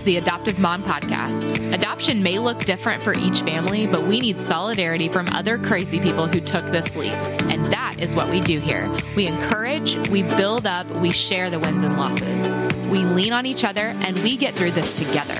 is 0.00 0.04
the 0.04 0.16
Adoptive 0.16 0.58
Mom 0.58 0.82
Podcast. 0.82 1.74
Adoption 1.74 2.22
may 2.22 2.38
look 2.38 2.60
different 2.60 3.02
for 3.02 3.12
each 3.12 3.42
family, 3.42 3.86
but 3.86 4.02
we 4.04 4.18
need 4.18 4.40
solidarity 4.40 5.10
from 5.10 5.28
other 5.28 5.58
crazy 5.58 6.00
people 6.00 6.26
who 6.26 6.40
took 6.40 6.64
this 6.66 6.96
leap. 6.96 7.12
And 7.50 7.66
that 7.66 7.96
is 7.98 8.16
what 8.16 8.30
we 8.30 8.40
do 8.40 8.58
here. 8.58 8.90
We 9.14 9.26
encourage, 9.26 9.96
we 10.08 10.22
build 10.22 10.66
up, 10.66 10.88
we 11.02 11.10
share 11.10 11.50
the 11.50 11.58
wins 11.58 11.82
and 11.82 11.98
losses. 11.98 12.50
We 12.88 13.00
lean 13.00 13.34
on 13.34 13.44
each 13.44 13.62
other, 13.62 13.94
and 14.00 14.18
we 14.20 14.38
get 14.38 14.54
through 14.54 14.70
this 14.70 14.94
together. 14.94 15.34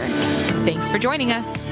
Thanks 0.65 0.91
for 0.91 0.99
joining 0.99 1.33
us. 1.33 1.63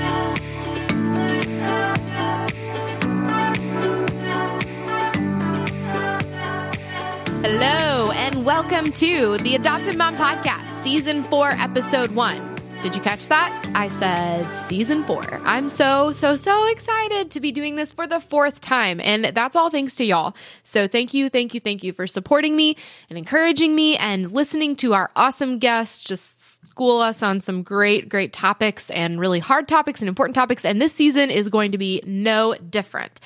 Hello, 7.42 8.12
and 8.12 8.46
welcome 8.46 8.90
to 8.92 9.36
the 9.38 9.56
Adoptive 9.56 9.98
Mom 9.98 10.16
Podcast, 10.16 10.68
Season 10.82 11.22
4, 11.24 11.50
Episode 11.50 12.12
1. 12.12 12.47
Did 12.82 12.94
you 12.94 13.02
catch 13.02 13.26
that? 13.26 13.70
I 13.74 13.88
said 13.88 14.50
season 14.52 15.02
four. 15.02 15.24
I'm 15.44 15.68
so, 15.68 16.12
so, 16.12 16.36
so 16.36 16.70
excited 16.70 17.32
to 17.32 17.40
be 17.40 17.50
doing 17.50 17.74
this 17.74 17.90
for 17.90 18.06
the 18.06 18.20
fourth 18.20 18.60
time. 18.60 19.00
And 19.00 19.24
that's 19.34 19.56
all 19.56 19.68
thanks 19.68 19.96
to 19.96 20.04
y'all. 20.04 20.36
So 20.62 20.86
thank 20.86 21.12
you, 21.12 21.28
thank 21.28 21.54
you, 21.54 21.60
thank 21.60 21.82
you 21.82 21.92
for 21.92 22.06
supporting 22.06 22.54
me 22.54 22.76
and 23.10 23.18
encouraging 23.18 23.74
me 23.74 23.96
and 23.96 24.30
listening 24.30 24.76
to 24.76 24.94
our 24.94 25.10
awesome 25.16 25.58
guests 25.58 26.04
just 26.04 26.64
school 26.68 27.00
us 27.00 27.20
on 27.20 27.40
some 27.40 27.64
great, 27.64 28.08
great 28.08 28.32
topics 28.32 28.90
and 28.90 29.18
really 29.18 29.40
hard 29.40 29.66
topics 29.66 30.00
and 30.00 30.08
important 30.08 30.36
topics. 30.36 30.64
And 30.64 30.80
this 30.80 30.92
season 30.92 31.30
is 31.30 31.48
going 31.48 31.72
to 31.72 31.78
be 31.78 32.00
no 32.06 32.54
different. 32.54 33.20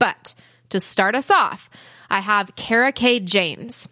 But 0.00 0.34
to 0.70 0.80
start 0.80 1.14
us 1.14 1.30
off, 1.30 1.70
I 2.10 2.20
have 2.20 2.56
Kara-Kae 2.56 3.24
James. 3.24 3.88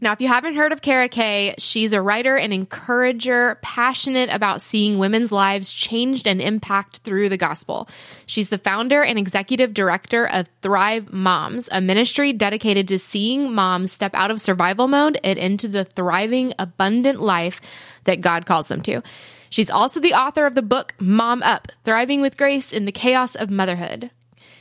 Now, 0.00 0.12
if 0.12 0.20
you 0.20 0.28
haven't 0.28 0.54
heard 0.54 0.72
of 0.72 0.80
Kara-Kae, 0.80 1.56
she's 1.58 1.92
a 1.92 2.00
writer 2.00 2.36
and 2.36 2.52
encourager, 2.52 3.58
passionate 3.62 4.30
about 4.32 4.62
seeing 4.62 4.98
women's 4.98 5.32
lives 5.32 5.72
changed 5.72 6.28
and 6.28 6.40
impact 6.40 6.98
through 6.98 7.28
the 7.28 7.36
gospel. 7.36 7.88
She's 8.24 8.48
the 8.48 8.58
founder 8.58 9.02
and 9.02 9.18
executive 9.18 9.74
director 9.74 10.28
of 10.28 10.48
Thrive 10.62 11.12
Moms, 11.12 11.68
a 11.72 11.80
ministry 11.80 12.32
dedicated 12.32 12.86
to 12.88 12.98
seeing 12.98 13.52
moms 13.52 13.90
step 13.90 14.14
out 14.14 14.30
of 14.30 14.40
survival 14.40 14.86
mode 14.86 15.18
and 15.24 15.36
into 15.36 15.66
the 15.66 15.84
thriving, 15.84 16.54
abundant 16.60 17.20
life 17.20 17.60
that 18.04 18.20
God 18.20 18.46
calls 18.46 18.68
them 18.68 18.82
to. 18.82 19.02
She's 19.50 19.70
also 19.70 19.98
the 19.98 20.14
author 20.14 20.46
of 20.46 20.54
the 20.54 20.62
book 20.62 20.94
Mom 21.00 21.42
Up 21.42 21.68
Thriving 21.82 22.20
with 22.20 22.36
Grace 22.36 22.72
in 22.72 22.84
the 22.84 22.92
Chaos 22.92 23.34
of 23.34 23.50
Motherhood. 23.50 24.10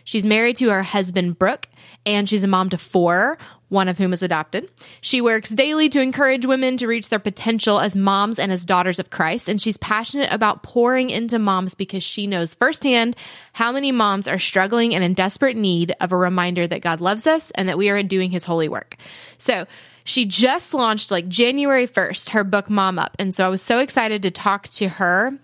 She's 0.03 0.25
married 0.25 0.55
to 0.57 0.69
her 0.69 0.83
husband, 0.83 1.37
Brooke, 1.37 1.67
and 2.05 2.29
she's 2.29 2.43
a 2.43 2.47
mom 2.47 2.69
to 2.69 2.77
four, 2.77 3.37
one 3.69 3.87
of 3.87 3.97
whom 3.97 4.13
is 4.13 4.23
adopted. 4.23 4.69
She 5.01 5.19
works 5.19 5.49
daily 5.49 5.89
to 5.89 6.01
encourage 6.01 6.45
women 6.45 6.77
to 6.77 6.87
reach 6.87 7.09
their 7.09 7.19
potential 7.19 7.79
as 7.79 7.97
moms 7.97 8.39
and 8.39 8.51
as 8.51 8.65
daughters 8.65 8.99
of 8.99 9.09
Christ. 9.09 9.49
And 9.49 9.61
she's 9.61 9.77
passionate 9.77 10.31
about 10.31 10.63
pouring 10.63 11.09
into 11.09 11.37
moms 11.37 11.75
because 11.75 12.03
she 12.03 12.27
knows 12.27 12.53
firsthand 12.53 13.15
how 13.53 13.71
many 13.71 13.91
moms 13.91 14.27
are 14.27 14.39
struggling 14.39 14.95
and 14.95 15.03
in 15.03 15.13
desperate 15.13 15.57
need 15.57 15.93
of 15.99 16.11
a 16.11 16.17
reminder 16.17 16.65
that 16.67 16.81
God 16.81 17.01
loves 17.01 17.27
us 17.27 17.51
and 17.51 17.67
that 17.67 17.77
we 17.77 17.89
are 17.89 18.01
doing 18.03 18.31
his 18.31 18.45
holy 18.45 18.69
work. 18.69 18.95
So, 19.37 19.65
she 20.03 20.23
just 20.23 20.73
launched 20.73 21.11
like 21.11 21.27
January 21.27 21.85
1st 21.85 22.29
her 22.29 22.45
book 22.45 22.69
Mom 22.69 22.97
Up. 22.97 23.17
And 23.19 23.35
so 23.35 23.45
I 23.45 23.49
was 23.49 23.61
so 23.61 23.79
excited 23.79 24.21
to 24.21 24.31
talk 24.31 24.69
to 24.69 24.87
her 24.87 25.37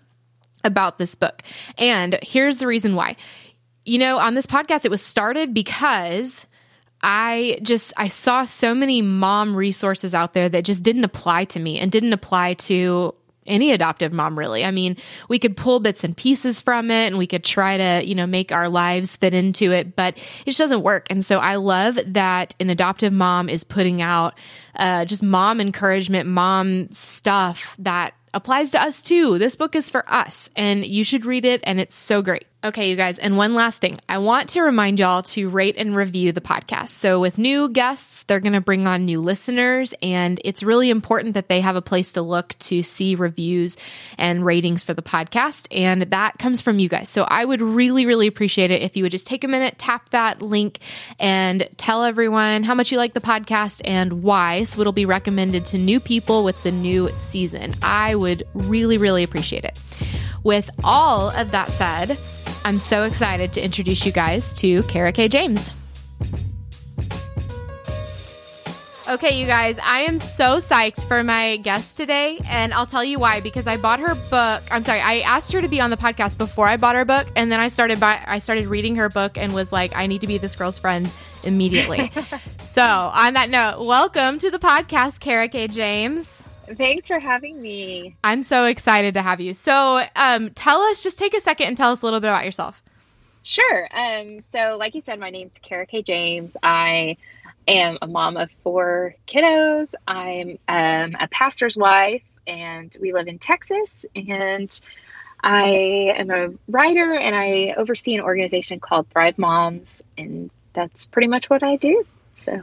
about 0.64 0.98
this 0.98 1.16
book. 1.16 1.44
And 1.78 2.18
here's 2.22 2.60
the 2.60 2.68
reason 2.68 2.96
why 2.96 3.18
you 3.86 3.98
know, 3.98 4.18
on 4.18 4.34
this 4.34 4.46
podcast, 4.46 4.86
it 4.86 4.92
was 4.92 5.02
started 5.02 5.54
because 5.54 6.46
I 7.04 7.60
just 7.62 7.94
I 7.98 8.08
saw 8.08 8.46
so 8.46 8.74
many 8.74 9.02
mom 9.02 9.56
resources 9.56 10.16
out 10.16 10.34
there 10.34 10.48
that 10.48 10.64
just 10.64 10.84
didn't 10.84 11.04
apply 11.04 11.46
to 11.46 11.60
me 11.60 11.78
and 11.78 11.92
didn't 11.92 12.14
apply 12.14 12.54
to 12.54 13.14
any 13.46 13.72
adoptive 13.72 14.14
mom 14.14 14.40
really. 14.40 14.64
I 14.64 14.72
mean, 14.72 14.96
we 15.28 15.38
could 15.38 15.58
pull 15.58 15.82
bits 15.82 16.06
and 16.06 16.16
pieces 16.16 16.62
from 16.62 16.90
it 16.90 17.08
and 17.08 17.18
we 17.18 17.28
could 17.28 17.44
try 17.44 17.76
to, 17.76 18.08
you 18.08 18.16
know, 18.16 18.26
make 18.26 18.54
our 18.54 18.70
lives 18.70 19.18
fit 19.18 19.34
into 19.34 19.74
it, 19.74 19.98
but 19.98 20.16
it 20.18 20.46
just 20.46 20.60
doesn't 20.60 20.82
work. 20.82 21.08
And 21.10 21.26
so 21.26 21.40
I 21.40 21.56
love 21.56 22.00
that 22.08 22.56
an 22.62 22.70
adoptive 22.70 23.12
mom 23.12 23.50
is 23.50 23.66
putting 23.66 24.02
out 24.02 24.40
uh, 24.76 25.04
just 25.04 25.22
mom 25.22 25.60
encouragement, 25.60 26.30
mom 26.30 26.90
stuff 26.92 27.76
that 27.80 28.14
applies 28.34 28.72
to 28.72 28.82
us 28.82 29.02
too. 29.02 29.38
This 29.38 29.58
book 29.58 29.76
is 29.76 29.90
for 29.90 30.10
us 30.12 30.50
and 30.56 30.86
you 30.86 31.04
should 31.04 31.26
read 31.26 31.46
it 31.46 31.62
and 31.66 31.80
it's 31.80 31.96
so 31.96 32.22
great. 32.22 32.46
Okay, 32.66 32.90
you 32.90 32.96
guys, 32.96 33.20
and 33.20 33.36
one 33.36 33.56
last 33.56 33.82
thing. 33.82 34.00
I 34.08 34.20
want 34.20 34.48
to 34.52 34.62
remind 34.62 34.98
y'all 34.98 35.22
to 35.24 35.50
rate 35.50 35.76
and 35.78 35.94
review 35.94 36.32
the 36.32 36.40
podcast. 36.40 36.90
So, 36.90 37.20
with 37.20 37.38
new 37.38 37.68
guests, 37.68 38.24
they're 38.24 38.40
going 38.40 38.54
to 38.54 38.62
bring 38.62 38.88
on 38.88 39.04
new 39.04 39.20
listeners, 39.20 39.94
and 40.02 40.40
it's 40.46 40.64
really 40.64 40.90
important 40.90 41.34
that 41.34 41.50
they 41.50 41.60
have 41.60 41.76
a 41.76 41.82
place 41.82 42.14
to 42.14 42.22
look 42.22 42.58
to 42.60 42.82
see 42.82 43.16
reviews 43.16 43.76
and 44.18 44.46
ratings 44.46 44.82
for 44.82 44.94
the 44.94 45.02
podcast. 45.02 45.68
And 45.72 46.04
that 46.04 46.40
comes 46.40 46.62
from 46.62 46.80
you 46.80 46.88
guys. 46.88 47.10
So, 47.10 47.24
I 47.24 47.44
would 47.44 47.62
really, 47.62 48.06
really 48.06 48.28
appreciate 48.28 48.72
it 48.72 48.82
if 48.82 48.96
you 48.96 49.04
would 49.04 49.12
just 49.12 49.28
take 49.28 49.44
a 49.44 49.50
minute, 49.50 49.78
tap 49.78 50.08
that 50.12 50.42
link, 50.42 50.80
and 51.20 51.68
tell 51.76 52.06
everyone 52.06 52.64
how 52.64 52.76
much 52.76 52.94
you 52.94 52.98
like 52.98 53.14
the 53.14 53.20
podcast 53.20 53.82
and 53.84 54.24
why. 54.24 54.64
So, 54.64 54.80
it'll 54.80 54.94
be 54.94 55.06
recommended 55.06 55.66
to 55.66 55.78
new 55.78 56.00
people 56.00 56.46
with 56.46 56.64
the 56.64 56.72
new 56.72 57.14
season. 57.14 57.76
I 57.82 58.16
would 58.16 58.48
really, 58.54 58.98
really 58.98 59.24
appreciate 59.24 59.66
it. 59.66 59.82
With 60.44 60.70
all 60.84 61.30
of 61.30 61.52
that 61.52 61.72
said, 61.72 62.18
I'm 62.66 62.80
so 62.80 63.04
excited 63.04 63.54
to 63.54 63.64
introduce 63.64 64.06
you 64.06 64.12
guys 64.12 64.54
to 64.60 64.84
Kara-Kae 64.84 65.30
James. 65.30 65.72
Okay, 69.14 69.40
you 69.40 69.46
guys, 69.46 69.78
I 69.80 70.02
am 70.02 70.18
so 70.18 70.58
psyched 70.58 71.06
for 71.06 71.24
my 71.24 71.58
guest 71.58 71.98
today, 71.98 72.40
and 72.48 72.74
I'll 72.74 72.86
tell 72.86 73.04
you 73.04 73.20
why. 73.20 73.42
Because 73.42 73.68
I 73.68 73.76
bought 73.76 74.00
her 74.00 74.16
book. 74.16 74.64
I'm 74.72 74.82
sorry, 74.82 75.02
I 75.02 75.20
asked 75.20 75.52
her 75.52 75.62
to 75.62 75.68
be 75.68 75.82
on 75.82 75.90
the 75.90 75.98
podcast 75.98 76.38
before 76.38 76.68
I 76.68 76.78
bought 76.78 76.96
her 76.96 77.04
book, 77.04 77.28
and 77.36 77.52
then 77.52 77.60
I 77.60 77.68
started 77.68 78.00
by 78.00 78.24
I 78.26 78.40
started 78.40 78.68
reading 78.68 78.96
her 78.96 79.10
book 79.10 79.38
and 79.38 79.54
was 79.54 79.74
like, 79.74 79.94
I 79.96 80.08
need 80.08 80.22
to 80.22 80.28
be 80.28 80.38
this 80.38 80.56
girl's 80.56 80.80
friend 80.80 81.12
immediately. 81.44 82.12
so, 82.62 82.82
on 82.82 83.34
that 83.34 83.50
note, 83.50 83.86
welcome 83.86 84.40
to 84.40 84.50
the 84.50 84.60
podcast, 84.60 85.20
Kara-Kae 85.20 85.70
James. 85.70 86.44
Thanks 86.66 87.08
for 87.08 87.20
having 87.20 87.62
me. 87.62 88.16
I'm 88.24 88.44
so 88.44 88.66
excited 88.66 89.14
to 89.16 89.22
have 89.22 89.42
you. 89.42 89.54
So, 89.54 90.04
um, 90.16 90.50
tell 90.52 90.82
us, 90.82 91.04
just 91.04 91.20
take 91.20 91.34
a 91.34 91.42
second 91.42 91.68
and 91.68 91.78
tell 91.78 91.92
us 91.92 92.02
a 92.02 92.06
little 92.06 92.20
bit 92.20 92.30
about 92.30 92.46
yourself. 92.46 92.82
Sure. 93.44 93.90
Um, 93.92 94.40
so, 94.42 94.78
like 94.80 94.96
you 94.96 95.02
said, 95.02 95.20
my 95.20 95.30
name's 95.30 95.52
Kara-Kae 95.62 96.06
James. 96.06 96.56
I 96.64 97.18
am 97.68 97.98
a 98.02 98.08
mom 98.08 98.38
of 98.38 98.50
four 98.64 99.16
kiddos. 99.28 99.94
I'm 100.08 100.58
um, 100.68 101.18
a 101.20 101.28
pastor's 101.30 101.76
wife, 101.76 102.24
and 102.48 102.96
we 103.02 103.12
live 103.12 103.28
in 103.28 103.40
Texas. 103.40 104.06
And 104.16 104.80
I 105.44 106.14
am 106.16 106.32
a 106.32 106.54
writer, 106.70 107.14
and 107.14 107.36
I 107.36 107.74
oversee 107.76 108.16
an 108.16 108.22
organization 108.22 108.80
called 108.80 109.10
Thrive 109.10 109.38
Moms, 109.38 110.02
and 110.18 110.50
that's 110.72 111.08
pretty 111.08 111.28
much 111.28 111.50
what 111.50 111.64
I 111.64 111.76
do. 111.76 112.06
So, 112.36 112.62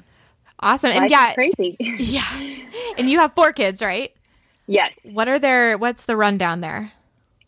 Awesome. 0.60 0.90
and 0.90 1.10
yeah, 1.10 1.34
crazy. 1.34 1.76
yeah. 1.80 2.26
And 2.98 3.10
you 3.10 3.18
have 3.18 3.34
four 3.34 3.52
kids, 3.52 3.82
right? 3.82 4.14
Yes. 4.66 5.06
What 5.12 5.26
are 5.28 5.38
their 5.38 5.76
what's 5.78 6.04
the 6.04 6.16
rundown 6.16 6.60
there? 6.60 6.92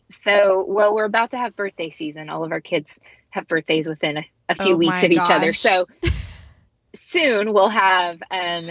So, 0.09 0.65
well, 0.67 0.93
we're 0.93 1.05
about 1.05 1.31
to 1.31 1.37
have 1.37 1.55
birthday 1.55 1.89
season. 1.89 2.29
All 2.29 2.43
of 2.43 2.51
our 2.51 2.61
kids 2.61 2.99
have 3.29 3.47
birthdays 3.47 3.87
within 3.87 4.17
a, 4.17 4.25
a 4.49 4.55
few 4.55 4.73
oh 4.73 4.77
weeks 4.77 5.03
of 5.03 5.11
gosh. 5.11 5.25
each 5.25 5.31
other. 5.31 5.53
So, 5.53 5.87
soon 6.95 7.53
we'll 7.53 7.69
have 7.69 8.21
um 8.29 8.69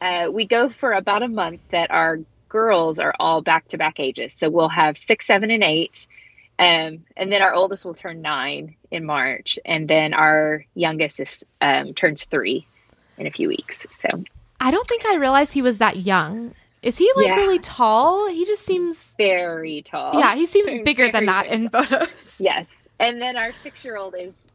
uh, 0.00 0.28
we 0.30 0.46
go 0.46 0.68
for 0.68 0.92
about 0.92 1.22
a 1.22 1.28
month 1.28 1.60
that 1.70 1.90
our 1.90 2.20
girls 2.48 2.98
are 2.98 3.14
all 3.18 3.42
back 3.42 3.68
to 3.68 3.78
back 3.78 4.00
ages. 4.00 4.32
So 4.32 4.48
we'll 4.48 4.68
have 4.68 4.96
six, 4.96 5.26
seven, 5.26 5.50
and 5.50 5.64
eight. 5.64 6.06
Um, 6.58 7.04
and 7.16 7.30
then 7.30 7.42
our 7.42 7.54
oldest 7.54 7.84
will 7.84 7.94
turn 7.94 8.20
nine 8.20 8.76
in 8.90 9.04
March, 9.04 9.60
and 9.64 9.86
then 9.86 10.12
our 10.12 10.64
youngest 10.74 11.20
is 11.20 11.46
um, 11.60 11.94
turns 11.94 12.24
three 12.24 12.66
in 13.18 13.26
a 13.26 13.30
few 13.30 13.48
weeks. 13.48 13.86
So 13.90 14.08
I 14.60 14.70
don't 14.70 14.88
think 14.88 15.04
I 15.06 15.16
realized 15.16 15.52
he 15.52 15.62
was 15.62 15.78
that 15.78 15.96
young. 15.96 16.54
Is 16.82 16.96
he 16.96 17.10
like 17.16 17.26
yeah. 17.26 17.36
really 17.36 17.58
tall? 17.58 18.28
He 18.28 18.44
just 18.44 18.64
seems 18.64 19.14
very 19.18 19.82
tall. 19.82 20.18
Yeah, 20.18 20.34
he 20.34 20.46
seems 20.46 20.72
bigger 20.84 21.10
than 21.10 21.26
that 21.26 21.46
in 21.46 21.68
photos. 21.68 22.40
Yes. 22.40 22.84
And 23.00 23.20
then 23.20 23.36
our 23.36 23.52
six 23.52 23.84
year 23.84 23.96
old 23.96 24.14
is, 24.18 24.48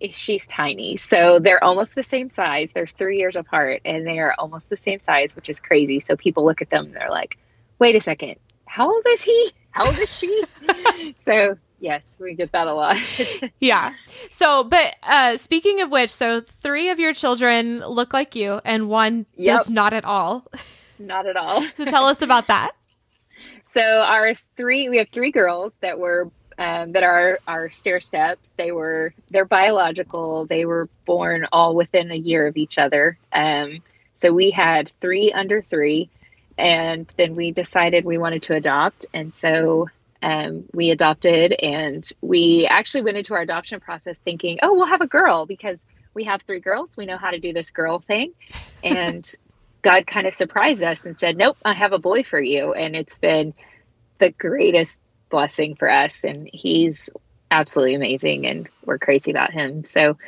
is, 0.00 0.16
she's 0.16 0.46
tiny. 0.46 0.96
So 0.96 1.38
they're 1.38 1.62
almost 1.62 1.94
the 1.94 2.02
same 2.02 2.28
size. 2.28 2.72
They're 2.72 2.86
three 2.86 3.18
years 3.18 3.36
apart 3.36 3.82
and 3.84 4.06
they 4.06 4.18
are 4.18 4.34
almost 4.38 4.68
the 4.68 4.76
same 4.76 4.98
size, 4.98 5.34
which 5.34 5.48
is 5.48 5.60
crazy. 5.60 6.00
So 6.00 6.16
people 6.16 6.44
look 6.44 6.62
at 6.62 6.70
them 6.70 6.86
and 6.86 6.94
they're 6.94 7.10
like, 7.10 7.38
wait 7.78 7.96
a 7.96 8.00
second, 8.00 8.36
how 8.66 8.92
old 8.92 9.06
is 9.08 9.22
he? 9.22 9.50
How 9.70 9.86
old 9.86 9.98
is 9.98 10.14
she? 10.14 10.44
so 11.16 11.56
Yes, 11.78 12.16
we 12.18 12.34
get 12.34 12.52
that 12.52 12.66
a 12.66 12.74
lot. 12.74 12.96
yeah. 13.60 13.92
So, 14.30 14.64
but 14.64 14.96
uh, 15.02 15.36
speaking 15.36 15.82
of 15.82 15.90
which, 15.90 16.10
so 16.10 16.40
three 16.40 16.88
of 16.88 16.98
your 16.98 17.12
children 17.12 17.80
look 17.80 18.12
like 18.12 18.34
you, 18.34 18.60
and 18.64 18.88
one 18.88 19.26
yep. 19.36 19.58
does 19.58 19.70
not 19.70 19.92
at 19.92 20.04
all. 20.04 20.46
Not 20.98 21.26
at 21.26 21.36
all. 21.36 21.62
so, 21.76 21.84
tell 21.84 22.06
us 22.06 22.22
about 22.22 22.48
that. 22.48 22.72
So, 23.62 23.82
our 23.82 24.32
three, 24.56 24.88
we 24.88 24.96
have 24.96 25.10
three 25.10 25.32
girls 25.32 25.76
that 25.78 25.98
were 25.98 26.30
um, 26.58 26.92
that 26.92 27.02
are 27.02 27.38
our 27.46 27.68
stair 27.68 28.00
steps. 28.00 28.54
They 28.56 28.72
were 28.72 29.12
they're 29.28 29.44
biological. 29.44 30.46
They 30.46 30.64
were 30.64 30.88
born 31.04 31.46
all 31.52 31.74
within 31.74 32.10
a 32.10 32.16
year 32.16 32.46
of 32.46 32.56
each 32.56 32.78
other. 32.78 33.18
Um, 33.32 33.82
so 34.14 34.32
we 34.32 34.50
had 34.50 34.88
three 35.00 35.32
under 35.32 35.60
three, 35.60 36.08
and 36.56 37.06
then 37.18 37.36
we 37.36 37.50
decided 37.50 38.04
we 38.04 38.18
wanted 38.18 38.44
to 38.44 38.54
adopt. 38.54 39.04
And 39.12 39.34
so 39.34 39.88
um, 40.22 40.64
we 40.72 40.90
adopted 40.90 41.52
and 41.52 42.08
we 42.20 42.66
actually 42.68 43.02
went 43.02 43.16
into 43.16 43.34
our 43.34 43.40
adoption 43.40 43.80
process 43.80 44.18
thinking, 44.18 44.58
oh, 44.62 44.74
we'll 44.74 44.86
have 44.86 45.00
a 45.00 45.06
girl 45.06 45.46
because 45.46 45.84
we 46.14 46.24
have 46.24 46.42
three 46.42 46.60
girls. 46.60 46.96
We 46.96 47.06
know 47.06 47.18
how 47.18 47.30
to 47.30 47.38
do 47.38 47.52
this 47.52 47.70
girl 47.70 47.98
thing. 47.98 48.32
And 48.84 49.28
God 49.82 50.06
kind 50.06 50.26
of 50.26 50.34
surprised 50.34 50.84
us 50.84 51.06
and 51.06 51.18
said, 51.18 51.36
nope, 51.36 51.56
I 51.64 51.72
have 51.72 51.92
a 51.92 51.98
boy 51.98 52.22
for 52.22 52.40
you. 52.40 52.72
And 52.72 52.94
it's 52.94 53.18
been 53.18 53.54
the 54.20 54.30
greatest 54.30 55.00
blessing 55.30 55.76
for 55.76 55.90
us. 55.90 56.22
And 56.22 56.48
he's 56.52 57.10
absolutely 57.50 57.94
amazing 57.94 58.46
and 58.46 58.68
we're 58.84 58.98
crazy 58.98 59.30
about 59.30 59.52
him. 59.52 59.82
So 59.84 60.18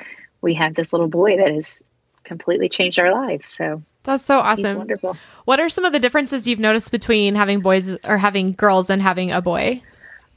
we 0.41 0.55
have 0.55 0.75
this 0.75 0.93
little 0.93 1.09
boy 1.09 1.37
that 1.37 1.53
has 1.53 1.83
completely 2.25 2.69
changed 2.69 2.99
our 2.99 3.13
lives. 3.13 3.53
So 3.53 3.83
that's 4.09 4.25
so 4.25 4.39
awesome. 4.39 4.79
wonderful. 4.79 5.17
What 5.45 5.61
are 5.61 5.69
some 5.69 5.85
of 5.85 5.93
the 5.93 5.99
differences 5.99 6.47
you've 6.47 6.59
noticed 6.59 6.91
between 6.91 7.35
having 7.35 7.61
boys 7.61 7.95
or 8.07 8.17
having 8.17 8.53
girls 8.53 8.89
and 8.89 9.03
having 9.03 9.33
a 9.33 9.43
boy? 9.43 9.79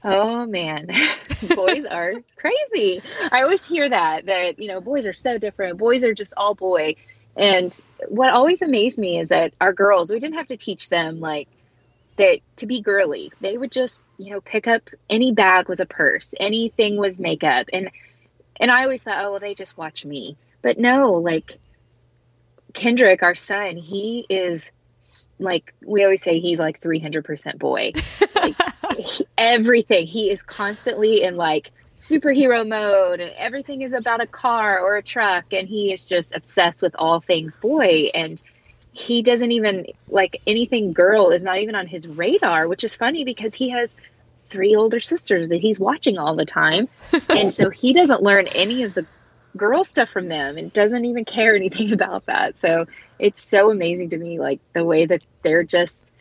Oh 0.04 0.46
man, 0.46 0.90
boys 1.56 1.86
are 1.86 2.16
crazy. 2.36 3.02
I 3.32 3.44
always 3.44 3.66
hear 3.66 3.88
that 3.88 4.26
that 4.26 4.60
you 4.60 4.72
know 4.72 4.82
boys 4.82 5.08
are 5.08 5.14
so 5.14 5.38
different. 5.38 5.78
Boys 5.78 6.04
are 6.04 6.14
just 6.14 6.34
all 6.36 6.54
boy. 6.54 6.96
And 7.38 7.74
what 8.10 8.34
always 8.34 8.62
amazed 8.62 9.00
me 9.00 9.18
is 9.18 9.30
that 9.30 9.54
our 9.62 9.72
girls, 9.72 10.12
we 10.12 10.20
didn't 10.20 10.36
have 10.36 10.48
to 10.48 10.58
teach 10.58 10.90
them 10.90 11.22
like 11.22 11.48
that 12.18 12.40
to 12.58 12.66
be 12.66 12.82
girly. 12.82 13.32
They 13.40 13.58
would 13.58 13.72
just, 13.72 14.04
you 14.18 14.32
know, 14.32 14.42
pick 14.42 14.68
up 14.68 14.90
any 15.10 15.32
bag 15.32 15.70
was 15.70 15.80
a 15.80 15.86
purse, 15.86 16.34
anything 16.38 16.98
was 16.98 17.20
makeup. 17.20 17.68
And 17.72 17.90
and 18.58 18.70
I 18.70 18.84
always 18.84 19.02
thought, 19.04 19.24
oh 19.24 19.32
well, 19.32 19.40
they 19.40 19.56
just 19.56 19.78
watch 19.78 20.04
me. 20.04 20.36
But 20.62 20.78
no, 20.78 21.14
like 21.14 21.58
Kendrick, 22.74 23.24
our 23.24 23.36
son, 23.36 23.78
he 23.78 24.26
is 24.30 24.72
like 25.40 25.74
we 25.86 26.04
always 26.04 26.22
say 26.22 26.40
he's 26.40 26.60
like 26.60 26.82
300% 26.82 27.58
boy. 27.58 27.92
Like 28.36 28.56
he, 28.98 29.26
everything. 29.38 30.08
He 30.08 30.30
is 30.30 30.42
constantly 30.42 31.24
in 31.24 31.36
like 31.36 31.72
superhero 31.98 32.68
mode 32.68 33.20
and 33.20 33.32
everything 33.38 33.82
is 33.82 33.94
about 33.94 34.22
a 34.22 34.28
car 34.28 34.80
or 34.80 34.98
a 34.98 35.04
truck 35.04 35.46
and 35.54 35.68
he 35.68 35.94
is 35.94 36.04
just 36.04 36.34
obsessed 36.36 36.82
with 36.82 36.96
all 36.98 37.20
things 37.20 37.58
boy 37.60 38.10
and 38.16 38.42
he 38.92 39.22
doesn't 39.22 39.52
even 39.52 39.86
like 40.10 40.42
anything 40.48 40.94
girl 40.94 41.30
is 41.30 41.44
not 41.44 41.60
even 41.60 41.76
on 41.76 41.88
his 41.88 42.08
radar, 42.08 42.68
which 42.68 42.84
is 42.84 42.96
funny 42.96 43.24
because 43.24 43.54
he 43.54 43.70
has 43.70 43.96
three 44.50 44.76
older 44.76 45.00
sisters 45.00 45.48
that 45.48 45.62
he's 45.62 45.80
watching 45.80 46.18
all 46.18 46.36
the 46.36 46.46
time. 46.46 46.90
and 47.30 47.54
so 47.54 47.70
he 47.70 47.94
doesn't 47.94 48.22
learn 48.22 48.48
any 48.48 48.84
of 48.84 48.94
the 48.94 49.06
girl 49.56 49.84
stuff 49.84 50.10
from 50.10 50.28
them 50.28 50.58
and 50.58 50.72
doesn't 50.74 51.06
even 51.06 51.26
care 51.26 51.56
anything 51.62 51.94
about 51.94 52.26
that. 52.26 52.58
So 52.58 52.86
it's 53.20 53.44
so 53.44 53.72
amazing 53.72 54.10
to 54.10 54.18
me, 54.18 54.40
like 54.40 54.60
the 54.74 54.86
way 54.86 55.06
that 55.06 55.22
they're 55.44 55.64
just, 55.64 56.12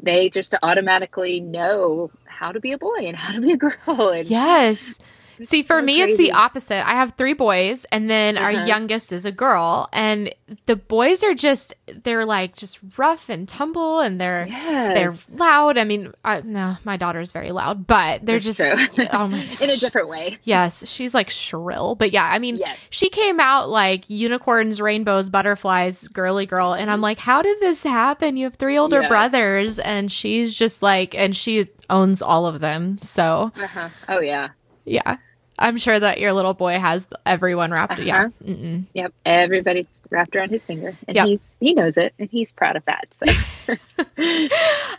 they 0.00 0.30
just 0.30 0.54
automatically 0.62 1.40
know 1.40 2.10
how 2.24 2.52
to 2.52 2.60
be 2.60 2.72
a 2.72 2.78
boy 2.78 3.06
and 3.06 3.16
how 3.16 3.32
to 3.32 3.40
be 3.40 3.52
a 3.52 3.56
girl. 3.56 3.72
And 4.10 4.26
yes. 4.26 4.98
See, 5.42 5.62
for 5.62 5.80
so 5.80 5.82
me, 5.82 6.00
crazy. 6.00 6.12
it's 6.12 6.18
the 6.18 6.32
opposite. 6.32 6.86
I 6.86 6.92
have 6.92 7.14
three 7.16 7.34
boys, 7.34 7.84
and 7.92 8.08
then 8.08 8.36
uh-huh. 8.36 8.44
our 8.44 8.52
youngest 8.66 9.12
is 9.12 9.24
a 9.24 9.32
girl. 9.32 9.88
And 9.92 10.34
the 10.66 10.76
boys 10.76 11.22
are 11.22 11.34
just, 11.34 11.74
they're 11.86 12.24
like 12.24 12.54
just 12.54 12.78
rough 12.96 13.28
and 13.28 13.48
tumble, 13.48 14.00
and 14.00 14.20
they're 14.20 14.46
yes. 14.46 14.94
they're 14.94 15.38
loud. 15.38 15.78
I 15.78 15.84
mean, 15.84 16.12
I, 16.24 16.40
no, 16.40 16.76
my 16.84 16.96
daughter's 16.96 17.32
very 17.32 17.52
loud, 17.52 17.86
but 17.86 18.24
they're 18.24 18.38
That's 18.38 18.56
just 18.56 18.60
oh 19.12 19.28
my 19.28 19.38
in 19.60 19.70
a 19.70 19.76
different 19.76 20.08
way. 20.08 20.38
Yes, 20.44 20.88
she's 20.88 21.14
like 21.14 21.30
shrill, 21.30 21.94
but 21.94 22.12
yeah, 22.12 22.28
I 22.30 22.38
mean, 22.38 22.56
yes. 22.56 22.78
she 22.90 23.08
came 23.08 23.40
out 23.40 23.68
like 23.68 24.08
unicorns, 24.08 24.80
rainbows, 24.80 25.30
butterflies, 25.30 26.08
girly 26.08 26.46
girl, 26.46 26.72
and 26.72 26.90
I'm 26.90 27.00
like, 27.00 27.18
how 27.18 27.42
did 27.42 27.60
this 27.60 27.82
happen? 27.82 28.36
You 28.36 28.44
have 28.44 28.56
three 28.56 28.78
older 28.78 29.02
yes. 29.02 29.08
brothers, 29.08 29.78
and 29.78 30.10
she's 30.10 30.54
just 30.54 30.82
like, 30.82 31.14
and 31.14 31.36
she 31.36 31.68
owns 31.90 32.22
all 32.22 32.46
of 32.46 32.60
them. 32.60 32.98
So, 33.02 33.52
uh-huh. 33.56 33.88
oh 34.08 34.20
yeah. 34.20 34.48
Yeah. 34.86 35.18
I'm 35.58 35.78
sure 35.78 35.98
that 35.98 36.20
your 36.20 36.32
little 36.32 36.54
boy 36.54 36.78
has 36.78 37.06
everyone 37.24 37.70
wrapped. 37.70 37.94
Uh-huh. 37.94 38.02
Yeah. 38.02 38.28
Mm-mm. 38.44 38.84
Yep. 38.92 39.14
Everybody's 39.24 39.86
wrapped 40.10 40.36
around 40.36 40.50
his 40.50 40.66
finger, 40.66 40.96
and 41.08 41.14
yep. 41.14 41.26
he's 41.26 41.54
he 41.60 41.74
knows 41.74 41.96
it, 41.96 42.14
and 42.18 42.28
he's 42.30 42.52
proud 42.52 42.76
of 42.76 42.84
that. 42.84 43.14
So. 43.14 43.32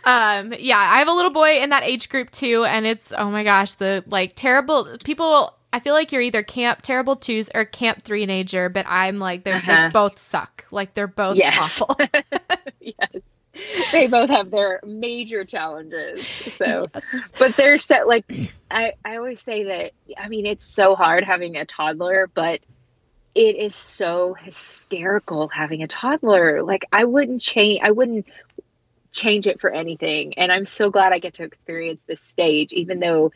um. 0.04 0.52
Yeah, 0.58 0.78
I 0.78 0.98
have 0.98 1.08
a 1.08 1.12
little 1.12 1.30
boy 1.30 1.60
in 1.60 1.70
that 1.70 1.84
age 1.84 2.08
group 2.08 2.30
too, 2.30 2.64
and 2.64 2.86
it's 2.86 3.12
oh 3.16 3.30
my 3.30 3.44
gosh, 3.44 3.74
the 3.74 4.04
like 4.08 4.32
terrible 4.34 4.98
people. 5.04 5.54
I 5.72 5.80
feel 5.80 5.92
like 5.92 6.12
you're 6.12 6.22
either 6.22 6.42
camp 6.42 6.80
terrible 6.82 7.14
twos 7.14 7.50
or 7.54 7.64
camp 7.64 8.02
three 8.02 8.26
nager, 8.26 8.68
but 8.68 8.86
I'm 8.88 9.18
like 9.18 9.44
they're 9.44 9.56
uh-huh. 9.56 9.88
they 9.88 9.92
both 9.92 10.18
suck. 10.18 10.64
Like 10.70 10.94
they're 10.94 11.06
both 11.06 11.38
yes. 11.38 11.80
awful. 11.80 11.96
yes. 12.80 13.27
they 13.92 14.06
both 14.06 14.30
have 14.30 14.50
their 14.50 14.80
major 14.84 15.44
challenges. 15.44 16.26
So, 16.26 16.88
yes. 16.94 17.30
but 17.38 17.56
they're 17.56 17.76
set 17.76 18.06
like 18.06 18.24
I, 18.70 18.94
I 19.04 19.16
always 19.16 19.40
say 19.40 19.64
that, 19.64 19.92
I 20.16 20.28
mean, 20.28 20.46
it's 20.46 20.64
so 20.64 20.94
hard 20.94 21.24
having 21.24 21.56
a 21.56 21.64
toddler, 21.64 22.30
but 22.32 22.60
it 23.34 23.56
is 23.56 23.74
so 23.74 24.34
hysterical 24.34 25.48
having 25.48 25.82
a 25.82 25.88
toddler. 25.88 26.62
Like, 26.62 26.84
I 26.92 27.04
wouldn't 27.04 27.40
change, 27.40 27.80
I 27.82 27.90
wouldn't 27.90 28.26
change 29.12 29.46
it 29.46 29.60
for 29.60 29.70
anything. 29.70 30.38
And 30.38 30.52
I'm 30.52 30.64
so 30.64 30.90
glad 30.90 31.12
I 31.12 31.18
get 31.18 31.34
to 31.34 31.44
experience 31.44 32.02
this 32.02 32.20
stage, 32.20 32.72
even 32.72 33.00
though 33.00 33.32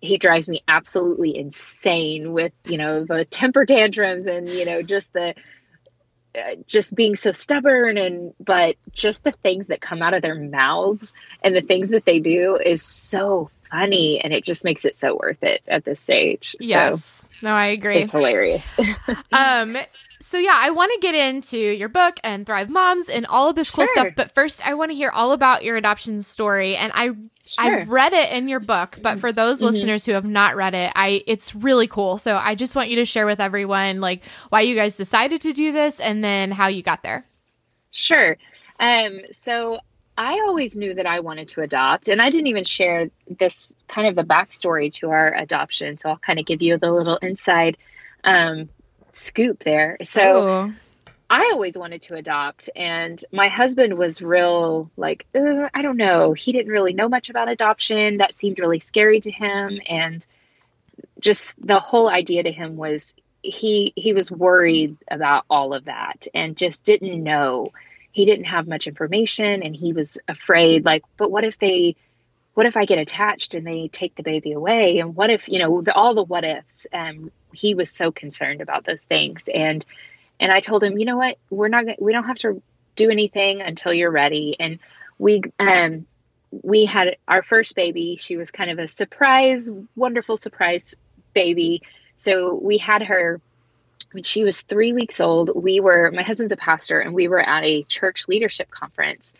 he 0.00 0.18
drives 0.18 0.48
me 0.48 0.60
absolutely 0.68 1.36
insane 1.36 2.32
with, 2.32 2.52
you 2.66 2.76
know, 2.76 3.04
the 3.04 3.24
temper 3.24 3.64
tantrums 3.64 4.26
and, 4.26 4.48
you 4.48 4.66
know, 4.66 4.82
just 4.82 5.12
the, 5.14 5.34
just 6.66 6.94
being 6.94 7.16
so 7.16 7.32
stubborn 7.32 7.96
and 7.96 8.34
but 8.40 8.76
just 8.92 9.24
the 9.24 9.32
things 9.32 9.68
that 9.68 9.80
come 9.80 10.02
out 10.02 10.14
of 10.14 10.22
their 10.22 10.34
mouths 10.34 11.14
and 11.42 11.54
the 11.54 11.60
things 11.60 11.90
that 11.90 12.04
they 12.04 12.18
do 12.18 12.56
is 12.56 12.82
so 12.82 13.50
funny 13.70 14.20
and 14.20 14.32
it 14.32 14.44
just 14.44 14.64
makes 14.64 14.84
it 14.84 14.94
so 14.94 15.16
worth 15.16 15.42
it 15.42 15.62
at 15.66 15.84
this 15.84 16.00
stage. 16.00 16.56
Yes. 16.60 17.04
So 17.04 17.28
no, 17.42 17.50
I 17.50 17.66
agree. 17.68 17.98
It's 17.98 18.12
hilarious. 18.12 18.70
um 19.32 19.76
so 20.24 20.38
yeah, 20.38 20.54
I 20.56 20.70
want 20.70 20.90
to 20.94 20.98
get 21.00 21.14
into 21.14 21.58
your 21.58 21.90
book 21.90 22.18
and 22.24 22.46
Thrive 22.46 22.70
Moms 22.70 23.10
and 23.10 23.26
all 23.26 23.50
of 23.50 23.56
this 23.56 23.70
cool 23.70 23.86
stuff, 23.86 24.08
but 24.16 24.32
first 24.32 24.66
I 24.66 24.72
want 24.72 24.90
to 24.90 24.96
hear 24.96 25.10
all 25.10 25.32
about 25.32 25.64
your 25.64 25.76
adoption 25.76 26.22
story 26.22 26.76
and 26.76 26.90
I 26.94 27.10
Sure. 27.46 27.80
I've 27.80 27.90
read 27.90 28.14
it 28.14 28.32
in 28.32 28.48
your 28.48 28.58
book, 28.58 28.98
but 29.02 29.20
for 29.20 29.30
those 29.30 29.58
mm-hmm. 29.58 29.66
listeners 29.66 30.06
who 30.06 30.12
have 30.12 30.24
not 30.24 30.56
read 30.56 30.72
it, 30.72 30.90
I 30.96 31.22
it's 31.26 31.54
really 31.54 31.86
cool. 31.86 32.16
So 32.16 32.36
I 32.38 32.54
just 32.54 32.74
want 32.74 32.88
you 32.88 32.96
to 32.96 33.04
share 33.04 33.26
with 33.26 33.38
everyone 33.38 34.00
like 34.00 34.22
why 34.48 34.62
you 34.62 34.74
guys 34.74 34.96
decided 34.96 35.42
to 35.42 35.52
do 35.52 35.70
this 35.70 36.00
and 36.00 36.24
then 36.24 36.50
how 36.50 36.68
you 36.68 36.82
got 36.82 37.02
there. 37.02 37.26
Sure. 37.90 38.38
Um 38.80 39.20
so 39.30 39.78
I 40.16 40.40
always 40.46 40.74
knew 40.74 40.94
that 40.94 41.06
I 41.06 41.20
wanted 41.20 41.50
to 41.50 41.60
adopt, 41.60 42.08
and 42.08 42.22
I 42.22 42.30
didn't 42.30 42.46
even 42.46 42.64
share 42.64 43.10
this 43.28 43.74
kind 43.88 44.08
of 44.08 44.16
the 44.16 44.24
backstory 44.24 44.90
to 44.94 45.10
our 45.10 45.34
adoption. 45.34 45.98
So 45.98 46.08
I'll 46.08 46.16
kind 46.16 46.38
of 46.38 46.46
give 46.46 46.62
you 46.62 46.78
the 46.78 46.92
little 46.92 47.16
inside 47.18 47.76
um, 48.22 48.70
scoop 49.14 49.62
there. 49.64 49.98
So 50.02 50.66
Ooh. 50.66 50.74
I 51.30 51.50
always 51.52 51.76
wanted 51.76 52.02
to 52.02 52.16
adopt, 52.16 52.70
and 52.76 53.22
my 53.32 53.48
husband 53.48 53.96
was 53.96 54.20
real 54.22 54.90
like 54.96 55.26
I 55.34 55.82
don't 55.82 55.96
know. 55.96 56.32
He 56.32 56.52
didn't 56.52 56.72
really 56.72 56.92
know 56.92 57.08
much 57.08 57.30
about 57.30 57.48
adoption. 57.48 58.18
That 58.18 58.34
seemed 58.34 58.58
really 58.58 58.80
scary 58.80 59.20
to 59.20 59.30
him, 59.30 59.80
and 59.88 60.24
just 61.18 61.54
the 61.64 61.80
whole 61.80 62.08
idea 62.08 62.42
to 62.42 62.52
him 62.52 62.76
was 62.76 63.14
he 63.42 63.92
he 63.96 64.12
was 64.12 64.30
worried 64.30 64.96
about 65.10 65.44
all 65.48 65.74
of 65.74 65.86
that 65.86 66.26
and 66.34 66.56
just 66.56 66.84
didn't 66.84 67.22
know. 67.22 67.72
He 68.12 68.26
didn't 68.26 68.44
have 68.44 68.68
much 68.68 68.86
information, 68.86 69.62
and 69.62 69.74
he 69.74 69.92
was 69.92 70.18
afraid. 70.28 70.84
Like, 70.84 71.02
but 71.16 71.30
what 71.30 71.44
if 71.44 71.58
they? 71.58 71.96
What 72.54 72.66
if 72.66 72.76
I 72.76 72.84
get 72.84 72.98
attached 72.98 73.54
and 73.54 73.66
they 73.66 73.88
take 73.88 74.14
the 74.14 74.22
baby 74.22 74.52
away? 74.52 74.98
And 74.98 75.16
what 75.16 75.30
if 75.30 75.48
you 75.48 75.58
know 75.58 75.82
the, 75.82 75.92
all 75.92 76.14
the 76.14 76.22
what 76.22 76.44
ifs? 76.44 76.86
Um, 76.92 77.32
he 77.54 77.74
was 77.74 77.90
so 77.90 78.12
concerned 78.12 78.60
about 78.60 78.84
those 78.84 79.04
things, 79.04 79.48
and 79.52 79.84
and 80.40 80.50
I 80.52 80.60
told 80.60 80.82
him, 80.82 80.98
you 80.98 81.04
know 81.04 81.16
what, 81.16 81.38
we're 81.50 81.68
not, 81.68 81.84
we 82.00 82.12
don't 82.12 82.24
have 82.24 82.38
to 82.38 82.60
do 82.96 83.10
anything 83.10 83.62
until 83.62 83.92
you're 83.92 84.10
ready. 84.10 84.56
And 84.58 84.78
we, 85.18 85.42
um, 85.58 86.06
we 86.50 86.86
had 86.86 87.16
our 87.26 87.42
first 87.42 87.74
baby. 87.74 88.16
She 88.16 88.36
was 88.36 88.50
kind 88.50 88.70
of 88.70 88.78
a 88.78 88.88
surprise, 88.88 89.70
wonderful 89.96 90.36
surprise 90.36 90.94
baby. 91.34 91.82
So 92.16 92.54
we 92.54 92.78
had 92.78 93.02
her 93.02 93.40
when 94.12 94.22
she 94.22 94.44
was 94.44 94.60
three 94.60 94.92
weeks 94.92 95.20
old. 95.20 95.50
We 95.54 95.80
were, 95.80 96.10
my 96.12 96.22
husband's 96.22 96.52
a 96.52 96.56
pastor, 96.56 97.00
and 97.00 97.14
we 97.14 97.28
were 97.28 97.40
at 97.40 97.64
a 97.64 97.82
church 97.84 98.26
leadership 98.28 98.70
conference. 98.70 99.32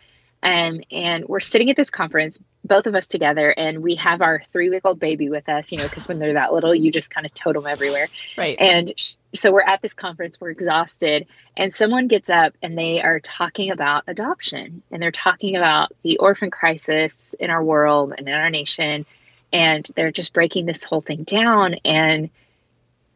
Um, 0.43 0.81
and 0.91 1.25
we're 1.25 1.39
sitting 1.39 1.71
at 1.71 1.75
this 1.75 1.89
conference, 1.89 2.39
both 2.63 2.85
of 2.85 2.93
us 2.93 3.07
together, 3.07 3.49
and 3.49 3.81
we 3.81 3.95
have 3.95 4.21
our 4.21 4.43
three 4.51 4.69
week 4.69 4.81
old 4.85 4.99
baby 4.99 5.29
with 5.29 5.49
us, 5.49 5.71
you 5.71 5.79
know, 5.79 5.85
because 5.85 6.07
when 6.07 6.19
they're 6.19 6.33
that 6.33 6.53
little, 6.53 6.75
you 6.75 6.91
just 6.91 7.09
kind 7.09 7.25
of 7.25 7.33
tote 7.33 7.55
them 7.55 7.65
everywhere. 7.65 8.07
Right. 8.37 8.55
And 8.59 8.93
sh- 8.95 9.15
so 9.33 9.51
we're 9.51 9.61
at 9.61 9.81
this 9.81 9.93
conference, 9.93 10.39
we're 10.39 10.51
exhausted, 10.51 11.25
and 11.57 11.75
someone 11.75 12.07
gets 12.07 12.29
up 12.29 12.53
and 12.61 12.77
they 12.77 13.01
are 13.01 13.19
talking 13.19 13.71
about 13.71 14.03
adoption 14.07 14.83
and 14.91 15.01
they're 15.01 15.11
talking 15.11 15.55
about 15.55 15.91
the 16.03 16.17
orphan 16.17 16.51
crisis 16.51 17.33
in 17.39 17.49
our 17.49 17.63
world 17.63 18.13
and 18.15 18.27
in 18.27 18.33
our 18.33 18.49
nation. 18.49 19.05
And 19.51 19.87
they're 19.95 20.11
just 20.11 20.33
breaking 20.33 20.65
this 20.65 20.83
whole 20.83 21.01
thing 21.01 21.23
down. 21.23 21.75
And 21.85 22.29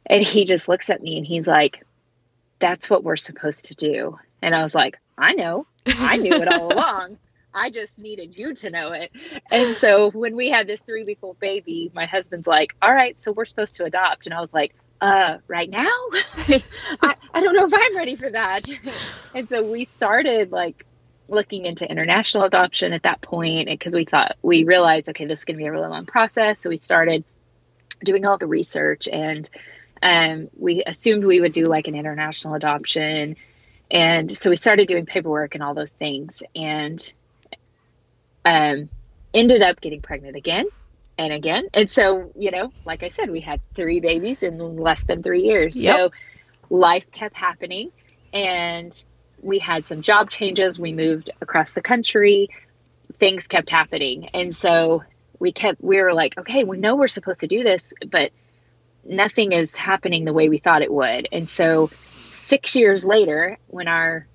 and 0.06 0.24
he 0.24 0.46
just 0.46 0.68
looks 0.68 0.90
at 0.90 1.02
me 1.04 1.18
and 1.18 1.26
he's 1.26 1.48
like, 1.48 1.86
That's 2.60 2.90
what 2.90 3.04
we're 3.04 3.18
supposed 3.18 3.66
to 3.66 3.76
do. 3.76 4.18
And 4.42 4.56
I 4.56 4.64
was 4.64 4.74
like, 4.74 4.98
I 5.18 5.34
know. 5.34 5.68
I 5.98 6.18
knew 6.18 6.34
it 6.34 6.52
all 6.54 6.74
along. 6.74 7.18
I 7.54 7.70
just 7.72 7.98
needed 7.98 8.38
you 8.38 8.54
to 8.56 8.70
know 8.70 8.92
it. 8.92 9.12
And 9.50 9.76
so 9.76 10.12
when 10.12 10.36
we 10.36 10.50
had 10.50 10.68
this 10.68 10.80
three 10.82 11.04
week 11.04 11.20
old 11.22 11.40
baby, 11.40 11.92
my 11.94 12.06
husband's 12.06 12.48
like, 12.48 12.76
all 12.82 12.94
right, 12.94 13.18
so 13.20 13.32
we're 13.32 13.46
supposed 13.46 13.76
to 13.76 13.86
adopt. 13.86 14.28
And 14.28 14.36
I 14.36 14.40
was 14.40 14.54
like, 14.54 14.76
uh, 15.02 15.38
right 15.48 15.70
now? 15.70 15.88
I, 17.02 17.16
I 17.34 17.42
don't 17.42 17.56
know 17.56 17.66
if 17.66 17.74
I'm 17.74 17.96
ready 17.96 18.16
for 18.16 18.30
that. 18.30 18.70
and 19.36 19.50
so 19.50 19.70
we 19.70 19.86
started 19.86 20.52
like 20.52 20.86
looking 21.28 21.66
into 21.66 21.90
international 21.90 22.44
adoption 22.44 22.94
at 22.94 23.04
that 23.04 23.22
point 23.22 23.68
because 23.68 23.96
we 23.96 24.06
thought 24.06 24.36
we 24.42 24.64
realized, 24.64 25.10
okay, 25.10 25.26
this 25.26 25.40
is 25.40 25.46
going 25.46 25.56
to 25.56 25.64
be 25.64 25.68
a 25.68 25.72
really 25.72 25.88
long 25.88 26.06
process. 26.06 26.60
So 26.60 26.70
we 26.70 26.78
started 26.78 27.24
doing 28.04 28.26
all 28.26 28.38
the 28.38 28.48
research 28.48 29.08
and 29.08 29.50
um, 30.02 30.50
we 30.58 30.84
assumed 30.86 31.26
we 31.26 31.42
would 31.42 31.52
do 31.52 31.66
like 31.66 31.88
an 31.88 31.96
international 31.96 32.54
adoption. 32.54 33.36
And 33.92 34.32
so 34.32 34.50
we 34.50 34.56
started 34.56 34.88
doing 34.88 35.06
paperwork 35.06 35.56
and 35.56 35.64
all 35.64 35.74
those 35.74 35.92
things 35.92 36.44
and 36.56 37.14
um, 38.46 38.90
ended 39.34 39.62
up 39.62 39.82
getting 39.82 40.02
pregnant 40.02 40.36
again 40.36 40.66
and 41.18 41.34
again. 41.34 41.68
And 41.74 41.90
so, 41.90 42.32
you 42.38 42.52
know, 42.52 42.72
like 42.86 43.04
I 43.04 43.10
said, 43.10 43.30
we 43.30 43.42
had 43.42 43.62
three 43.74 44.00
babies 44.00 44.44
in 44.44 44.78
less 44.78 45.04
than 45.04 45.24
three 45.24 45.44
years. 45.44 45.76
Yep. 45.76 45.96
So 45.96 46.12
life 46.70 47.12
kept 47.12 47.36
happening 47.36 47.92
and 48.32 49.04
we 49.42 49.60
had 49.60 49.86
some 49.86 50.02
job 50.02 50.30
changes. 50.30 50.80
We 50.80 50.94
moved 50.94 51.32
across 51.42 51.74
the 51.74 51.82
country. 51.82 52.50
Things 53.14 53.48
kept 53.48 53.70
happening. 53.70 54.30
And 54.34 54.56
so 54.56 55.04
we 55.40 55.52
kept, 55.52 55.82
we 55.82 56.02
were 56.02 56.14
like, 56.14 56.38
okay, 56.38 56.64
we 56.64 56.78
know 56.78 56.96
we're 56.96 57.08
supposed 57.08 57.40
to 57.40 57.48
do 57.48 57.64
this, 57.64 57.94
but 58.06 58.32
nothing 59.04 59.52
is 59.52 59.76
happening 59.76 60.26
the 60.26 60.34
way 60.34 60.48
we 60.48 60.60
thought 60.60 60.84
it 60.84 60.94
would. 60.94 61.28
And 61.32 61.50
so 61.50 61.90
six 62.50 62.76
years 62.76 63.06
later, 63.06 63.58
when 63.68 63.88
our 63.88 64.28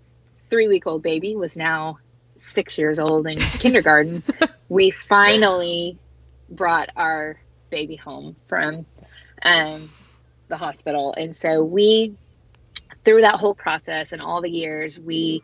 three 0.48 0.68
week 0.68 0.86
old 0.86 1.02
baby 1.02 1.34
was 1.34 1.56
now 1.56 1.98
six 2.36 2.78
years 2.78 3.00
old 3.00 3.26
in 3.26 3.38
kindergarten, 3.58 4.22
we 4.68 4.90
finally 5.08 5.98
brought 6.48 6.90
our 6.94 7.40
baby 7.70 7.96
home 7.96 8.36
from 8.46 8.86
um, 9.42 9.90
the 10.48 10.56
hospital. 10.56 11.12
And 11.16 11.34
so 11.34 11.64
we, 11.64 12.14
through 13.04 13.22
that 13.22 13.34
whole 13.34 13.54
process 13.54 14.12
and 14.12 14.22
all 14.22 14.40
the 14.40 14.50
years, 14.50 14.98
we 14.98 15.42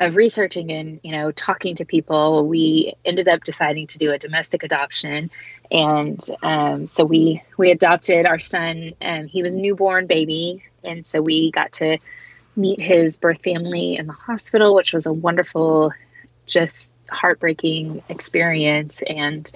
of 0.00 0.16
researching 0.16 0.72
and 0.72 0.98
you 1.02 1.12
know 1.12 1.30
talking 1.30 1.76
to 1.76 1.84
people, 1.84 2.48
we 2.48 2.94
ended 3.04 3.28
up 3.28 3.44
deciding 3.44 3.86
to 3.88 3.98
do 3.98 4.10
a 4.12 4.18
domestic 4.18 4.62
adoption, 4.62 5.30
and 5.70 6.18
um, 6.42 6.86
so 6.86 7.04
we 7.04 7.42
we 7.58 7.70
adopted 7.70 8.24
our 8.24 8.38
son. 8.38 8.94
Um, 9.02 9.26
he 9.26 9.42
was 9.42 9.52
a 9.52 9.58
newborn 9.58 10.06
baby, 10.06 10.64
and 10.84 11.06
so 11.06 11.22
we 11.22 11.50
got 11.50 11.72
to 11.72 11.98
meet 12.56 12.80
his 12.80 13.18
birth 13.18 13.42
family 13.42 13.96
in 13.96 14.06
the 14.06 14.12
hospital, 14.12 14.74
which 14.74 14.92
was 14.92 15.06
a 15.06 15.12
wonderful, 15.12 15.92
just 16.46 16.94
heartbreaking 17.10 18.02
experience, 18.08 19.02
and 19.02 19.50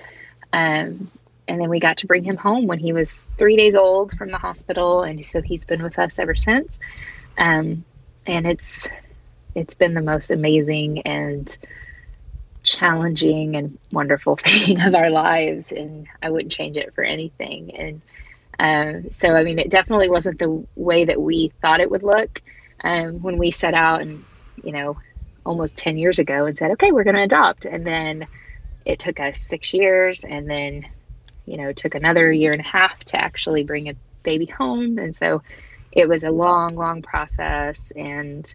um, 0.53 1.11
and 1.47 1.61
then 1.61 1.69
we 1.69 1.81
got 1.81 1.99
to 1.99 2.07
bring 2.07 2.25
him 2.25 2.37
home 2.37 2.67
when 2.67 2.79
he 2.79 2.93
was 2.93 3.31
three 3.37 3.57
days 3.57 3.75
old 3.75 4.17
from 4.17 4.31
the 4.31 4.39
hospital, 4.39 5.03
and 5.03 5.25
so 5.25 5.43
he's 5.43 5.65
been 5.65 5.83
with 5.83 5.99
us 5.99 6.19
ever 6.19 6.35
since. 6.35 6.79
Um, 7.37 7.85
and 8.27 8.47
it's 8.47 8.89
it's 9.55 9.75
been 9.75 9.95
the 9.95 10.03
most 10.03 10.31
amazing 10.31 11.03
and 11.03 11.57
challenging 12.63 13.57
and 13.57 13.79
wonderful 13.93 14.37
thing 14.37 14.81
of 14.81 14.95
our 14.95 15.11
lives, 15.11 15.73
and 15.73 16.09
I 16.23 16.31
wouldn't 16.31 16.53
change 16.53 16.77
it 16.77 16.95
for 16.95 17.05
anything. 17.05 17.77
And 17.77 18.03
um, 18.59 19.11
so, 19.11 19.35
I 19.35 19.43
mean, 19.43 19.59
it 19.59 19.71
definitely 19.71 20.09
wasn't 20.09 20.39
the 20.39 20.65
way 20.77 21.07
that 21.07 21.21
we 21.21 21.53
thought 21.61 21.81
it 21.81 21.91
would 21.91 22.03
look 22.03 22.43
um, 22.83 23.23
when 23.23 23.39
we 23.39 23.51
set 23.51 23.75
out, 23.75 24.01
and 24.03 24.25
you 24.63 24.73
know, 24.73 24.99
almost 25.45 25.77
ten 25.77 25.97
years 25.97 26.19
ago, 26.19 26.47
and 26.47 26.57
said, 26.57 26.73
"Okay, 26.73 26.93
we're 26.93 27.05
going 27.05 27.17
to 27.17 27.23
adopt," 27.23 27.65
and 27.65 27.87
then 27.87 28.27
it 28.85 28.99
took 28.99 29.21
us 29.21 29.41
six 29.41 29.73
years 29.73 30.25
and 30.25 30.49
then 30.49 30.87
you 31.47 31.57
know 31.57 31.73
took 31.73 31.95
another 31.95 32.31
year 32.31 32.53
and 32.53 32.61
a 32.61 32.69
half 32.69 33.03
to 33.05 33.17
actually 33.17 33.65
bring 33.65 33.89
a 33.89 33.95
baby 34.23 34.47
home. 34.47 34.99
And 34.99 35.15
so 35.15 35.43
it 35.93 36.09
was 36.09 36.25
a 36.25 36.31
long 36.31 36.75
long 36.75 37.03
process. 37.03 37.93
And 37.95 38.53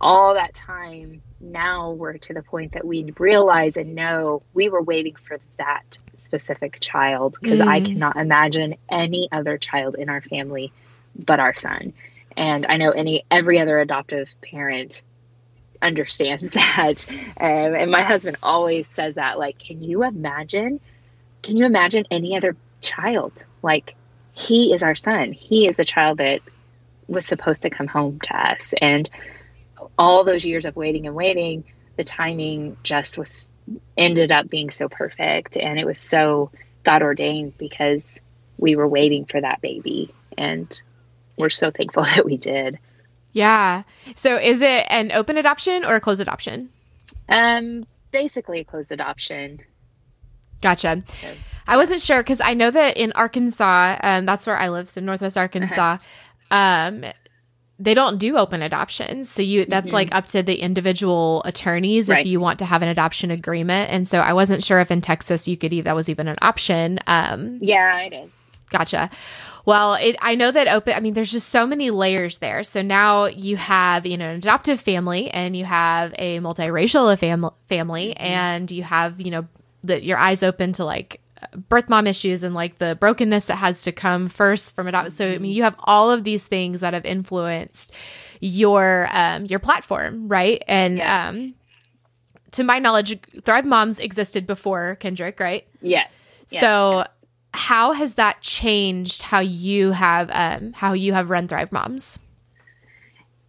all 0.00 0.34
that 0.34 0.54
time 0.54 1.22
now 1.40 1.90
we're 1.90 2.16
to 2.16 2.32
the 2.32 2.42
point 2.42 2.72
that 2.72 2.86
we 2.86 3.12
realize 3.18 3.76
and 3.76 3.94
know 3.94 4.42
we 4.54 4.68
were 4.68 4.82
waiting 4.82 5.14
for 5.14 5.38
that 5.58 5.98
specific 6.20 6.78
child 6.80 7.36
because 7.40 7.60
mm. 7.60 7.66
i 7.66 7.80
cannot 7.80 8.16
imagine 8.16 8.74
any 8.88 9.28
other 9.32 9.58
child 9.58 9.94
in 9.94 10.08
our 10.08 10.20
family 10.20 10.72
but 11.16 11.40
our 11.40 11.54
son 11.54 11.92
and 12.36 12.66
i 12.66 12.76
know 12.76 12.90
any 12.90 13.24
every 13.30 13.58
other 13.58 13.78
adoptive 13.78 14.28
parent 14.42 15.02
understands 15.82 16.50
that. 16.50 17.06
Um, 17.08 17.74
and 17.74 17.90
my 17.90 18.02
husband 18.02 18.38
always 18.42 18.88
says 18.88 19.16
that, 19.16 19.38
like, 19.38 19.58
can 19.58 19.82
you 19.82 20.04
imagine? 20.04 20.80
Can 21.42 21.56
you 21.56 21.64
imagine 21.64 22.06
any 22.10 22.36
other 22.36 22.56
child? 22.80 23.32
Like, 23.62 23.94
he 24.32 24.72
is 24.72 24.82
our 24.82 24.94
son. 24.94 25.32
He 25.32 25.66
is 25.66 25.76
the 25.76 25.84
child 25.84 26.18
that 26.18 26.40
was 27.08 27.26
supposed 27.26 27.62
to 27.62 27.70
come 27.70 27.86
home 27.86 28.20
to 28.20 28.36
us. 28.36 28.74
And 28.80 29.08
all 29.98 30.24
those 30.24 30.44
years 30.44 30.64
of 30.64 30.76
waiting 30.76 31.06
and 31.06 31.16
waiting, 31.16 31.64
the 32.00 32.04
timing 32.04 32.78
just 32.82 33.18
was 33.18 33.52
ended 33.94 34.32
up 34.32 34.48
being 34.48 34.70
so 34.70 34.88
perfect. 34.88 35.58
And 35.58 35.78
it 35.78 35.84
was 35.84 36.00
so 36.00 36.50
God 36.82 37.02
ordained 37.02 37.58
because 37.58 38.18
we 38.56 38.74
were 38.74 38.88
waiting 38.88 39.26
for 39.26 39.38
that 39.38 39.60
baby. 39.60 40.14
And 40.38 40.80
we're 41.36 41.50
so 41.50 41.70
thankful 41.70 42.02
that 42.14 42.24
we 42.24 42.38
did. 42.38 42.78
Yeah. 43.34 43.82
So 44.16 44.36
is 44.36 44.62
it 44.62 44.86
an 44.88 45.12
open 45.12 45.36
adoption 45.36 45.84
or 45.84 45.96
a 45.96 46.00
closed 46.00 46.22
adoption? 46.22 46.70
Um, 47.28 47.84
basically 48.12 48.60
a 48.60 48.64
closed 48.64 48.92
adoption. 48.92 49.60
Gotcha. 50.62 51.02
So, 51.06 51.28
I 51.66 51.76
wasn't 51.76 52.00
sure 52.00 52.22
because 52.22 52.40
I 52.40 52.54
know 52.54 52.70
that 52.70 52.96
in 52.96 53.12
Arkansas, 53.12 53.98
um, 54.02 54.24
that's 54.24 54.46
where 54.46 54.58
I 54.58 54.70
live, 54.70 54.88
so 54.88 55.02
Northwest 55.02 55.36
Arkansas, 55.36 55.98
uh-huh. 56.50 56.56
um, 56.56 57.04
they 57.80 57.94
don't 57.94 58.18
do 58.18 58.36
open 58.36 58.62
adoptions. 58.62 59.30
So 59.30 59.42
you 59.42 59.64
that's 59.64 59.88
mm-hmm. 59.88 59.94
like 59.94 60.14
up 60.14 60.26
to 60.26 60.42
the 60.42 60.54
individual 60.54 61.42
attorneys 61.44 62.08
right. 62.08 62.20
if 62.20 62.26
you 62.26 62.38
want 62.38 62.58
to 62.58 62.66
have 62.66 62.82
an 62.82 62.88
adoption 62.88 63.30
agreement. 63.30 63.90
And 63.90 64.06
so 64.06 64.20
I 64.20 64.34
wasn't 64.34 64.62
sure 64.62 64.80
if 64.80 64.90
in 64.90 65.00
Texas 65.00 65.48
you 65.48 65.56
could 65.56 65.72
even 65.72 65.84
that 65.84 65.96
was 65.96 66.08
even 66.08 66.28
an 66.28 66.36
option. 66.42 67.00
Um, 67.06 67.58
yeah, 67.62 68.02
it 68.02 68.12
is. 68.12 68.36
Gotcha. 68.68 69.10
Well, 69.64 69.94
it, 69.94 70.16
I 70.20 70.36
know 70.36 70.50
that 70.50 70.68
open, 70.68 70.94
I 70.94 71.00
mean, 71.00 71.14
there's 71.14 71.32
just 71.32 71.48
so 71.48 71.66
many 71.66 71.90
layers 71.90 72.38
there. 72.38 72.64
So 72.64 72.82
now 72.82 73.26
you 73.26 73.56
have, 73.56 74.06
you 74.06 74.16
know, 74.16 74.28
an 74.28 74.36
adoptive 74.36 74.80
family 74.80 75.30
and 75.30 75.56
you 75.56 75.64
have 75.64 76.14
a 76.18 76.38
multiracial 76.38 77.18
fam- 77.18 77.50
family 77.68 78.08
mm-hmm. 78.08 78.24
and 78.24 78.70
you 78.70 78.82
have, 78.82 79.20
you 79.20 79.30
know, 79.30 79.48
that 79.84 80.02
your 80.02 80.18
eyes 80.18 80.42
open 80.42 80.74
to 80.74 80.84
like 80.84 81.19
birth 81.68 81.88
mom 81.88 82.06
issues 82.06 82.42
and 82.42 82.54
like 82.54 82.78
the 82.78 82.96
brokenness 83.00 83.46
that 83.46 83.56
has 83.56 83.82
to 83.82 83.92
come 83.92 84.28
first 84.28 84.74
from 84.74 84.86
adopt. 84.86 85.12
So, 85.12 85.28
I 85.28 85.38
mean, 85.38 85.52
you 85.52 85.62
have 85.62 85.76
all 85.80 86.10
of 86.10 86.24
these 86.24 86.46
things 86.46 86.80
that 86.80 86.94
have 86.94 87.04
influenced 87.04 87.94
your, 88.40 89.08
um, 89.12 89.46
your 89.46 89.58
platform, 89.58 90.28
right? 90.28 90.62
And, 90.66 90.98
yes. 90.98 91.28
um, 91.30 91.54
to 92.52 92.64
my 92.64 92.78
knowledge, 92.78 93.18
Thrive 93.44 93.64
Moms 93.64 94.00
existed 94.00 94.46
before 94.46 94.96
Kendrick, 94.96 95.38
right? 95.38 95.66
Yes. 95.80 96.24
So, 96.46 96.98
yes 96.98 97.16
how 97.52 97.92
has 97.92 98.14
that 98.14 98.40
changed 98.40 99.22
how 99.22 99.40
you 99.40 99.90
have 99.92 100.30
um, 100.32 100.72
how 100.72 100.92
you 100.92 101.12
have 101.12 101.30
run 101.30 101.48
Thrive 101.48 101.72
Moms? 101.72 102.18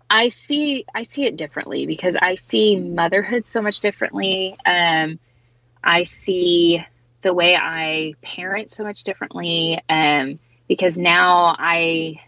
I 0.10 0.30
see 0.30 0.86
I 0.94 1.04
see 1.04 1.26
it 1.26 1.38
differently 1.38 1.86
because 1.86 2.18
I 2.22 2.36
see 2.36 2.76
motherhood 2.76 3.48
so 3.48 3.62
much 3.62 3.80
differently. 3.80 4.58
Um, 4.66 5.20
I 5.84 6.04
see 6.04 6.84
the 7.22 7.34
way 7.34 7.56
I 7.56 8.14
parent 8.22 8.72
so 8.72 8.84
much 8.84 9.04
differently 9.04 9.80
um, 9.90 10.40
because 10.68 10.98
now 10.98 11.56
I 11.58 12.22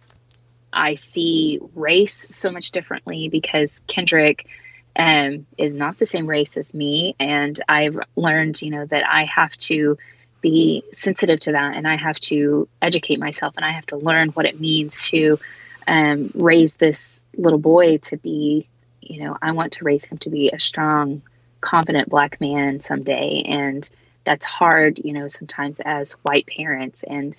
I 0.72 0.96
see 0.96 1.60
race 1.76 2.28
so 2.32 2.52
much 2.52 2.72
differently 2.72 3.30
because 3.30 3.84
Kendrick 3.88 4.48
um, 4.96 5.46
is 5.58 5.74
not 5.74 5.98
the 5.98 6.06
same 6.06 6.28
race 6.28 6.58
as 6.58 6.74
me, 6.74 7.16
and 7.20 7.60
I've 7.68 8.00
learned 8.16 8.62
you 8.62 8.72
know 8.72 8.86
that 8.86 9.04
I 9.10 9.26
have 9.26 9.56
to 9.58 9.98
be 10.44 10.84
sensitive 10.92 11.40
to 11.40 11.54
that 11.54 11.76
and 11.76 11.88
I 11.88 11.96
have 11.96 12.20
to 12.20 12.68
educate 12.82 13.18
myself 13.18 13.54
and 13.56 13.66
I 13.66 13.72
have 13.72 13.86
to 13.88 13.98
learn 13.98 14.30
what 14.30 14.46
it 14.46 14.60
means 14.60 15.08
to 15.08 15.40
um, 15.88 16.32
raise 16.36 16.76
this 16.76 17.24
little 17.36 17.60
boy 17.60 17.98
to 18.00 18.18
be, 18.18 18.68
you 19.02 19.24
know, 19.24 19.38
I 19.42 19.52
want 19.52 19.74
to 19.74 19.86
raise 19.86 20.06
him 20.06 20.18
to 20.20 20.30
be 20.30 20.52
a 20.52 20.60
strong, 20.60 21.22
confident 21.62 22.10
black 22.10 22.40
man 22.42 22.82
someday. 22.82 23.44
And 23.48 23.90
that's 24.24 24.46
hard, 24.46 25.00
you 25.04 25.14
know, 25.14 25.28
sometimes 25.28 25.80
as 25.80 26.14
white 26.24 26.48
parents. 26.48 27.04
And 27.04 27.36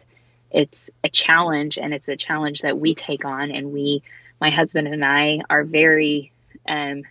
it's 0.50 0.90
a 1.02 1.08
challenge 1.08 1.78
and 1.78 1.92
it's 1.92 2.08
a 2.08 2.16
challenge 2.16 2.62
that 2.62 2.78
we 2.78 2.94
take 2.94 3.24
on. 3.24 3.50
And 3.50 3.72
we, 3.72 4.02
my 4.40 4.50
husband 4.50 4.88
and 4.88 5.04
I 5.04 5.40
are 5.48 5.64
very, 5.64 6.32
um, 6.68 7.02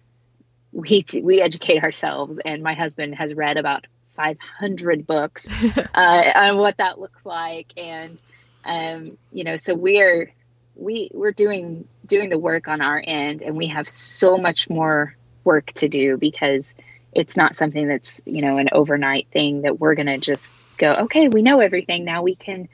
we, 0.71 1.05
we 1.21 1.41
educate 1.41 1.83
ourselves 1.83 2.39
and 2.43 2.63
my 2.63 2.73
husband 2.73 3.15
has 3.15 3.33
read 3.33 3.57
about 3.57 3.85
500 4.15 5.07
books 5.07 5.47
uh, 5.93 6.23
on 6.35 6.57
what 6.57 6.77
that 6.77 6.99
looks 6.99 7.25
like 7.25 7.73
and 7.77 8.21
um, 8.65 9.17
you 9.31 9.43
know 9.43 9.55
so 9.55 9.73
we're 9.73 10.31
we 10.75 11.09
we're 11.13 11.31
doing 11.31 11.87
doing 12.05 12.29
the 12.29 12.37
work 12.37 12.67
on 12.67 12.81
our 12.81 13.01
end 13.03 13.41
and 13.41 13.57
we 13.57 13.67
have 13.67 13.87
so 13.87 14.37
much 14.37 14.69
more 14.69 15.15
work 15.43 15.71
to 15.73 15.87
do 15.87 16.17
because 16.17 16.75
it's 17.15 17.37
not 17.37 17.55
something 17.55 17.87
that's 17.87 18.21
you 18.25 18.41
know 18.41 18.57
an 18.57 18.69
overnight 18.71 19.27
thing 19.31 19.61
that 19.61 19.79
we're 19.79 19.95
going 19.95 20.07
to 20.07 20.17
just 20.17 20.55
go 20.77 20.93
okay 20.93 21.27
we 21.27 21.41
know 21.41 21.59
everything. 21.59 22.05
Now 22.05 22.23
we 22.23 22.35
can 22.35 22.69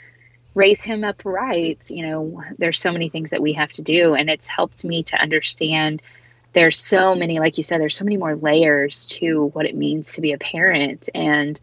raise 0.56 0.82
him 0.82 1.04
up 1.04 1.24
right. 1.26 1.84
You 1.90 2.08
know 2.08 2.44
there's 2.58 2.80
so 2.80 2.92
many 2.92 3.10
things 3.10 3.32
that 3.32 3.42
we 3.42 3.54
have 3.54 3.72
to 3.74 3.82
do. 3.82 4.16
And 4.16 4.30
it's 4.30 4.48
helped 4.48 4.84
me 4.84 5.04
to 5.04 5.22
understand 5.22 6.02
there's 6.54 6.78
so 6.78 7.16
many 7.16 7.40
like 7.40 7.58
you 7.58 7.64
said 7.64 7.80
there's 7.80 7.96
so 7.96 8.06
many 8.06 8.18
more 8.18 8.36
layers 8.36 9.08
to 9.08 9.46
what 9.46 9.66
it 9.66 9.76
means 9.76 10.14
to 10.14 10.22
be 10.22 10.34
a 10.34 10.38
parent 10.38 11.10
and 11.14 11.60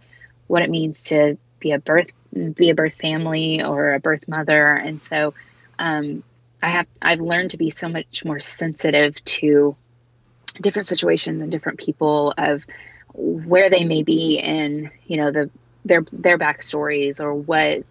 what 0.46 0.62
it 0.62 0.70
means 0.70 1.04
to 1.04 1.36
be 1.58 1.72
a 1.72 1.78
birth 1.78 2.10
be 2.54 2.70
a 2.70 2.74
birth 2.74 2.94
family 2.94 3.62
or 3.62 3.94
a 3.94 4.00
birth 4.00 4.28
mother. 4.28 4.74
And 4.74 5.00
so 5.00 5.34
um, 5.78 6.22
i 6.62 6.68
have 6.68 6.88
i've 7.02 7.20
learned 7.20 7.50
to 7.50 7.58
be 7.58 7.70
so 7.70 7.88
much 7.88 8.24
more 8.24 8.38
sensitive 8.38 9.22
to 9.24 9.76
different 10.60 10.86
situations 10.86 11.42
and 11.42 11.52
different 11.52 11.78
people 11.78 12.34
of 12.36 12.66
where 13.12 13.70
they 13.70 13.84
may 13.84 14.02
be 14.02 14.38
in 14.38 14.90
you 15.06 15.16
know 15.16 15.30
the 15.30 15.50
their 15.84 16.04
their 16.12 16.38
backstories 16.38 17.20
or 17.20 17.34
what 17.34 17.84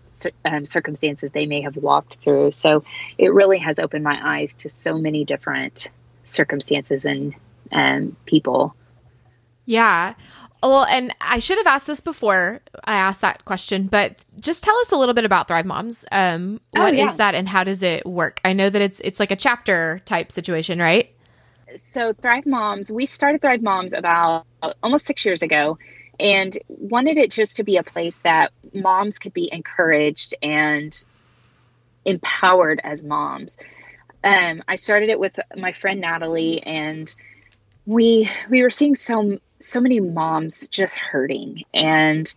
um, 0.45 0.65
circumstances 0.65 1.31
they 1.31 1.45
may 1.45 1.62
have 1.62 1.75
walked 1.75 2.15
through 2.15 2.51
so 2.51 2.84
it 3.17 3.34
really 3.34 3.57
has 3.57 3.79
opened 3.79 4.03
my 4.03 4.19
eyes 4.22 4.55
to 4.55 4.69
so 4.69 4.98
many 4.98 5.25
different 5.25 5.89
circumstances 6.25 7.05
and 7.05 7.36
um, 7.72 8.15
people 8.25 8.75
yeah 9.65 10.13
well, 10.63 10.86
and 10.86 11.13
I 11.22 11.39
should 11.39 11.57
have 11.60 11.67
asked 11.67 11.86
this 11.86 12.01
before 12.01 12.62
I 12.86 12.95
asked 12.95 13.22
that 13.22 13.45
question, 13.45 13.88
but 13.88 14.15
just 14.39 14.63
tell 14.63 14.75
us 14.79 14.91
a 14.91 14.98
little 14.98 15.13
bit 15.13 15.25
about 15.25 15.48
Thrive 15.48 15.65
Moms. 15.65 16.05
Um, 16.12 16.60
oh, 16.75 16.81
what 16.81 16.93
oh, 16.93 16.98
yeah. 16.98 17.05
is 17.05 17.17
that, 17.17 17.36
and 17.36 17.48
how 17.48 17.63
does 17.63 17.84
it 17.84 18.05
work? 18.05 18.41
I 18.43 18.53
know 18.53 18.69
that 18.69 18.81
it's 18.81 19.00
it's 19.01 19.19
like 19.19 19.31
a 19.31 19.36
chapter 19.36 20.01
type 20.05 20.31
situation, 20.31 20.79
right? 20.79 21.14
So 21.77 22.13
Thrive 22.13 22.45
Moms, 22.45 22.91
we 22.91 23.05
started 23.05 23.41
Thrive 23.41 23.62
Moms 23.62 23.93
about 23.93 24.45
almost 24.81 25.05
six 25.05 25.25
years 25.25 25.41
ago 25.41 25.77
and 26.19 26.57
wanted 26.67 27.17
it 27.17 27.31
just 27.31 27.57
to 27.57 27.63
be 27.63 27.77
a 27.77 27.84
place 27.84 28.19
that 28.19 28.51
moms 28.74 29.19
could 29.19 29.34
be 29.34 29.50
encouraged 29.51 30.36
and 30.41 31.03
empowered 32.05 32.79
as 32.84 33.03
moms. 33.03 33.57
Um, 34.24 34.63
I 34.67 34.75
started 34.75 35.10
it 35.10 35.19
with 35.19 35.39
my 35.55 35.72
friend 35.72 36.01
Natalie, 36.01 36.62
and 36.63 37.13
we 37.86 38.29
we 38.50 38.63
were 38.63 38.72
seeing 38.72 38.95
so 38.95 39.39
so 39.60 39.81
many 39.81 40.00
moms 40.00 40.67
just 40.67 40.95
hurting, 40.95 41.63
and 41.74 42.34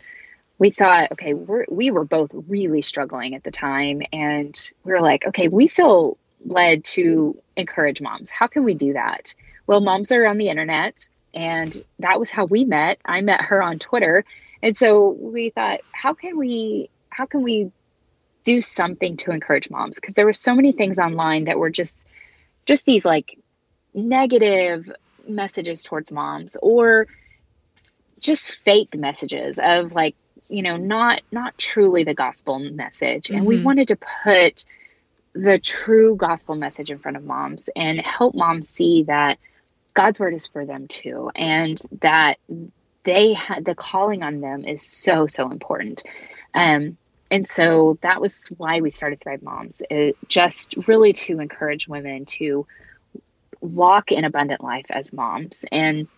we 0.58 0.70
thought, 0.70 1.12
okay, 1.12 1.34
we're, 1.34 1.64
we 1.70 1.90
were 1.90 2.04
both 2.04 2.30
really 2.32 2.82
struggling 2.82 3.34
at 3.34 3.44
the 3.44 3.50
time, 3.50 4.02
and 4.12 4.70
we 4.84 4.92
were 4.92 5.00
like, 5.00 5.26
okay, 5.28 5.48
we 5.48 5.66
feel 5.66 6.18
led 6.44 6.84
to 6.84 7.40
encourage 7.56 8.00
moms. 8.00 8.30
How 8.30 8.46
can 8.46 8.64
we 8.64 8.74
do 8.74 8.94
that? 8.94 9.34
Well, 9.66 9.80
moms 9.80 10.12
are 10.12 10.26
on 10.26 10.38
the 10.38 10.48
internet, 10.48 11.08
and 11.34 11.76
that 11.98 12.18
was 12.18 12.30
how 12.30 12.46
we 12.46 12.64
met. 12.64 12.98
I 13.04 13.20
met 13.20 13.42
her 13.42 13.62
on 13.62 13.78
Twitter, 13.78 14.24
and 14.62 14.76
so 14.76 15.10
we 15.10 15.50
thought, 15.50 15.80
how 15.92 16.14
can 16.14 16.36
we 16.36 16.90
how 17.10 17.26
can 17.26 17.42
we 17.42 17.72
do 18.44 18.60
something 18.60 19.16
to 19.18 19.32
encourage 19.32 19.70
moms? 19.70 19.98
Because 19.98 20.14
there 20.14 20.24
were 20.24 20.32
so 20.32 20.54
many 20.54 20.72
things 20.72 20.98
online 20.98 21.44
that 21.44 21.58
were 21.58 21.70
just 21.70 21.98
just 22.64 22.84
these 22.84 23.04
like 23.04 23.38
negative 23.94 24.90
messages 25.26 25.82
towards 25.82 26.12
moms 26.12 26.56
or 26.60 27.06
just 28.20 28.58
fake 28.60 28.96
messages 28.96 29.58
of 29.62 29.92
like 29.92 30.14
you 30.48 30.62
know 30.62 30.76
not 30.76 31.20
not 31.30 31.56
truly 31.58 32.04
the 32.04 32.14
gospel 32.14 32.58
message 32.58 33.30
and 33.30 33.40
mm-hmm. 33.40 33.48
we 33.48 33.62
wanted 33.62 33.88
to 33.88 33.96
put 33.96 34.64
the 35.32 35.58
true 35.58 36.16
gospel 36.16 36.54
message 36.54 36.90
in 36.90 36.98
front 36.98 37.16
of 37.16 37.24
moms 37.24 37.68
and 37.74 38.00
help 38.00 38.34
moms 38.34 38.68
see 38.68 39.04
that 39.04 39.38
God's 39.94 40.20
word 40.20 40.34
is 40.34 40.46
for 40.46 40.64
them 40.64 40.86
too, 40.88 41.30
and 41.34 41.76
that 42.00 42.38
they 43.04 43.32
had 43.32 43.64
the 43.64 43.74
calling 43.74 44.22
on 44.22 44.40
them 44.40 44.64
is 44.64 44.82
so 44.82 45.26
so 45.26 45.50
important. 45.50 46.04
Um, 46.54 46.96
and 47.30 47.46
so 47.46 47.98
that 48.00 48.20
was 48.20 48.48
why 48.56 48.80
we 48.80 48.90
started 48.90 49.20
Thrive 49.20 49.42
Moms, 49.42 49.82
it, 49.90 50.16
just 50.28 50.74
really 50.86 51.12
to 51.12 51.40
encourage 51.40 51.86
women 51.86 52.24
to 52.26 52.66
walk 53.60 54.12
in 54.12 54.24
abundant 54.24 54.62
life 54.62 54.86
as 54.90 55.12
moms. 55.12 55.64
And 55.70 56.08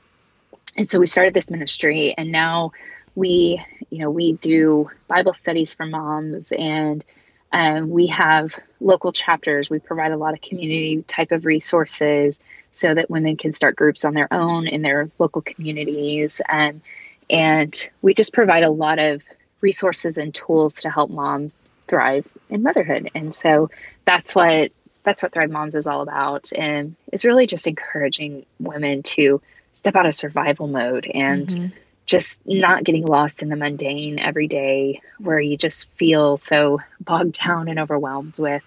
and 0.77 0.89
so 0.89 1.01
we 1.01 1.07
started 1.07 1.35
this 1.35 1.51
ministry, 1.51 2.15
and 2.17 2.31
now 2.31 2.73
we 3.15 3.65
you 3.91 3.99
know 3.99 4.11
we 4.11 4.35
do 4.35 4.91
Bible 5.09 5.33
studies 5.33 5.75
for 5.75 5.87
moms 5.87 6.53
and 6.53 7.05
um, 7.53 7.91
we 7.91 8.09
have 8.09 8.59
local 8.81 9.13
chapters. 9.13 9.69
We 9.69 9.79
provide 9.79 10.13
a 10.13 10.17
lot 10.17 10.35
of 10.35 10.41
community 10.41 11.03
type 11.07 11.33
of 11.33 11.45
resources 11.45 12.41
so 12.73 12.95
that 12.95 13.11
women 13.11 13.37
can 13.37 13.53
start 13.53 13.77
groups 13.77 14.05
on 14.05 14.15
their 14.15 14.33
own 14.33 14.67
in 14.69 14.83
their 14.83 15.11
local 15.19 15.43
communities. 15.43 16.41
Um, 16.49 16.83
and 17.29 17.89
we 18.03 18.15
just 18.15 18.33
provide 18.33 18.63
a 18.63 18.71
lot 18.71 18.99
of 18.99 19.23
resources 19.61 20.19
and 20.19 20.35
tools 20.35 20.83
to 20.83 20.91
help 20.91 21.11
moms 21.11 21.69
thrive 21.87 22.27
in 22.49 22.63
motherhood. 22.63 23.11
And 23.15 23.35
so 23.35 23.71
that's 24.05 24.35
what 24.35 24.73
that's 25.03 25.23
what 25.23 25.33
Thrive 25.33 25.51
Moms 25.51 25.75
is 25.75 25.87
all 25.87 26.03
about, 26.03 26.51
and 26.55 26.95
it's 27.11 27.25
really 27.25 27.47
just 27.47 27.67
encouraging 27.67 28.45
women 28.59 29.03
to 29.03 29.41
step 29.73 29.97
out 29.97 30.07
of 30.07 30.15
survival 30.15 30.67
mode 30.67 31.07
and. 31.07 31.49
Mm-hmm 31.49 31.77
just 32.11 32.45
not 32.45 32.83
getting 32.83 33.07
lost 33.07 33.41
in 33.41 33.49
the 33.49 33.57
mundane 33.57 34.19
every 34.19 34.49
day 34.49 35.01
where 35.19 35.39
you 35.39 35.57
just 35.57 35.89
feel 35.91 36.37
so 36.37 36.81
bogged 36.99 37.39
down 37.39 37.69
and 37.69 37.79
overwhelmed 37.79 38.37
with 38.41 38.65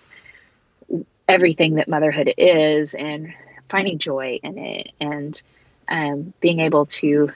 everything 1.27 1.75
that 1.75 1.89
motherhood 1.89 2.33
is 2.37 2.93
and 2.93 3.33
finding 3.67 3.97
joy 3.97 4.39
in 4.41 4.57
it 4.57 4.91
and 5.01 5.43
um, 5.89 6.33
being 6.39 6.61
able 6.61 6.85
to 6.85 7.33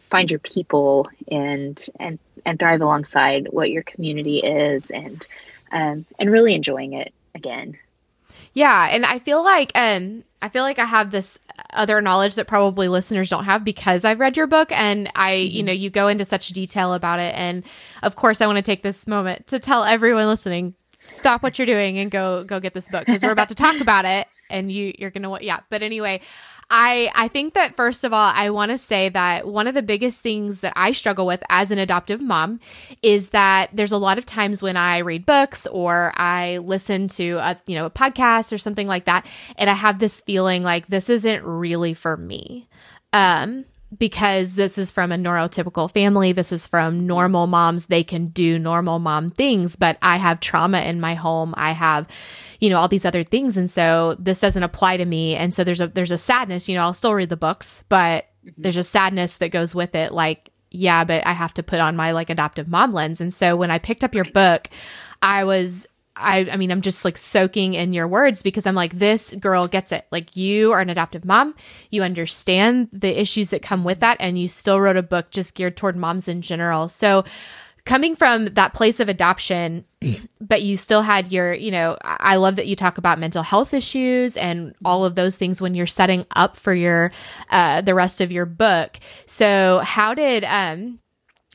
find 0.00 0.30
your 0.30 0.38
people 0.38 1.08
and 1.30 1.86
and 1.98 2.18
and 2.44 2.58
thrive 2.58 2.82
alongside 2.82 3.48
what 3.50 3.70
your 3.70 3.82
community 3.82 4.40
is 4.40 4.90
and 4.90 5.26
um, 5.72 6.04
and 6.18 6.30
really 6.30 6.54
enjoying 6.54 6.92
it 6.92 7.14
again 7.34 7.78
yeah, 8.52 8.88
and 8.90 9.04
I 9.06 9.18
feel 9.18 9.42
like 9.44 9.72
um 9.74 10.24
I 10.40 10.48
feel 10.48 10.62
like 10.62 10.78
I 10.78 10.84
have 10.84 11.10
this 11.10 11.38
other 11.72 12.00
knowledge 12.00 12.36
that 12.36 12.46
probably 12.46 12.88
listeners 12.88 13.28
don't 13.28 13.44
have 13.44 13.64
because 13.64 14.04
I've 14.04 14.20
read 14.20 14.36
your 14.36 14.46
book 14.46 14.70
and 14.70 15.10
I, 15.16 15.32
mm-hmm. 15.32 15.56
you 15.56 15.62
know, 15.64 15.72
you 15.72 15.90
go 15.90 16.06
into 16.06 16.24
such 16.24 16.48
detail 16.50 16.94
about 16.94 17.18
it 17.18 17.34
and 17.34 17.64
of 18.02 18.14
course 18.14 18.40
I 18.40 18.46
want 18.46 18.56
to 18.56 18.62
take 18.62 18.82
this 18.82 19.06
moment 19.06 19.48
to 19.48 19.58
tell 19.58 19.84
everyone 19.84 20.26
listening 20.26 20.74
stop 21.00 21.42
what 21.42 21.58
you're 21.58 21.66
doing 21.66 21.98
and 21.98 22.10
go 22.10 22.44
go 22.44 22.58
get 22.60 22.74
this 22.74 22.88
book 22.88 23.06
because 23.06 23.22
we're 23.22 23.30
about 23.30 23.48
to 23.48 23.54
talk 23.54 23.80
about 23.80 24.04
it 24.04 24.26
and 24.50 24.70
you 24.70 24.92
you're 24.98 25.10
going 25.10 25.22
to 25.22 25.44
yeah, 25.44 25.60
but 25.70 25.82
anyway, 25.82 26.20
I 26.70 27.10
I 27.14 27.28
think 27.28 27.54
that 27.54 27.76
first 27.76 28.04
of 28.04 28.12
all, 28.12 28.32
I 28.34 28.50
want 28.50 28.70
to 28.72 28.78
say 28.78 29.08
that 29.08 29.46
one 29.46 29.66
of 29.66 29.74
the 29.74 29.82
biggest 29.82 30.20
things 30.20 30.60
that 30.60 30.74
I 30.76 30.92
struggle 30.92 31.26
with 31.26 31.42
as 31.48 31.70
an 31.70 31.78
adoptive 31.78 32.20
mom 32.20 32.60
is 33.02 33.30
that 33.30 33.70
there's 33.72 33.92
a 33.92 33.98
lot 33.98 34.18
of 34.18 34.26
times 34.26 34.62
when 34.62 34.76
I 34.76 34.98
read 34.98 35.24
books 35.24 35.66
or 35.66 36.12
I 36.16 36.58
listen 36.58 37.08
to 37.08 37.38
a 37.38 37.56
you 37.66 37.76
know 37.76 37.86
a 37.86 37.90
podcast 37.90 38.52
or 38.52 38.58
something 38.58 38.86
like 38.86 39.06
that, 39.06 39.26
and 39.56 39.70
I 39.70 39.74
have 39.74 39.98
this 39.98 40.20
feeling 40.20 40.62
like 40.62 40.88
this 40.88 41.08
isn't 41.08 41.42
really 41.42 41.94
for 41.94 42.16
me. 42.16 42.68
Um, 43.14 43.64
because 43.96 44.54
this 44.54 44.76
is 44.76 44.90
from 44.90 45.12
a 45.12 45.16
neurotypical 45.16 45.90
family. 45.90 46.32
This 46.32 46.52
is 46.52 46.66
from 46.66 47.06
normal 47.06 47.46
moms. 47.46 47.86
They 47.86 48.04
can 48.04 48.28
do 48.28 48.58
normal 48.58 48.98
mom 48.98 49.30
things, 49.30 49.76
but 49.76 49.96
I 50.02 50.16
have 50.16 50.40
trauma 50.40 50.80
in 50.80 51.00
my 51.00 51.14
home. 51.14 51.54
I 51.56 51.72
have, 51.72 52.06
you 52.58 52.70
know, 52.70 52.78
all 52.78 52.88
these 52.88 53.04
other 53.04 53.22
things. 53.22 53.56
And 53.56 53.70
so 53.70 54.16
this 54.18 54.40
doesn't 54.40 54.62
apply 54.62 54.96
to 54.96 55.04
me. 55.04 55.36
And 55.36 55.54
so 55.54 55.64
there's 55.64 55.80
a, 55.80 55.88
there's 55.88 56.10
a 56.10 56.18
sadness, 56.18 56.68
you 56.68 56.74
know, 56.74 56.82
I'll 56.82 56.94
still 56.94 57.14
read 57.14 57.28
the 57.28 57.36
books, 57.36 57.84
but 57.88 58.26
mm-hmm. 58.44 58.62
there's 58.62 58.76
a 58.76 58.84
sadness 58.84 59.36
that 59.38 59.50
goes 59.50 59.74
with 59.74 59.94
it. 59.94 60.12
Like, 60.12 60.50
yeah, 60.70 61.04
but 61.04 61.26
I 61.26 61.32
have 61.32 61.54
to 61.54 61.62
put 61.62 61.80
on 61.80 61.96
my 61.96 62.12
like 62.12 62.30
adoptive 62.30 62.68
mom 62.68 62.92
lens. 62.92 63.20
And 63.20 63.32
so 63.32 63.56
when 63.56 63.70
I 63.70 63.78
picked 63.78 64.04
up 64.04 64.14
your 64.14 64.24
book, 64.24 64.68
I 65.22 65.44
was 65.44 65.86
I, 66.20 66.48
I 66.50 66.56
mean, 66.56 66.70
I'm 66.70 66.80
just 66.80 67.04
like 67.04 67.16
soaking 67.16 67.74
in 67.74 67.92
your 67.92 68.08
words 68.08 68.42
because 68.42 68.66
I'm 68.66 68.74
like, 68.74 68.98
this 68.98 69.32
girl 69.34 69.68
gets 69.68 69.92
it. 69.92 70.06
Like, 70.10 70.36
you 70.36 70.72
are 70.72 70.80
an 70.80 70.90
adoptive 70.90 71.24
mom. 71.24 71.54
You 71.90 72.02
understand 72.02 72.88
the 72.92 73.20
issues 73.20 73.50
that 73.50 73.62
come 73.62 73.84
with 73.84 74.00
that. 74.00 74.16
And 74.20 74.38
you 74.38 74.48
still 74.48 74.80
wrote 74.80 74.96
a 74.96 75.02
book 75.02 75.30
just 75.30 75.54
geared 75.54 75.76
toward 75.76 75.96
moms 75.96 76.28
in 76.28 76.42
general. 76.42 76.88
So, 76.88 77.24
coming 77.88 78.14
from 78.14 78.44
that 78.44 78.74
place 78.74 79.00
of 79.00 79.08
adoption, 79.08 79.82
but 80.42 80.62
you 80.62 80.76
still 80.76 81.00
had 81.00 81.32
your, 81.32 81.54
you 81.54 81.70
know, 81.70 81.96
I 82.02 82.36
love 82.36 82.56
that 82.56 82.66
you 82.66 82.76
talk 82.76 82.98
about 82.98 83.18
mental 83.18 83.42
health 83.42 83.72
issues 83.72 84.36
and 84.36 84.74
all 84.84 85.06
of 85.06 85.14
those 85.14 85.36
things 85.36 85.62
when 85.62 85.74
you're 85.74 85.86
setting 85.86 86.26
up 86.36 86.54
for 86.54 86.74
your, 86.74 87.10
uh, 87.48 87.80
the 87.80 87.94
rest 87.94 88.20
of 88.20 88.30
your 88.30 88.44
book. 88.44 88.98
So, 89.24 89.80
how 89.82 90.12
did, 90.12 90.44
um, 90.44 91.00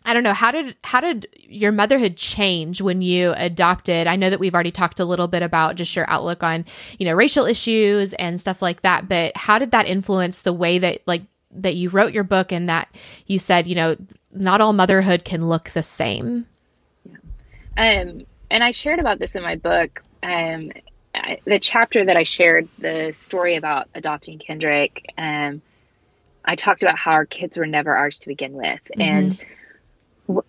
I 0.06 0.13
don't 0.13 0.24
know 0.24 0.34
how 0.34 0.52
did 0.52 0.76
how 0.84 1.00
did 1.00 1.28
your 1.48 1.72
motherhood 1.72 2.17
change 2.17 2.82
when 2.82 3.02
you 3.02 3.34
adopted? 3.38 4.06
I 4.06 4.17
know 4.17 4.30
that 4.30 4.39
we've 4.39 4.54
already 4.54 4.72
talked 4.72 5.00
a 5.00 5.06
little 5.06 5.30
bit 5.30 5.41
about 5.43 5.78
just 5.78 5.96
your 5.96 6.10
outlook 6.10 6.43
on, 6.43 6.65
you 7.00 7.06
know, 7.06 7.13
racial 7.13 7.46
issues 7.46 8.12
and 8.15 8.38
stuff 8.38 8.62
like 8.62 8.82
that, 8.82 9.08
but 9.08 9.38
how 9.38 9.60
did 9.60 9.72
that 9.72 9.88
influence 9.88 10.41
the 10.41 10.52
way 10.52 10.78
that 10.80 11.04
like 11.06 11.22
that 11.52 11.76
you 11.76 11.89
wrote 11.89 12.13
your 12.13 12.26
book 12.26 12.52
and 12.52 12.67
that 12.67 12.89
you 13.28 13.39
said, 13.39 13.65
you 13.65 13.76
know, 13.76 13.96
not 14.34 14.62
all 14.62 14.74
motherhood 14.74 15.24
can 15.24 15.48
look 15.48 15.69
the 15.69 15.84
same? 15.84 16.46
Um 17.78 18.26
and 18.52 18.63
I 18.63 18.72
shared 18.72 19.00
about 19.00 19.19
this 19.19 19.36
in 19.36 19.43
my 19.43 19.56
book. 19.56 20.04
Um 20.22 20.72
I, 21.15 21.39
the 21.46 21.60
chapter 21.60 22.06
that 22.06 22.17
I 22.17 22.24
shared, 22.24 22.67
the 22.80 23.12
story 23.12 23.56
about 23.56 23.88
adopting 23.93 24.39
Kendrick, 24.39 25.13
um 25.17 25.62
I 26.46 26.56
talked 26.56 26.84
about 26.84 26.98
how 26.98 27.12
our 27.12 27.26
kids 27.26 27.58
were 27.58 27.67
never 27.67 27.96
ours 27.96 28.19
to 28.19 28.28
begin 28.28 28.54
with. 28.54 28.82
Mm-hmm. 28.96 29.02
And 29.02 29.38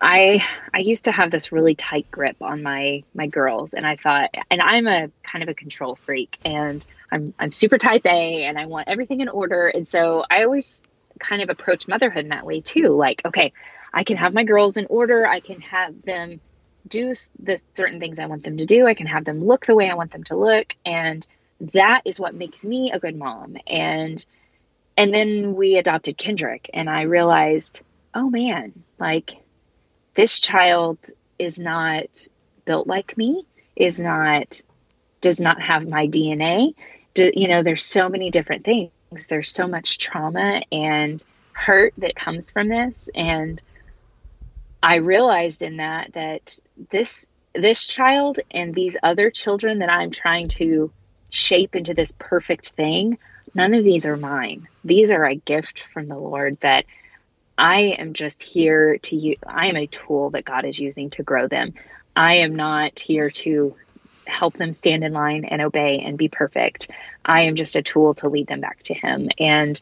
I 0.00 0.44
I 0.72 0.78
used 0.78 1.06
to 1.06 1.12
have 1.12 1.30
this 1.30 1.50
really 1.50 1.74
tight 1.74 2.10
grip 2.10 2.36
on 2.40 2.62
my 2.62 3.02
my 3.14 3.26
girls 3.26 3.74
and 3.74 3.84
I 3.84 3.96
thought 3.96 4.30
and 4.50 4.62
I'm 4.62 4.86
a 4.86 5.10
kind 5.22 5.42
of 5.42 5.48
a 5.48 5.54
control 5.54 5.96
freak 5.96 6.38
and 6.44 6.84
I'm 7.10 7.34
I'm 7.38 7.52
super 7.52 7.78
type 7.78 8.06
A 8.06 8.44
and 8.44 8.58
I 8.58 8.66
want 8.66 8.88
everything 8.88 9.20
in 9.20 9.28
order 9.28 9.68
and 9.68 9.86
so 9.86 10.24
I 10.30 10.44
always 10.44 10.80
kind 11.18 11.42
of 11.42 11.50
approach 11.50 11.88
motherhood 11.88 12.24
in 12.24 12.30
that 12.30 12.46
way 12.46 12.60
too. 12.60 12.88
Like 12.88 13.22
okay 13.24 13.52
I 13.92 14.04
can 14.04 14.16
have 14.16 14.34
my 14.34 14.44
girls 14.44 14.76
in 14.76 14.86
order. 14.90 15.26
I 15.26 15.40
can 15.40 15.60
have 15.60 16.02
them 16.02 16.40
do 16.88 17.14
the 17.38 17.60
certain 17.76 18.00
things 18.00 18.18
I 18.18 18.26
want 18.26 18.42
them 18.42 18.58
to 18.58 18.66
do. 18.66 18.86
I 18.86 18.94
can 18.94 19.06
have 19.06 19.24
them 19.24 19.42
look 19.44 19.66
the 19.66 19.74
way 19.74 19.88
I 19.88 19.94
want 19.94 20.10
them 20.10 20.24
to 20.24 20.36
look. 20.36 20.74
And 20.84 21.26
that 21.72 22.02
is 22.04 22.18
what 22.18 22.34
makes 22.34 22.64
me 22.64 22.90
a 22.92 22.98
good 22.98 23.16
mom. 23.16 23.56
And 23.66 24.24
and 24.96 25.12
then 25.12 25.54
we 25.54 25.76
adopted 25.76 26.18
Kendrick 26.18 26.70
and 26.72 26.88
I 26.90 27.02
realized 27.02 27.82
oh 28.14 28.30
man 28.30 28.84
like 28.98 29.36
this 30.14 30.38
child 30.40 30.98
is 31.38 31.58
not 31.58 32.26
built 32.64 32.86
like 32.86 33.16
me, 33.16 33.44
is 33.76 34.00
not, 34.00 34.62
does 35.20 35.40
not 35.40 35.60
have 35.60 35.86
my 35.86 36.06
DNA. 36.06 36.74
Do, 37.14 37.30
you 37.34 37.48
know, 37.48 37.62
there's 37.62 37.84
so 37.84 38.08
many 38.08 38.30
different 38.30 38.64
things. 38.64 38.90
There's 39.28 39.50
so 39.50 39.66
much 39.66 39.98
trauma 39.98 40.62
and 40.70 41.24
hurt 41.52 41.94
that 41.98 42.14
comes 42.14 42.50
from 42.50 42.68
this. 42.68 43.08
And 43.14 43.60
I 44.82 44.96
realized 44.96 45.62
in 45.62 45.78
that 45.78 46.12
that 46.12 46.58
this 46.90 47.26
this 47.54 47.86
child 47.86 48.40
and 48.50 48.74
these 48.74 48.96
other 49.02 49.30
children 49.30 49.78
that 49.78 49.90
I'm 49.90 50.10
trying 50.10 50.48
to 50.48 50.90
shape 51.30 51.76
into 51.76 51.94
this 51.94 52.12
perfect 52.18 52.70
thing, 52.70 53.18
none 53.54 53.74
of 53.74 53.84
these 53.84 54.06
are 54.06 54.16
mine. 54.16 54.68
These 54.84 55.12
are 55.12 55.24
a 55.24 55.36
gift 55.36 55.80
from 55.80 56.08
the 56.08 56.18
Lord 56.18 56.58
that 56.60 56.84
I 57.56 57.96
am 57.98 58.12
just 58.14 58.42
here 58.42 58.98
to 58.98 59.16
use, 59.16 59.38
I 59.46 59.68
am 59.68 59.76
a 59.76 59.86
tool 59.86 60.30
that 60.30 60.44
God 60.44 60.64
is 60.64 60.78
using 60.78 61.10
to 61.10 61.22
grow 61.22 61.46
them. 61.46 61.74
I 62.16 62.38
am 62.38 62.56
not 62.56 62.98
here 62.98 63.30
to 63.30 63.76
help 64.26 64.56
them 64.56 64.72
stand 64.72 65.04
in 65.04 65.12
line 65.12 65.44
and 65.44 65.62
obey 65.62 66.02
and 66.04 66.18
be 66.18 66.28
perfect. 66.28 66.90
I 67.24 67.42
am 67.42 67.54
just 67.54 67.76
a 67.76 67.82
tool 67.82 68.14
to 68.14 68.28
lead 68.28 68.46
them 68.46 68.60
back 68.60 68.82
to 68.84 68.94
Him. 68.94 69.28
And 69.38 69.80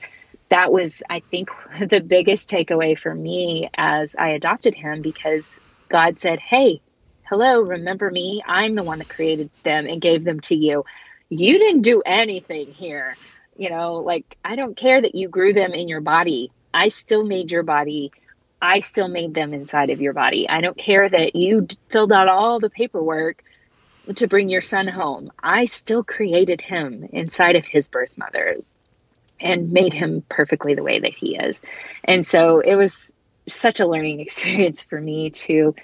that 0.52 0.70
was, 0.70 1.02
I 1.08 1.20
think, 1.30 1.48
the 1.80 2.00
biggest 2.00 2.50
takeaway 2.50 2.96
for 2.98 3.14
me 3.14 3.70
as 3.74 4.14
I 4.14 4.30
adopted 4.30 4.74
him 4.74 5.00
because 5.00 5.58
God 5.90 6.20
said, 6.20 6.40
Hey, 6.40 6.82
hello, 7.28 7.62
remember 7.62 8.10
me? 8.10 8.42
I'm 8.46 8.74
the 8.74 8.82
one 8.82 8.98
that 8.98 9.08
created 9.08 9.50
them 9.64 9.86
and 9.86 10.00
gave 10.00 10.24
them 10.24 10.40
to 10.40 10.54
you. 10.54 10.84
You 11.30 11.58
didn't 11.58 11.82
do 11.82 12.02
anything 12.04 12.66
here. 12.66 13.16
You 13.56 13.70
know, 13.70 13.96
like, 13.96 14.36
I 14.44 14.56
don't 14.56 14.76
care 14.76 15.00
that 15.00 15.14
you 15.14 15.28
grew 15.28 15.54
them 15.54 15.72
in 15.72 15.88
your 15.88 16.02
body. 16.02 16.52
I 16.74 16.88
still 16.88 17.24
made 17.24 17.50
your 17.50 17.62
body. 17.62 18.12
I 18.60 18.80
still 18.80 19.08
made 19.08 19.32
them 19.32 19.54
inside 19.54 19.88
of 19.88 20.02
your 20.02 20.12
body. 20.12 20.48
I 20.50 20.60
don't 20.60 20.76
care 20.76 21.08
that 21.08 21.34
you 21.34 21.66
filled 21.90 22.12
out 22.12 22.28
all 22.28 22.60
the 22.60 22.70
paperwork 22.70 23.42
to 24.16 24.26
bring 24.26 24.48
your 24.48 24.60
son 24.60 24.88
home. 24.88 25.30
I 25.40 25.66
still 25.66 26.02
created 26.02 26.60
him 26.60 27.08
inside 27.12 27.56
of 27.56 27.66
his 27.66 27.88
birth 27.88 28.16
mother 28.16 28.56
and 29.40 29.72
made 29.72 29.92
him 29.92 30.24
perfectly 30.28 30.74
the 30.74 30.82
way 30.82 31.00
that 31.00 31.14
he 31.14 31.36
is. 31.36 31.60
And 32.04 32.26
so 32.26 32.60
it 32.60 32.76
was 32.76 33.12
such 33.48 33.80
a 33.80 33.86
learning 33.86 34.20
experience 34.20 34.82
for 34.82 35.00
me 35.00 35.30
to 35.30 35.74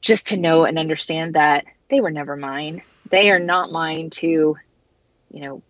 just 0.00 0.28
to 0.28 0.36
know 0.36 0.64
and 0.64 0.78
understand 0.78 1.34
that 1.34 1.64
they 1.88 2.00
were 2.00 2.10
never 2.10 2.36
mine. 2.36 2.82
They 3.10 3.30
are 3.30 3.38
not 3.38 3.72
mine 3.72 4.10
to, 4.10 4.56
you 5.30 5.40
know, 5.40 5.62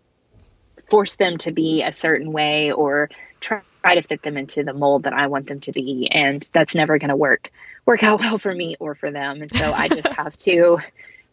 force 0.89 1.15
them 1.15 1.37
to 1.39 1.51
be 1.51 1.83
a 1.83 1.91
certain 1.91 2.31
way 2.31 2.71
or 2.71 3.09
try 3.39 3.61
to 3.83 4.01
fit 4.01 4.21
them 4.21 4.37
into 4.37 4.63
the 4.63 4.73
mold 4.73 5.03
that 5.03 5.13
I 5.13 5.27
want 5.27 5.47
them 5.47 5.59
to 5.61 5.71
be. 5.71 6.09
And 6.11 6.47
that's 6.53 6.75
never 6.75 6.97
going 6.97 7.09
to 7.09 7.15
work, 7.15 7.51
work 7.85 8.03
out 8.03 8.19
well 8.21 8.37
for 8.37 8.53
me 8.53 8.75
or 8.79 8.95
for 8.95 9.11
them. 9.11 9.41
And 9.41 9.53
so 9.53 9.73
I 9.73 9.87
just 9.87 10.07
have 10.13 10.35
to 10.37 10.79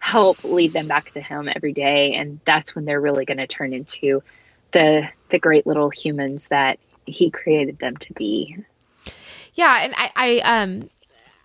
help 0.04 0.44
lead 0.44 0.74
them 0.74 0.86
back 0.86 1.10
to 1.10 1.18
him 1.18 1.48
every 1.48 1.72
day. 1.72 2.12
And 2.12 2.38
that's 2.44 2.74
when 2.74 2.84
they're 2.84 3.00
really 3.00 3.24
going 3.24 3.38
to 3.38 3.46
turn 3.46 3.72
into 3.72 4.22
the, 4.70 5.08
the 5.30 5.38
great 5.38 5.66
little 5.66 5.88
humans 5.88 6.48
that 6.48 6.78
he 7.06 7.30
created 7.30 7.78
them 7.78 7.96
to 7.96 8.12
be. 8.12 8.54
Yeah. 9.54 9.78
And 9.80 9.94
I, 9.96 10.10
I, 10.14 10.38
um, 10.40 10.90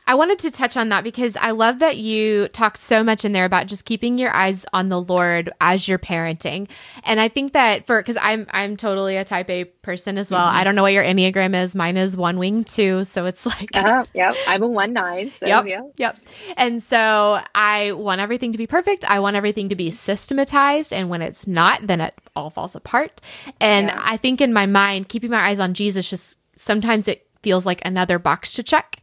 I 0.10 0.16
wanted 0.16 0.40
to 0.40 0.50
touch 0.50 0.76
on 0.76 0.90
that 0.90 1.04
because 1.04 1.38
I 1.38 1.52
love 1.52 1.78
that 1.80 1.98
you 1.98 2.48
talked 2.48 2.80
so 2.80 3.04
much 3.04 3.26
in 3.26 3.32
there 3.32 3.46
about 3.46 3.68
just 3.68 3.86
keeping 3.86 4.18
your 4.18 4.34
eyes 4.34 4.66
on 4.74 4.90
the 4.90 5.00
Lord 5.00 5.52
as 5.62 5.88
you're 5.88 6.00
parenting. 6.00 6.68
And 7.04 7.20
I 7.20 7.28
think 7.28 7.54
that 7.54 7.86
for 7.86 8.02
because 8.02 8.18
I'm 8.20 8.48
I'm 8.50 8.76
totally 8.76 9.18
a 9.18 9.24
type 9.24 9.52
A 9.52 9.66
person 9.66 10.18
as 10.18 10.32
well. 10.32 10.48
Mm-hmm. 10.48 10.58
I 10.58 10.64
don't 10.64 10.74
know 10.74 10.82
what 10.82 10.94
your 10.94 11.04
Enneagram 11.04 11.54
is. 11.64 11.76
Mine 11.76 11.96
is 11.96 12.18
one 12.18 12.40
wing 12.40 12.64
two. 12.64 13.04
So 13.04 13.28
it's 13.28 13.46
like 13.46 13.70
uh, 13.76 14.04
yep. 14.16 14.36
I'm 14.48 14.64
a 14.64 14.68
one 14.68 14.94
nine. 14.94 15.32
So 15.38 15.46
yep, 15.46 15.68
yeah. 15.68 15.84
Yep. 15.98 16.18
And 16.58 16.82
so 16.82 17.40
I 17.54 17.92
want 17.92 18.20
everything 18.20 18.52
to 18.54 18.58
be 18.58 18.66
perfect. 18.66 19.06
I 19.08 19.20
want 19.20 19.36
everything 19.36 19.70
to 19.70 19.76
be 19.76 19.92
systematized. 19.92 20.92
And 20.92 21.12
when 21.12 21.22
it's 21.22 21.46
not, 21.46 21.86
then 21.86 22.02
it 22.02 22.16
all 22.36 22.50
falls 22.50 22.74
apart. 22.74 23.22
And 23.62 23.90
yeah. 23.90 24.02
I 24.04 24.18
think 24.18 24.42
in 24.42 24.54
my 24.54 24.66
mind, 24.66 25.08
keeping 25.08 25.30
my 25.30 25.50
eyes 25.50 25.60
on 25.60 25.76
Jesus 25.76 26.10
just 26.10 26.40
sometimes 26.56 27.08
it 27.08 27.28
feels 27.44 27.68
like 27.68 27.86
another 27.86 28.18
box 28.18 28.54
to 28.54 28.64
check. 28.64 28.98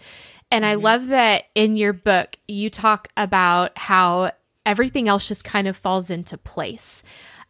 And 0.50 0.64
mm-hmm. 0.64 0.72
I 0.72 0.74
love 0.74 1.06
that 1.08 1.44
in 1.54 1.76
your 1.76 1.92
book, 1.92 2.36
you 2.46 2.70
talk 2.70 3.08
about 3.16 3.76
how 3.76 4.32
everything 4.64 5.08
else 5.08 5.28
just 5.28 5.44
kind 5.44 5.68
of 5.68 5.76
falls 5.76 6.10
into 6.10 6.38
place. 6.38 7.02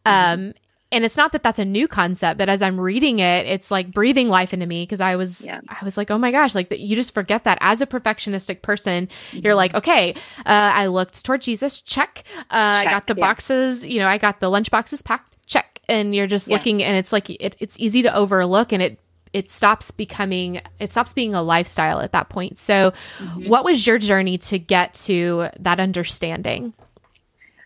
Mm-hmm. 0.05 0.33
Um, 0.49 0.55
and 0.93 1.05
it's 1.05 1.17
not 1.17 1.33
that 1.33 1.43
that's 1.43 1.59
a 1.59 1.65
new 1.65 1.89
concept, 1.89 2.39
but 2.39 2.49
as 2.49 2.63
I'm 2.63 2.81
reading 2.81 3.19
it, 3.19 3.47
it's 3.47 3.71
like 3.73 3.91
breathing 3.91 4.29
life 4.29 4.55
into 4.55 4.67
me 4.67 4.85
because 4.85 5.01
I 5.01 5.17
was, 5.17 5.45
yeah. 5.45 5.61
I 5.69 5.85
was 5.85 5.97
like, 5.97 6.13
oh 6.13 6.19
my 6.19 6.31
gosh, 6.31 6.55
like 6.55 6.71
you 6.71 6.95
just 6.95 7.13
forget 7.13 7.45
that 7.45 7.59
as 7.61 7.81
a 7.81 7.87
perfectionistic 7.87 8.63
person, 8.63 9.09
mm-hmm. 9.09 9.39
you're 9.39 9.57
like, 9.57 9.75
okay, 9.75 10.15
uh, 10.39 10.43
I 10.47 10.87
looked 10.87 11.25
toward 11.25 11.43
Jesus, 11.43 11.81
check. 11.81 12.23
Uh, 12.51 12.83
check 12.83 12.87
I 12.87 12.91
got 12.93 13.07
the 13.09 13.15
yeah. 13.17 13.21
boxes, 13.21 13.85
you 13.85 13.99
know, 13.99 14.07
I 14.07 14.19
got 14.19 14.39
the 14.39 14.49
lunch 14.49 14.71
boxes 14.71 15.03
packed, 15.03 15.37
check. 15.47 15.81
And 15.89 16.15
you're 16.15 16.27
just 16.27 16.49
yeah. 16.49 16.57
looking, 16.57 16.83
and 16.83 16.97
it's 16.97 17.13
like 17.13 17.31
it, 17.31 17.57
it's 17.59 17.79
easy 17.79 18.03
to 18.03 18.15
overlook, 18.15 18.73
and 18.73 18.83
it 18.83 18.99
it 19.37 19.51
stops 19.51 19.91
becoming 19.91 20.63
it 20.81 20.91
stops 20.91 21.13
being 21.13 21.35
a 21.35 21.43
lifestyle 21.43 22.01
at 22.01 22.13
that 22.13 22.31
point. 22.31 22.57
So, 22.57 22.95
mm-hmm. 23.19 23.49
what 23.51 23.67
was 23.67 23.87
your 23.87 23.99
journey 23.99 24.39
to 24.39 24.59
get 24.59 24.95
to 25.05 25.49
that 25.61 25.79
understanding? 25.79 26.73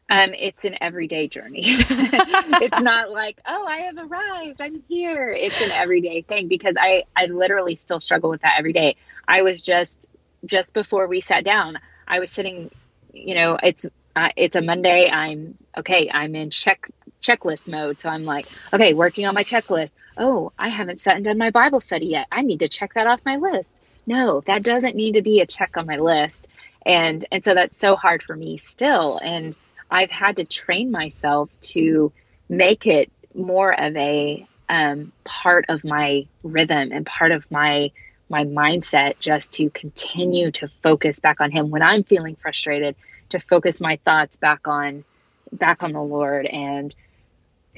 Um, 0.09 0.35
it's 0.37 0.65
an 0.65 0.75
everyday 0.81 1.29
journey. 1.29 1.61
it's 1.63 2.81
not 2.81 3.13
like, 3.13 3.41
oh, 3.47 3.65
I 3.69 3.83
have 3.83 3.99
arrived, 3.99 4.61
I'm 4.61 4.83
here. 4.89 5.31
It's 5.31 5.63
an 5.63 5.71
everyday 5.71 6.23
thing 6.23 6.49
because 6.49 6.75
I 6.77 7.05
I 7.15 7.27
literally 7.27 7.77
still 7.77 8.01
struggle 8.01 8.31
with 8.31 8.41
that 8.41 8.57
every 8.59 8.73
day. 8.73 8.97
I 9.29 9.43
was 9.43 9.63
just 9.63 10.11
just 10.45 10.75
before 10.75 11.07
we 11.07 11.21
sat 11.21 11.45
down, 11.45 11.79
I 12.09 12.19
was 12.19 12.33
sitting, 12.33 12.73
you 13.13 13.37
know, 13.37 13.57
it's 13.63 13.87
uh, 14.17 14.31
it's 14.37 14.57
a 14.57 14.61
Monday. 14.61 15.09
I'm 15.09 15.57
okay. 15.79 16.11
I'm 16.13 16.35
in 16.35 16.51
check 16.51 16.91
checklist 17.21 17.69
mode. 17.69 18.01
So 18.01 18.09
I'm 18.09 18.25
like, 18.25 18.47
okay, 18.73 18.95
working 18.95 19.27
on 19.27 19.35
my 19.35 19.45
checklist. 19.45 19.93
Oh, 20.17 20.53
I 20.59 20.69
haven't 20.69 21.01
sat 21.01 21.17
and 21.17 21.25
done 21.25 21.39
my 21.39 21.51
Bible 21.51 21.81
study 21.81 22.07
yet. 22.07 22.27
I 22.31 22.43
need 22.43 22.61
to 22.61 22.69
check 22.69 22.95
that 22.95 23.07
off 23.07 23.21
my 23.25 23.37
list. 23.37 23.83
No, 24.07 24.41
that 24.47 24.63
doesn't 24.63 24.97
need 24.97 25.15
to 25.15 25.23
be 25.23 25.41
a 25.41 25.47
check 25.47 25.77
on 25.77 25.87
my 25.87 25.97
list. 25.99 26.49
And 26.85 27.25
and 27.31 27.45
so 27.45 27.55
that's 27.55 27.79
so 27.79 27.97
hard 27.97 28.23
for 28.23 28.35
me 28.35 28.57
still. 28.57 29.19
And 29.19 29.55
I've 29.91 30.11
had 30.11 30.39
to 30.39 30.45
train 30.45 30.91
myself 30.91 31.51
to 31.73 32.13
make 32.49 32.87
it 32.87 33.11
more 33.35 33.73
of 33.73 33.97
a 33.97 34.47
um, 34.69 35.13
part 35.25 35.67
of 35.69 35.85
my 35.85 36.27
rhythm 36.43 36.91
and 36.93 37.05
part 37.05 37.33
of 37.33 37.51
my 37.51 37.91
my 38.29 38.45
mindset 38.45 39.19
just 39.19 39.53
to 39.55 39.71
continue 39.71 40.53
to 40.53 40.69
focus 40.69 41.19
back 41.19 41.41
on 41.41 41.51
him 41.51 41.71
when 41.71 41.83
I'm 41.83 42.05
feeling 42.05 42.37
frustrated, 42.37 42.95
to 43.31 43.41
focus 43.41 43.81
my 43.81 43.99
thoughts 44.05 44.37
back 44.37 44.69
on 44.69 45.05
back 45.53 45.83
on 45.83 45.93
the 45.93 46.03
Lord 46.03 46.47
and 46.47 46.95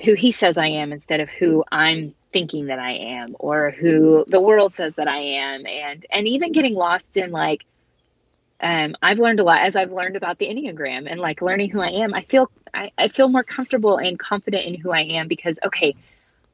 who 0.03 0.15
he 0.15 0.33
says 0.33 0.59
I 0.59 0.69
am 0.69 0.93
instead 0.93 1.21
of 1.21 1.31
who 1.31 1.65
I'm 1.71 2.15
thinking 2.33 2.67
that 2.67 2.79
I 2.79 2.93
am 2.93 3.37
or 3.39 3.71
who 3.71 4.25
the 4.27 4.41
world 4.41 4.75
says 4.75 4.95
that 4.95 5.09
I 5.09 5.19
am 5.19 5.67
and 5.67 6.05
and 6.11 6.27
even 6.27 6.53
getting 6.53 6.75
lost 6.75 7.17
in 7.17 7.31
like 7.31 7.65
um, 8.61 8.95
I've 9.03 9.19
learned 9.19 9.41
a 9.41 9.45
lot 9.45 9.63
as 9.63 9.75
I've 9.75 9.91
learned 9.91 10.15
about 10.17 10.39
the 10.39 10.47
Enneagram 10.47 11.11
and 11.11 11.21
like 11.21 11.43
learning 11.43 11.71
who 11.71 11.81
I 11.81 11.89
am. 12.05 12.15
I 12.15 12.23
feel 12.23 12.51
I, 12.73 12.93
I 12.97 13.09
feel 13.09 13.29
more 13.29 13.43
comfortable 13.43 13.99
and 13.99 14.19
confident 14.19 14.65
in 14.65 14.75
who 14.77 14.93
I 14.93 15.01
am 15.01 15.29
because 15.29 15.59
okay, 15.65 15.97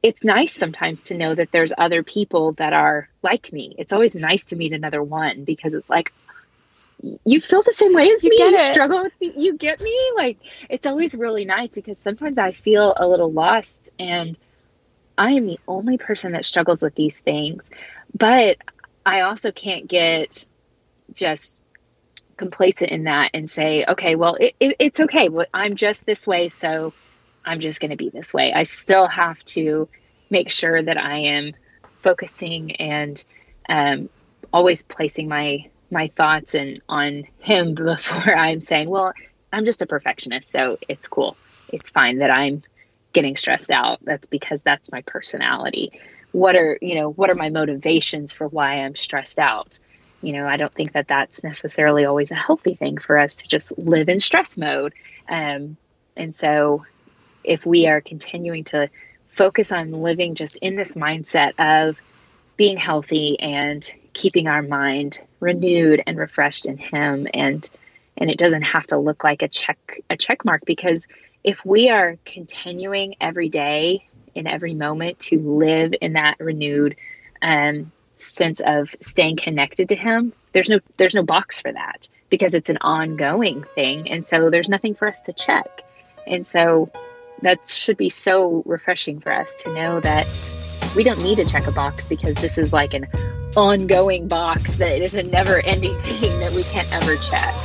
it's 0.01 0.23
nice 0.23 0.53
sometimes 0.53 1.03
to 1.03 1.13
know 1.13 1.35
that 1.35 1.51
there's 1.51 1.73
other 1.77 2.03
people 2.03 2.53
that 2.53 2.73
are 2.73 3.09
like 3.21 3.51
me. 3.51 3.75
It's 3.77 3.93
always 3.93 4.15
nice 4.15 4.45
to 4.45 4.55
meet 4.55 4.73
another 4.73 5.03
one 5.03 5.43
because 5.43 5.73
it's 5.73 5.89
like, 5.89 6.13
you 7.01 7.39
feel 7.39 7.61
the 7.61 7.73
same 7.73 7.93
way 7.93 8.09
as 8.09 8.23
you 8.23 8.31
me. 8.31 8.37
you 8.39 8.55
it. 8.55 8.73
struggle 8.73 9.03
with 9.03 9.13
me. 9.21 9.33
You 9.37 9.57
get 9.57 9.79
me? 9.81 9.97
Like 10.15 10.37
it's 10.69 10.85
always 10.85 11.15
really 11.15 11.45
nice 11.45 11.75
because 11.75 11.97
sometimes 11.97 12.37
I 12.37 12.51
feel 12.51 12.93
a 12.95 13.07
little 13.07 13.31
lost 13.31 13.89
and 13.97 14.37
I 15.17 15.33
am 15.33 15.47
the 15.47 15.59
only 15.67 15.97
person 15.97 16.33
that 16.33 16.45
struggles 16.45 16.83
with 16.83 16.95
these 16.95 17.19
things. 17.19 17.69
But 18.17 18.57
I 19.05 19.21
also 19.21 19.51
can't 19.51 19.87
get 19.87 20.45
just 21.13 21.59
complacent 22.37 22.91
in 22.91 23.03
that 23.03 23.31
and 23.33 23.49
say, 23.49 23.85
okay, 23.87 24.15
well, 24.15 24.35
it, 24.35 24.55
it, 24.59 24.75
it's 24.79 24.99
okay. 24.99 25.29
I'm 25.53 25.75
just 25.75 26.05
this 26.05 26.25
way, 26.25 26.49
so 26.49 26.93
I'm 27.45 27.59
just 27.59 27.81
going 27.81 27.91
to 27.91 27.97
be 27.97 28.09
this 28.09 28.33
way. 28.33 28.53
I 28.53 28.63
still 28.63 29.07
have 29.07 29.43
to 29.45 29.89
make 30.29 30.49
sure 30.49 30.81
that 30.81 30.97
I 30.97 31.17
am 31.19 31.53
focusing 32.01 32.77
and 32.77 33.23
um, 33.67 34.09
always 34.53 34.83
placing 34.83 35.27
my 35.27 35.69
my 35.91 36.07
thoughts 36.07 36.55
and 36.55 36.81
on 36.87 37.27
him 37.39 37.73
before 37.75 38.35
I'm 38.35 38.61
saying, 38.61 38.89
well, 38.89 39.13
I'm 39.51 39.65
just 39.65 39.81
a 39.81 39.85
perfectionist, 39.85 40.49
so 40.51 40.77
it's 40.87 41.07
cool. 41.07 41.35
It's 41.69 41.89
fine 41.89 42.19
that 42.19 42.37
I'm 42.37 42.63
getting 43.13 43.35
stressed 43.35 43.71
out. 43.71 43.99
That's 44.03 44.27
because 44.27 44.61
that's 44.61 44.91
my 44.91 45.01
personality. 45.01 45.99
What 46.31 46.55
are, 46.55 46.77
you 46.81 46.95
know, 46.95 47.09
what 47.09 47.31
are 47.31 47.35
my 47.35 47.49
motivations 47.49 48.33
for 48.33 48.47
why 48.47 48.81
I'm 48.81 48.95
stressed 48.95 49.39
out? 49.39 49.79
You 50.21 50.33
know, 50.33 50.47
I 50.47 50.57
don't 50.57 50.73
think 50.73 50.93
that 50.93 51.07
that's 51.07 51.43
necessarily 51.43 52.05
always 52.05 52.29
a 52.29 52.35
healthy 52.35 52.75
thing 52.75 52.97
for 52.97 53.17
us 53.17 53.35
to 53.37 53.47
just 53.47 53.75
live 53.77 54.09
in 54.09 54.19
stress 54.19 54.57
mode. 54.57 54.93
Um, 55.27 55.77
and 56.15 56.35
so 56.35 56.85
if 57.43 57.65
we 57.65 57.87
are 57.87 58.01
continuing 58.01 58.65
to 58.65 58.89
focus 59.27 59.71
on 59.71 59.91
living 59.91 60.35
just 60.35 60.57
in 60.57 60.75
this 60.75 60.95
mindset 60.95 61.53
of 61.57 61.99
being 62.57 62.77
healthy 62.77 63.39
and 63.39 63.91
keeping 64.19 64.47
our 64.47 64.61
mind 64.61 65.19
renewed 65.39 66.03
and 66.05 66.17
refreshed 66.17 66.65
in 66.65 66.77
him. 66.77 67.27
And 67.33 67.67
and 68.17 68.29
it 68.29 68.37
doesn't 68.37 68.63
have 68.63 68.87
to 68.87 68.97
look 68.97 69.23
like 69.23 69.41
a 69.41 69.47
check 69.47 70.01
a 70.09 70.17
check 70.17 70.45
mark 70.45 70.63
because 70.65 71.07
if 71.43 71.65
we 71.65 71.89
are 71.89 72.17
continuing 72.25 73.15
every 73.21 73.49
day 73.49 74.05
in 74.35 74.45
every 74.45 74.73
moment 74.73 75.19
to 75.19 75.39
live 75.39 75.93
in 76.01 76.13
that 76.13 76.39
renewed 76.39 76.95
um, 77.41 77.91
sense 78.17 78.59
of 78.59 78.93
staying 78.99 79.37
connected 79.37 79.89
to 79.89 79.95
him 79.95 80.33
there's 80.51 80.69
no 80.69 80.79
there's 80.97 81.15
no 81.15 81.23
box 81.23 81.61
for 81.61 81.71
that 81.71 82.07
because 82.29 82.53
it's 82.53 82.69
an 82.69 82.77
ongoing 82.81 83.63
thing. 83.75 84.09
And 84.09 84.25
so 84.25 84.49
there's 84.49 84.69
nothing 84.69 84.95
for 84.95 85.07
us 85.07 85.21
to 85.21 85.33
check. 85.33 85.83
And 86.27 86.45
so 86.45 86.91
that 87.41 87.67
should 87.67 87.97
be 87.97 88.09
so 88.09 88.63
refreshing 88.65 89.19
for 89.19 89.33
us 89.33 89.63
to 89.63 89.73
know 89.73 89.99
that 90.01 90.27
we 90.95 91.03
don't 91.03 91.21
need 91.23 91.37
to 91.37 91.45
check 91.45 91.67
a 91.67 91.71
box 91.71 92.07
because 92.07 92.35
this 92.35 92.57
is 92.57 92.73
like 92.73 92.93
an 92.93 93.07
ongoing 93.55 94.27
box 94.27 94.75
that 94.75 95.01
is 95.01 95.13
a 95.13 95.23
never 95.23 95.59
ending 95.65 95.95
thing 96.01 96.37
that 96.39 96.51
we 96.53 96.63
can't 96.63 96.91
ever 96.93 97.15
check. 97.17 97.55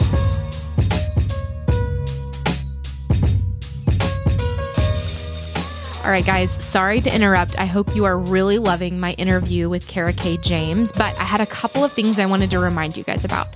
All 6.04 6.10
right, 6.10 6.26
guys, 6.26 6.62
sorry 6.62 7.00
to 7.00 7.14
interrupt. 7.14 7.58
I 7.58 7.64
hope 7.64 7.96
you 7.96 8.04
are 8.04 8.18
really 8.18 8.58
loving 8.58 9.00
my 9.00 9.12
interview 9.14 9.70
with 9.70 9.88
Kara-Kae 9.88 10.42
James, 10.42 10.92
but 10.92 11.18
I 11.18 11.24
had 11.24 11.40
a 11.40 11.46
couple 11.46 11.82
of 11.82 11.92
things 11.92 12.18
I 12.18 12.26
wanted 12.26 12.50
to 12.50 12.58
remind 12.58 12.94
you 12.94 13.04
guys 13.04 13.24
about. 13.24 13.46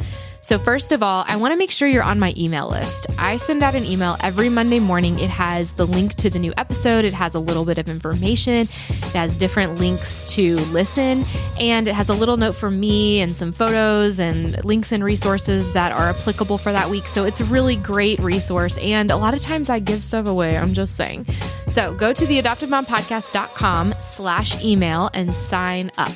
So, 0.49 0.59
first 0.59 0.93
of 0.93 1.03
all, 1.03 1.27
I 1.29 1.37
want 1.37 1.53
to 1.53 1.59
make 1.59 1.71
sure 1.71 1.87
you're 1.87 2.03
on 2.03 2.19
my 2.19 2.33
email 2.35 2.71
list. 2.71 3.07
I 3.19 3.37
send 3.37 3.63
out 3.63 3.75
an 3.75 3.85
email 3.85 4.17
every 4.21 4.49
Monday 4.49 4.81
morning. 4.81 5.19
It 5.19 5.29
has 5.29 5.73
the 5.73 5.87
link 5.87 6.15
to 6.15 6.31
the 6.31 6.39
new 6.39 6.55
episode, 6.57 7.05
it 7.05 7.13
has 7.13 7.35
a 7.35 7.39
little 7.39 7.67
bit 7.67 7.77
of 7.77 7.91
information, 7.91 8.61
it 8.63 9.13
has 9.13 9.35
different 9.35 9.77
links 9.77 10.25
to 10.37 10.57
listen, 10.71 11.27
and 11.61 11.87
it 11.87 11.95
has 11.95 12.09
a 12.09 12.15
little 12.15 12.39
note 12.39 12.55
from 12.55 12.81
me 12.81 13.21
and 13.21 13.31
some 13.31 13.53
photos 13.53 14.19
and 14.19 14.65
links 14.65 14.91
and 14.91 15.05
resources 15.05 15.75
that 15.75 15.93
are 15.93 16.09
applicable 16.09 16.57
for 16.57 16.73
that 16.73 16.89
week. 16.89 17.09
So, 17.09 17.27
it's 17.27 17.41
a 17.41 17.45
really 17.45 17.77
great 17.77 18.19
resource. 18.19 18.79
And 18.79 19.11
a 19.11 19.19
lot 19.19 19.35
of 19.35 19.43
times 19.43 19.69
I 19.69 19.81
give 19.81 20.03
stuff 20.03 20.27
away. 20.27 20.57
I'm 20.57 20.73
just 20.73 20.97
saying. 20.97 21.27
So, 21.69 21.95
go 21.95 22.15
to 22.15 22.25
theadoptivemompodcast.com 22.25 23.97
slash 24.01 24.65
email 24.65 25.11
and 25.13 25.35
sign 25.35 25.91
up. 25.99 26.13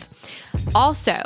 Also, 0.74 1.20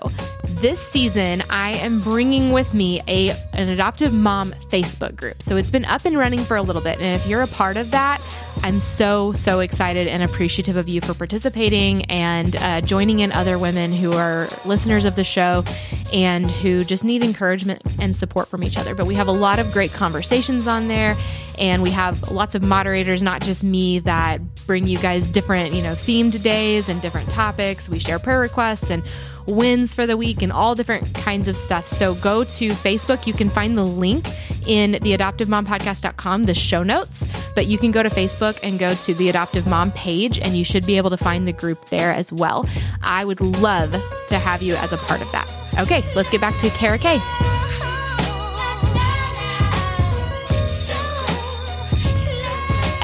this 0.57 0.81
season, 0.81 1.43
I 1.51 1.73
am 1.73 2.01
bringing 2.01 2.51
with 2.51 2.73
me 2.73 3.03
a 3.07 3.31
an 3.53 3.69
adoptive 3.69 4.13
mom 4.13 4.51
Facebook 4.71 5.15
group. 5.15 5.43
So 5.43 5.57
it's 5.57 5.71
been 5.71 5.85
up 5.85 6.05
and 6.05 6.17
running 6.17 6.41
for 6.41 6.57
a 6.57 6.63
little 6.63 6.83
bit, 6.83 7.01
and 7.01 7.21
if 7.21 7.27
you're 7.27 7.43
a 7.43 7.47
part 7.47 7.77
of 7.77 7.91
that, 7.91 8.23
I'm 8.63 8.81
so 8.81 9.33
so 9.33 9.61
excited 9.61 10.09
and 10.09 10.23
appreciative 10.23 10.77
of 10.77 10.89
you 10.89 11.01
for 11.01 11.15
participating 11.15 12.07
and 12.07 12.57
uh, 12.57 12.81
joining 12.81 13.21
in 13.21 13.33
other 13.33 13.59
women 13.59 13.93
who 13.93 14.13
are 14.13 14.49
listeners 14.65 15.05
of 15.05 15.15
the 15.15 15.25
show 15.25 15.63
and 16.13 16.51
who 16.51 16.83
just 16.83 17.05
need 17.05 17.23
encouragement 17.23 17.83
and 18.01 18.17
support 18.17 18.49
from 18.49 18.65
each 18.65 18.79
other. 18.79 18.95
But 18.95 19.07
we 19.07 19.15
have 19.15 19.29
a 19.29 19.33
lot 19.33 19.59
of 19.59 19.73
great 19.73 19.93
conversations 19.93 20.67
on 20.67 20.89
there, 20.89 21.17
and 21.59 21.83
we 21.83 21.91
have 21.91 22.31
lots 22.31 22.55
of 22.55 22.63
moderators, 22.63 23.23
not 23.23 23.43
just 23.43 23.65
me, 23.65 23.99
that 24.01 24.41
bring 24.67 24.87
you 24.87 24.99
guys 24.99 25.31
different 25.31 25.73
you 25.75 25.83
know 25.83 25.93
themed 25.93 26.43
days 26.43 26.89
and 26.89 27.01
different 27.01 27.31
topics. 27.31 27.89
We 27.89 27.99
share 27.99 28.19
prayer 28.19 28.41
requests 28.41 28.91
and 28.91 29.03
wins 29.47 29.95
for 29.95 30.07
the 30.07 30.17
week 30.17 30.43
and 30.43 30.53
all 30.53 30.75
different 30.75 31.15
kinds 31.15 31.49
of 31.49 31.57
stuff. 31.57 31.87
So 31.87 32.15
go 32.17 32.45
to 32.45 32.71
Facebook. 32.71 33.27
You 33.27 33.33
can 33.33 33.49
find 33.49 33.79
the 33.79 33.85
link 33.85 34.27
in 34.67 34.93
the 34.93 35.17
adoptivemompodcast.com, 35.17 36.45
the 36.45 36.55
show 36.55 36.83
notes, 36.83 37.29
but 37.55 37.67
you 37.67 37.79
can 37.79 37.93
go 37.93 38.03
to 38.03 38.11
Facebook 38.11 38.59
and 38.63 38.79
go 38.79 38.95
to 38.95 39.15
the 39.15 39.29
adoptive 39.29 39.67
mom 39.67 39.93
page 39.93 40.39
and 40.39 40.57
you 40.57 40.65
should 40.65 40.87
be 40.87 40.97
able 40.97 41.11
to 41.11 41.17
find 41.17 41.47
the 41.47 41.53
group 41.53 41.87
there 41.87 42.13
as 42.13 42.33
well. 42.33 42.69
I 43.03 43.25
would 43.25 43.41
love 43.41 43.93
to 44.29 44.39
have 44.39 44.63
you 44.63 44.75
as 44.77 44.93
a 44.93 44.97
part 44.99 45.23
of 45.23 45.31
that. 45.33 45.55
Okay, 45.79 46.03
let's 46.15 46.31
get 46.31 46.41
back 46.41 46.57
to 46.59 46.71
Kara 46.71 46.99
K. 46.99 47.56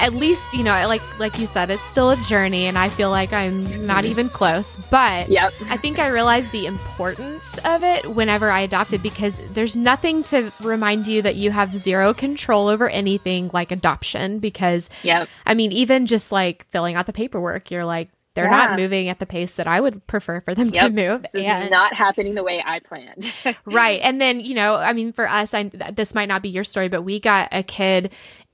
at 0.03 0.13
least 0.15 0.53
you 0.53 0.65
know 0.65 0.73
like 0.89 1.01
like 1.21 1.39
you 1.39 1.47
said 1.47 1.71
it's 1.71 1.85
still 1.85 2.11
a 2.11 2.17
journey 2.17 2.67
and 2.67 2.77
i 2.77 2.89
feel 2.89 3.09
like 3.09 3.33
i'm 3.33 3.87
not 3.87 4.05
even 4.05 4.29
close 4.29 4.77
but 4.91 5.29
yep. 5.29 5.53
i 5.71 5.77
think 5.77 6.01
i 6.01 6.09
realized 6.09 6.51
the 6.51 6.67
importance 6.67 7.57
of 7.59 7.85
it 7.85 8.05
whenever 8.11 8.51
i 8.51 8.61
adopted 8.61 9.01
because 9.01 9.39
there's 9.53 9.77
nothing 9.77 10.25
to 10.25 10.51
remind 10.61 11.07
you 11.07 11.23
that 11.23 11.37
you 11.37 11.53
have 11.53 11.77
zero 11.79 12.13
control 12.13 12.67
over 12.67 12.89
anything 12.89 13.49
like 13.53 13.71
adoption 13.71 14.41
because 14.41 14.91
yep. 15.05 15.29
i 15.47 15.55
mean 15.55 15.71
even 15.71 16.05
just 16.05 16.33
like 16.33 16.67
filling 16.71 16.97
out 16.97 17.07
the 17.07 17.13
paperwork 17.13 17.71
you're 17.71 17.85
like 17.85 18.09
they're 18.35 18.47
yeah. 18.47 18.51
not 18.51 18.79
moving 18.79 19.09
at 19.09 19.19
the 19.19 19.27
pace 19.27 19.57
that 19.57 19.67
I 19.67 19.79
would 19.79 20.07
prefer 20.07 20.41
for 20.41 20.55
them 20.55 20.71
yep. 20.73 20.87
to 20.87 20.91
move. 20.91 21.23
This 21.35 21.45
and, 21.45 21.71
not 21.71 21.95
happening 21.95 22.35
the 22.35 22.43
way 22.43 22.63
I 22.65 22.79
planned. 22.79 23.31
right. 23.67 24.01
And 24.03 24.21
then, 24.21 24.41
you 24.41 24.55
know, 24.55 24.75
I 24.75 24.95
mean, 24.95 25.13
for 25.13 25.29
us, 25.29 25.53
I, 25.53 25.65
this 25.65 26.15
might 26.15 26.29
not 26.29 26.41
be 26.41 26.49
your 26.49 26.65
story, 26.65 26.89
but 26.89 27.03
we 27.03 27.21
got 27.21 27.51
a 27.53 27.63
kid 27.63 28.11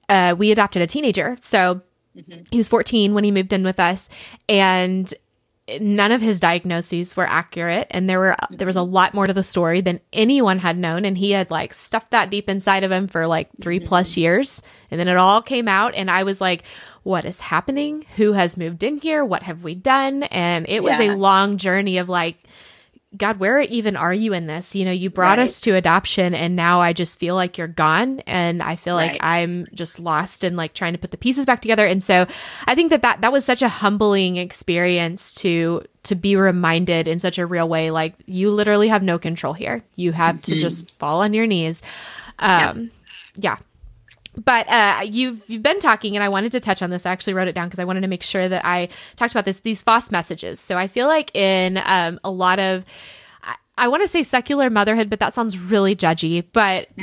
uh, 0.08 0.34
we 0.36 0.50
adopted 0.50 0.82
a 0.82 0.86
teenager. 0.86 1.36
So 1.40 1.80
mm-hmm. 2.16 2.42
he 2.50 2.56
was 2.56 2.68
14 2.68 3.14
when 3.14 3.24
he 3.24 3.30
moved 3.30 3.52
in 3.52 3.64
with 3.64 3.80
us. 3.80 4.08
And 4.48 5.12
none 5.80 6.12
of 6.12 6.22
his 6.22 6.40
diagnoses 6.40 7.16
were 7.16 7.28
accurate 7.28 7.86
and 7.90 8.08
there 8.08 8.18
were 8.18 8.36
there 8.50 8.66
was 8.66 8.76
a 8.76 8.82
lot 8.82 9.12
more 9.12 9.26
to 9.26 9.34
the 9.34 9.42
story 9.42 9.80
than 9.80 10.00
anyone 10.12 10.58
had 10.58 10.78
known 10.78 11.04
and 11.04 11.18
he 11.18 11.32
had 11.32 11.50
like 11.50 11.74
stuffed 11.74 12.10
that 12.10 12.30
deep 12.30 12.48
inside 12.48 12.84
of 12.84 12.90
him 12.90 13.06
for 13.06 13.26
like 13.26 13.50
3 13.60 13.78
mm-hmm. 13.78 13.86
plus 13.86 14.16
years 14.16 14.62
and 14.90 14.98
then 14.98 15.08
it 15.08 15.16
all 15.16 15.42
came 15.42 15.68
out 15.68 15.94
and 15.94 16.10
I 16.10 16.22
was 16.22 16.40
like 16.40 16.62
what 17.02 17.24
is 17.24 17.40
happening 17.40 18.04
who 18.16 18.32
has 18.32 18.56
moved 18.56 18.82
in 18.82 18.98
here 18.98 19.24
what 19.24 19.42
have 19.42 19.62
we 19.62 19.74
done 19.74 20.22
and 20.24 20.66
it 20.68 20.82
was 20.82 20.98
yeah. 20.98 21.12
a 21.12 21.16
long 21.16 21.58
journey 21.58 21.98
of 21.98 22.08
like 22.08 22.36
God, 23.16 23.38
where 23.38 23.60
even 23.60 23.96
are 23.96 24.12
you 24.12 24.34
in 24.34 24.46
this? 24.46 24.74
You 24.74 24.84
know, 24.84 24.90
you 24.90 25.08
brought 25.08 25.38
right. 25.38 25.44
us 25.44 25.62
to 25.62 25.74
adoption 25.74 26.34
and 26.34 26.54
now 26.54 26.82
I 26.82 26.92
just 26.92 27.18
feel 27.18 27.34
like 27.34 27.56
you're 27.56 27.66
gone 27.66 28.20
and 28.20 28.62
I 28.62 28.76
feel 28.76 28.96
right. 28.96 29.12
like 29.12 29.22
I'm 29.22 29.66
just 29.72 29.98
lost 29.98 30.44
and 30.44 30.58
like 30.58 30.74
trying 30.74 30.92
to 30.92 30.98
put 30.98 31.10
the 31.10 31.16
pieces 31.16 31.46
back 31.46 31.62
together. 31.62 31.86
And 31.86 32.02
so 32.02 32.26
I 32.66 32.74
think 32.74 32.90
that, 32.90 33.00
that 33.02 33.22
that 33.22 33.32
was 33.32 33.46
such 33.46 33.62
a 33.62 33.68
humbling 33.68 34.36
experience 34.36 35.32
to 35.36 35.84
to 36.02 36.14
be 36.14 36.36
reminded 36.36 37.08
in 37.08 37.18
such 37.18 37.38
a 37.38 37.46
real 37.46 37.68
way 37.68 37.90
like 37.90 38.14
you 38.26 38.50
literally 38.50 38.88
have 38.88 39.02
no 39.02 39.18
control 39.18 39.54
here. 39.54 39.80
You 39.96 40.12
have 40.12 40.36
mm-hmm. 40.36 40.52
to 40.52 40.58
just 40.58 40.90
fall 40.98 41.22
on 41.22 41.32
your 41.32 41.46
knees. 41.46 41.80
Um 42.38 42.90
yeah. 43.36 43.54
yeah 43.54 43.56
but 44.44 44.68
uh, 44.68 45.00
you've 45.04 45.42
you've 45.48 45.62
been 45.62 45.80
talking, 45.80 46.16
and 46.16 46.22
I 46.22 46.28
wanted 46.28 46.52
to 46.52 46.60
touch 46.60 46.82
on 46.82 46.90
this. 46.90 47.06
I 47.06 47.10
actually 47.10 47.34
wrote 47.34 47.48
it 47.48 47.54
down 47.54 47.66
because 47.66 47.78
I 47.78 47.84
wanted 47.84 48.02
to 48.02 48.08
make 48.08 48.22
sure 48.22 48.48
that 48.48 48.64
I 48.64 48.88
talked 49.16 49.32
about 49.32 49.44
this. 49.44 49.60
These 49.60 49.82
false 49.82 50.10
messages. 50.10 50.60
So 50.60 50.76
I 50.76 50.88
feel 50.88 51.06
like 51.06 51.34
in 51.34 51.80
um, 51.84 52.20
a 52.24 52.30
lot 52.30 52.58
of 52.58 52.84
I 53.78 53.88
want 53.88 54.02
to 54.02 54.08
say 54.08 54.24
secular 54.24 54.68
motherhood, 54.68 55.08
but 55.08 55.20
that 55.20 55.32
sounds 55.32 55.56
really 55.56 55.94
judgy. 55.94 56.44
But 56.52 56.88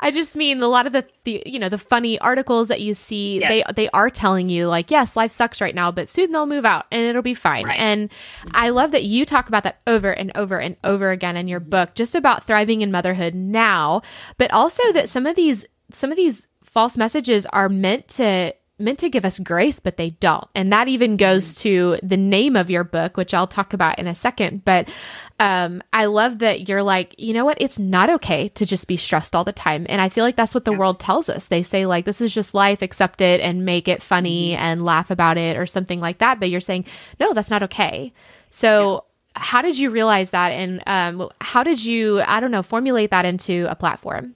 I 0.00 0.10
just 0.12 0.36
mean 0.36 0.62
a 0.62 0.68
lot 0.68 0.86
of 0.86 0.92
the, 0.92 1.06
the, 1.24 1.42
you 1.46 1.58
know 1.58 1.68
the 1.68 1.78
funny 1.78 2.18
articles 2.18 2.68
that 2.68 2.80
you 2.80 2.94
see, 2.94 3.40
yes. 3.40 3.48
they 3.48 3.64
they 3.74 3.90
are 3.90 4.10
telling 4.10 4.48
you 4.48 4.68
like, 4.68 4.90
yes, 4.90 5.16
life 5.16 5.32
sucks 5.32 5.60
right 5.60 5.74
now, 5.74 5.90
but 5.90 6.08
soon 6.08 6.30
they'll 6.30 6.46
move 6.46 6.66
out 6.66 6.86
and 6.92 7.02
it'll 7.02 7.22
be 7.22 7.34
fine. 7.34 7.64
Right. 7.64 7.80
And 7.80 8.10
I 8.52 8.68
love 8.68 8.92
that 8.92 9.04
you 9.04 9.24
talk 9.24 9.48
about 9.48 9.64
that 9.64 9.80
over 9.86 10.12
and 10.12 10.30
over 10.34 10.60
and 10.60 10.76
over 10.84 11.10
again 11.10 11.36
in 11.36 11.48
your 11.48 11.60
book, 11.60 11.94
just 11.94 12.14
about 12.14 12.44
thriving 12.44 12.82
in 12.82 12.92
motherhood 12.92 13.34
now, 13.34 14.02
but 14.36 14.52
also 14.52 14.92
that 14.92 15.08
some 15.08 15.26
of 15.26 15.36
these 15.36 15.64
some 15.92 16.10
of 16.10 16.16
these 16.16 16.48
false 16.62 16.96
messages 16.96 17.46
are 17.46 17.68
meant 17.68 18.08
to 18.08 18.54
meant 18.80 18.98
to 19.00 19.10
give 19.10 19.24
us 19.24 19.38
grace, 19.38 19.78
but 19.78 19.96
they 19.96 20.10
don't. 20.10 20.48
And 20.54 20.72
that 20.72 20.88
even 20.88 21.16
goes 21.16 21.50
mm-hmm. 21.50 21.62
to 21.62 21.98
the 22.02 22.16
name 22.16 22.56
of 22.56 22.70
your 22.70 22.82
book, 22.82 23.16
which 23.16 23.34
I'll 23.34 23.46
talk 23.46 23.72
about 23.72 23.98
in 23.98 24.06
a 24.06 24.14
second. 24.14 24.64
But 24.64 24.90
um, 25.38 25.82
I 25.92 26.06
love 26.06 26.38
that 26.38 26.68
you're 26.68 26.82
like, 26.82 27.14
you 27.18 27.34
know 27.34 27.44
what? 27.44 27.60
It's 27.60 27.78
not 27.78 28.10
okay 28.10 28.48
to 28.48 28.64
just 28.64 28.88
be 28.88 28.96
stressed 28.96 29.36
all 29.36 29.44
the 29.44 29.52
time. 29.52 29.86
And 29.88 30.00
I 30.00 30.08
feel 30.08 30.24
like 30.24 30.36
that's 30.36 30.54
what 30.54 30.64
the 30.64 30.72
world 30.72 30.98
tells 30.98 31.28
us. 31.28 31.48
They 31.48 31.62
say, 31.62 31.86
like, 31.86 32.06
this 32.06 32.20
is 32.20 32.32
just 32.32 32.54
life, 32.54 32.82
accept 32.82 33.20
it 33.20 33.40
and 33.40 33.64
make 33.64 33.86
it 33.86 34.02
funny 34.02 34.52
mm-hmm. 34.52 34.62
and 34.62 34.84
laugh 34.84 35.10
about 35.10 35.36
it 35.36 35.56
or 35.56 35.66
something 35.66 36.00
like 36.00 36.18
that. 36.18 36.40
But 36.40 36.50
you're 36.50 36.60
saying, 36.60 36.86
no, 37.20 37.34
that's 37.34 37.50
not 37.50 37.62
okay. 37.64 38.12
So, 38.48 38.94
yeah. 38.94 39.00
How 39.36 39.62
did 39.62 39.78
you 39.78 39.90
realize 39.90 40.30
that? 40.30 40.48
And 40.50 40.82
um, 40.88 41.30
how 41.40 41.62
did 41.62 41.82
you, 41.82 42.20
I 42.20 42.40
don't 42.40 42.50
know, 42.50 42.64
formulate 42.64 43.12
that 43.12 43.24
into 43.24 43.64
a 43.70 43.76
platform? 43.76 44.34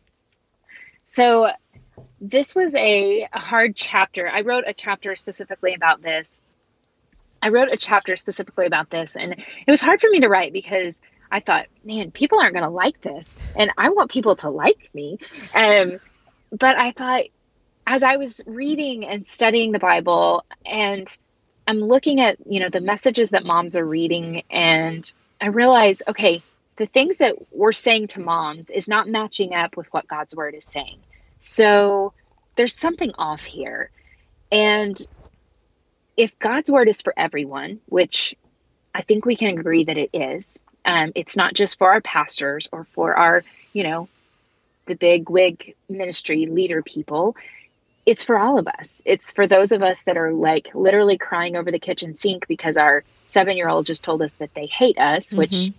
So 1.14 1.48
this 2.20 2.54
was 2.54 2.74
a, 2.74 3.28
hard 3.32 3.76
chapter. 3.76 4.28
I 4.28 4.42
wrote 4.42 4.64
a 4.66 4.74
chapter 4.74 5.16
specifically 5.16 5.74
about 5.74 6.02
this 6.02 6.40
I 7.44 7.50
wrote 7.50 7.68
a 7.70 7.76
chapter 7.76 8.16
specifically 8.16 8.64
about 8.64 8.88
this, 8.88 9.16
and 9.16 9.34
it 9.34 9.70
was 9.70 9.82
hard 9.82 10.00
for 10.00 10.08
me 10.08 10.20
to 10.20 10.30
write 10.30 10.54
because 10.54 11.02
I 11.30 11.40
thought, 11.40 11.66
man, 11.84 12.10
people 12.10 12.40
aren't 12.40 12.54
going 12.54 12.64
to 12.64 12.70
like 12.70 13.02
this, 13.02 13.36
and 13.54 13.70
I 13.76 13.90
want 13.90 14.10
people 14.10 14.36
to 14.36 14.48
like 14.48 14.88
me. 14.94 15.18
Um, 15.54 16.00
but 16.50 16.78
I 16.78 16.92
thought, 16.92 17.24
as 17.86 18.02
I 18.02 18.16
was 18.16 18.40
reading 18.46 19.06
and 19.06 19.26
studying 19.26 19.72
the 19.72 19.78
Bible, 19.78 20.42
and 20.64 21.06
I'm 21.68 21.80
looking 21.80 22.18
at 22.18 22.38
you 22.48 22.60
know 22.60 22.70
the 22.70 22.80
messages 22.80 23.30
that 23.30 23.44
moms 23.44 23.76
are 23.76 23.84
reading, 23.84 24.44
and 24.50 25.12
I 25.38 25.48
realize, 25.48 26.00
okay, 26.08 26.42
the 26.76 26.86
things 26.86 27.18
that 27.18 27.36
we're 27.52 27.72
saying 27.72 28.08
to 28.08 28.20
moms 28.20 28.70
is 28.70 28.88
not 28.88 29.08
matching 29.08 29.54
up 29.54 29.76
with 29.76 29.92
what 29.92 30.08
God's 30.08 30.34
word 30.34 30.54
is 30.54 30.64
saying. 30.64 30.98
So 31.38 32.12
there's 32.56 32.74
something 32.74 33.12
off 33.16 33.42
here. 33.42 33.90
And 34.50 34.98
if 36.16 36.38
God's 36.38 36.70
word 36.70 36.88
is 36.88 37.02
for 37.02 37.14
everyone, 37.16 37.80
which 37.86 38.34
I 38.94 39.02
think 39.02 39.24
we 39.24 39.36
can 39.36 39.58
agree 39.58 39.84
that 39.84 39.98
it 39.98 40.10
is, 40.12 40.58
um, 40.84 41.12
it's 41.14 41.36
not 41.36 41.54
just 41.54 41.78
for 41.78 41.90
our 41.90 42.00
pastors 42.00 42.68
or 42.72 42.84
for 42.84 43.16
our, 43.16 43.42
you 43.72 43.84
know, 43.84 44.08
the 44.86 44.94
big 44.94 45.30
wig 45.30 45.74
ministry 45.88 46.46
leader 46.46 46.82
people. 46.82 47.36
It's 48.04 48.22
for 48.22 48.38
all 48.38 48.58
of 48.58 48.68
us. 48.68 49.00
It's 49.06 49.32
for 49.32 49.46
those 49.46 49.72
of 49.72 49.82
us 49.82 49.96
that 50.04 50.18
are 50.18 50.32
like 50.32 50.74
literally 50.74 51.16
crying 51.16 51.56
over 51.56 51.70
the 51.70 51.78
kitchen 51.78 52.14
sink 52.14 52.46
because 52.46 52.76
our 52.76 53.02
seven 53.24 53.56
year 53.56 53.68
old 53.68 53.86
just 53.86 54.04
told 54.04 54.20
us 54.20 54.34
that 54.34 54.52
they 54.54 54.66
hate 54.66 54.98
us, 54.98 55.28
mm-hmm. 55.28 55.38
which 55.38 55.72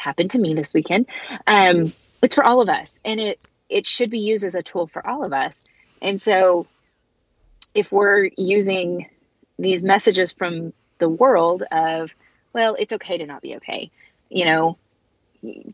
happened 0.00 0.32
to 0.32 0.38
me 0.38 0.54
this 0.54 0.74
weekend. 0.74 1.06
Um, 1.46 1.92
it's 2.22 2.34
for 2.34 2.46
all 2.46 2.60
of 2.60 2.68
us, 2.68 2.98
and 3.04 3.20
it 3.20 3.40
it 3.68 3.86
should 3.86 4.10
be 4.10 4.18
used 4.18 4.44
as 4.44 4.54
a 4.54 4.62
tool 4.62 4.86
for 4.86 5.06
all 5.06 5.24
of 5.24 5.32
us. 5.32 5.60
And 6.02 6.20
so, 6.20 6.66
if 7.74 7.92
we're 7.92 8.30
using 8.36 9.08
these 9.58 9.84
messages 9.84 10.32
from 10.32 10.72
the 10.98 11.08
world 11.08 11.62
of, 11.70 12.10
well, 12.52 12.74
it's 12.78 12.92
okay 12.94 13.18
to 13.18 13.26
not 13.26 13.42
be 13.42 13.56
okay, 13.56 13.90
you 14.28 14.44
know, 14.44 14.76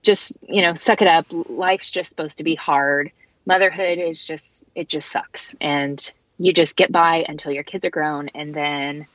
just 0.03 0.37
you 0.49 0.63
know, 0.63 0.75
suck 0.75 1.03
it 1.03 1.09
up. 1.09 1.27
Life's 1.31 1.91
just 1.91 2.11
supposed 2.11 2.39
to 2.39 2.45
be 2.45 2.55
hard. 2.55 3.13
Motherhood 3.47 3.99
is 3.99 4.25
just 4.25 4.65
it 4.75 4.89
just 4.89 5.09
sucks, 5.09 5.55
and 5.61 6.13
you 6.39 6.53
just 6.53 6.77
get 6.77 6.93
by 6.93 7.25
until 7.29 7.53
your 7.53 7.65
kids 7.65 7.87
are 7.87 7.91
grown, 7.91 8.29
and 8.35 8.55
then 8.55 9.07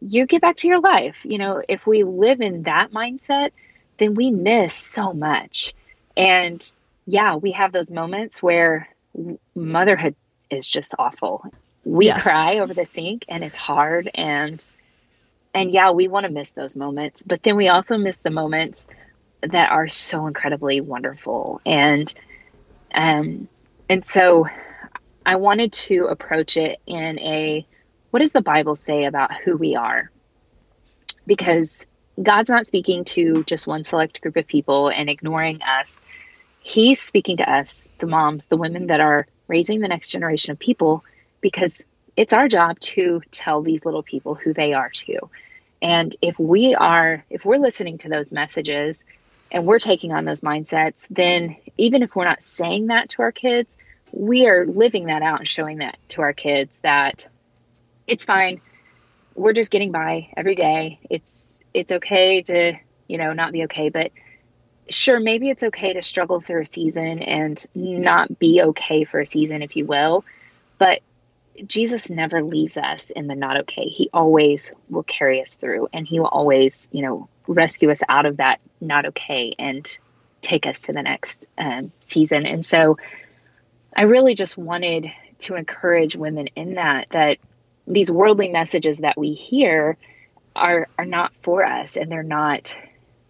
you 0.00 0.26
get 0.26 0.42
back 0.42 0.56
to 0.56 0.68
your 0.68 0.80
life. 0.80 1.20
You 1.24 1.38
know, 1.38 1.62
if 1.66 1.86
we 1.86 2.04
live 2.04 2.40
in 2.40 2.64
that 2.64 2.92
mindset, 2.92 3.50
then 3.98 4.14
we 4.14 4.30
miss 4.30 4.74
so 4.74 5.12
much. 5.12 5.74
And 6.16 6.70
yeah, 7.06 7.36
we 7.36 7.52
have 7.52 7.72
those 7.72 7.90
moments 7.90 8.42
where 8.42 8.88
motherhood 9.54 10.14
is 10.50 10.68
just 10.68 10.94
awful. 10.98 11.44
We 11.84 12.06
yes. 12.06 12.22
cry 12.22 12.58
over 12.58 12.72
the 12.72 12.84
sink 12.84 13.24
and 13.28 13.44
it's 13.44 13.56
hard 13.56 14.10
and 14.14 14.64
and 15.52 15.70
yeah, 15.70 15.92
we 15.92 16.08
want 16.08 16.26
to 16.26 16.32
miss 16.32 16.50
those 16.50 16.74
moments, 16.74 17.22
but 17.22 17.42
then 17.44 17.54
we 17.54 17.68
also 17.68 17.96
miss 17.96 18.16
the 18.16 18.30
moments 18.30 18.88
that 19.40 19.70
are 19.70 19.88
so 19.88 20.26
incredibly 20.26 20.80
wonderful. 20.80 21.60
And 21.64 22.12
um 22.94 23.48
and 23.88 24.04
so 24.04 24.46
I 25.26 25.36
wanted 25.36 25.72
to 25.72 26.06
approach 26.06 26.56
it 26.56 26.80
in 26.86 27.18
a 27.20 27.66
what 28.10 28.20
does 28.20 28.32
the 28.32 28.42
Bible 28.42 28.74
say 28.74 29.04
about 29.04 29.34
who 29.34 29.56
we 29.56 29.76
are? 29.76 30.10
Because 31.26 31.86
God's 32.20 32.48
not 32.48 32.66
speaking 32.66 33.04
to 33.04 33.44
just 33.44 33.66
one 33.66 33.84
select 33.84 34.20
group 34.20 34.36
of 34.36 34.46
people 34.46 34.88
and 34.88 35.10
ignoring 35.10 35.62
us. 35.62 36.00
He's 36.60 37.00
speaking 37.00 37.38
to 37.38 37.50
us, 37.50 37.88
the 37.98 38.06
moms, 38.06 38.46
the 38.46 38.56
women 38.56 38.86
that 38.86 39.00
are 39.00 39.26
raising 39.48 39.80
the 39.80 39.88
next 39.88 40.10
generation 40.10 40.52
of 40.52 40.58
people, 40.58 41.04
because 41.40 41.84
it's 42.16 42.32
our 42.32 42.48
job 42.48 42.78
to 42.80 43.20
tell 43.30 43.62
these 43.62 43.84
little 43.84 44.02
people 44.02 44.34
who 44.34 44.54
they 44.54 44.72
are 44.72 44.90
too. 44.90 45.30
And 45.82 46.14
if 46.22 46.38
we 46.38 46.74
are, 46.74 47.24
if 47.28 47.44
we're 47.44 47.58
listening 47.58 47.98
to 47.98 48.08
those 48.08 48.32
messages 48.32 49.04
and 49.50 49.66
we're 49.66 49.78
taking 49.78 50.12
on 50.12 50.24
those 50.24 50.40
mindsets, 50.40 51.06
then 51.10 51.56
even 51.76 52.02
if 52.02 52.16
we're 52.16 52.24
not 52.24 52.42
saying 52.42 52.86
that 52.86 53.10
to 53.10 53.22
our 53.22 53.32
kids, 53.32 53.76
we 54.12 54.46
are 54.46 54.64
living 54.64 55.06
that 55.06 55.22
out 55.22 55.40
and 55.40 55.48
showing 55.48 55.78
that 55.78 55.98
to 56.10 56.22
our 56.22 56.32
kids 56.32 56.78
that 56.78 57.26
it's 58.06 58.24
fine. 58.24 58.60
We're 59.34 59.52
just 59.52 59.70
getting 59.70 59.90
by 59.90 60.32
every 60.36 60.54
day. 60.54 61.00
It's 61.10 61.53
it's 61.74 61.92
okay 61.92 62.42
to, 62.42 62.74
you 63.08 63.18
know, 63.18 63.32
not 63.32 63.52
be 63.52 63.64
okay, 63.64 63.90
but 63.90 64.12
sure, 64.88 65.20
maybe 65.20 65.50
it's 65.50 65.64
okay 65.64 65.92
to 65.94 66.02
struggle 66.02 66.40
through 66.40 66.62
a 66.62 66.66
season 66.66 67.20
and 67.20 67.64
not 67.74 68.38
be 68.38 68.62
okay 68.62 69.04
for 69.04 69.20
a 69.20 69.26
season, 69.26 69.62
if 69.62 69.76
you 69.76 69.84
will. 69.84 70.24
But 70.78 71.00
Jesus 71.66 72.10
never 72.10 72.42
leaves 72.42 72.76
us 72.76 73.10
in 73.10 73.26
the 73.26 73.34
not 73.34 73.58
okay. 73.58 73.88
He 73.88 74.10
always 74.12 74.72
will 74.88 75.02
carry 75.02 75.42
us 75.42 75.54
through 75.54 75.88
and 75.92 76.06
he 76.06 76.20
will 76.20 76.28
always, 76.28 76.88
you 76.92 77.02
know, 77.02 77.28
rescue 77.46 77.90
us 77.90 78.00
out 78.08 78.26
of 78.26 78.38
that 78.38 78.60
not 78.80 79.06
okay 79.06 79.54
and 79.58 79.98
take 80.40 80.66
us 80.66 80.82
to 80.82 80.92
the 80.92 81.02
next 81.02 81.46
um, 81.56 81.92
season. 82.00 82.46
And 82.46 82.64
so 82.64 82.98
I 83.96 84.02
really 84.02 84.34
just 84.34 84.58
wanted 84.58 85.10
to 85.40 85.54
encourage 85.54 86.16
women 86.16 86.48
in 86.56 86.74
that, 86.74 87.08
that 87.10 87.38
these 87.86 88.10
worldly 88.10 88.48
messages 88.48 88.98
that 88.98 89.16
we 89.16 89.34
hear 89.34 89.96
are 90.56 90.88
are 90.98 91.04
not 91.04 91.34
for 91.36 91.64
us 91.64 91.96
and 91.96 92.10
they're 92.10 92.22
not 92.22 92.76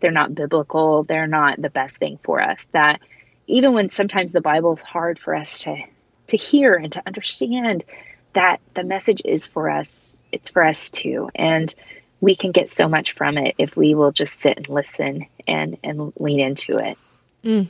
they're 0.00 0.10
not 0.10 0.34
biblical. 0.34 1.04
They're 1.04 1.26
not 1.26 1.60
the 1.60 1.70
best 1.70 1.96
thing 1.96 2.18
for 2.22 2.40
us. 2.40 2.66
That 2.72 3.00
even 3.46 3.72
when 3.72 3.88
sometimes 3.88 4.32
the 4.32 4.40
bible 4.40 4.72
is 4.74 4.82
hard 4.82 5.18
for 5.18 5.34
us 5.34 5.60
to 5.60 5.82
to 6.28 6.36
hear 6.36 6.74
and 6.74 6.92
to 6.92 7.02
understand 7.06 7.84
that 8.32 8.60
the 8.74 8.84
message 8.84 9.22
is 9.24 9.46
for 9.46 9.70
us. 9.70 10.18
It's 10.32 10.50
for 10.50 10.64
us 10.64 10.90
too. 10.90 11.30
And 11.34 11.72
we 12.20 12.34
can 12.34 12.52
get 12.52 12.68
so 12.68 12.88
much 12.88 13.12
from 13.12 13.38
it 13.38 13.54
if 13.58 13.76
we 13.76 13.94
will 13.94 14.12
just 14.12 14.40
sit 14.40 14.56
and 14.56 14.68
listen 14.68 15.26
and 15.46 15.78
and 15.82 16.12
lean 16.18 16.40
into 16.40 16.76
it. 16.76 16.98
Mm. 17.44 17.68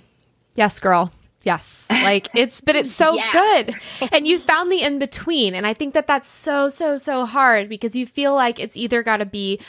yes 0.54 0.78
girl 0.78 1.12
Yes. 1.44 1.86
Like 1.90 2.28
it's, 2.34 2.60
but 2.60 2.74
it's 2.76 2.92
so 3.04 3.14
yeah. 3.14 3.32
good. 3.32 3.76
And 4.12 4.26
you 4.26 4.38
found 4.38 4.72
the 4.72 4.82
in 4.82 4.98
between. 4.98 5.54
And 5.54 5.66
I 5.66 5.74
think 5.74 5.94
that 5.94 6.06
that's 6.06 6.28
so, 6.28 6.68
so, 6.68 6.98
so 6.98 7.26
hard 7.26 7.68
because 7.68 7.94
you 7.94 8.06
feel 8.06 8.34
like 8.34 8.58
it's 8.58 8.76
either 8.76 9.02
got 9.02 9.18
to 9.18 9.26
be 9.26 9.60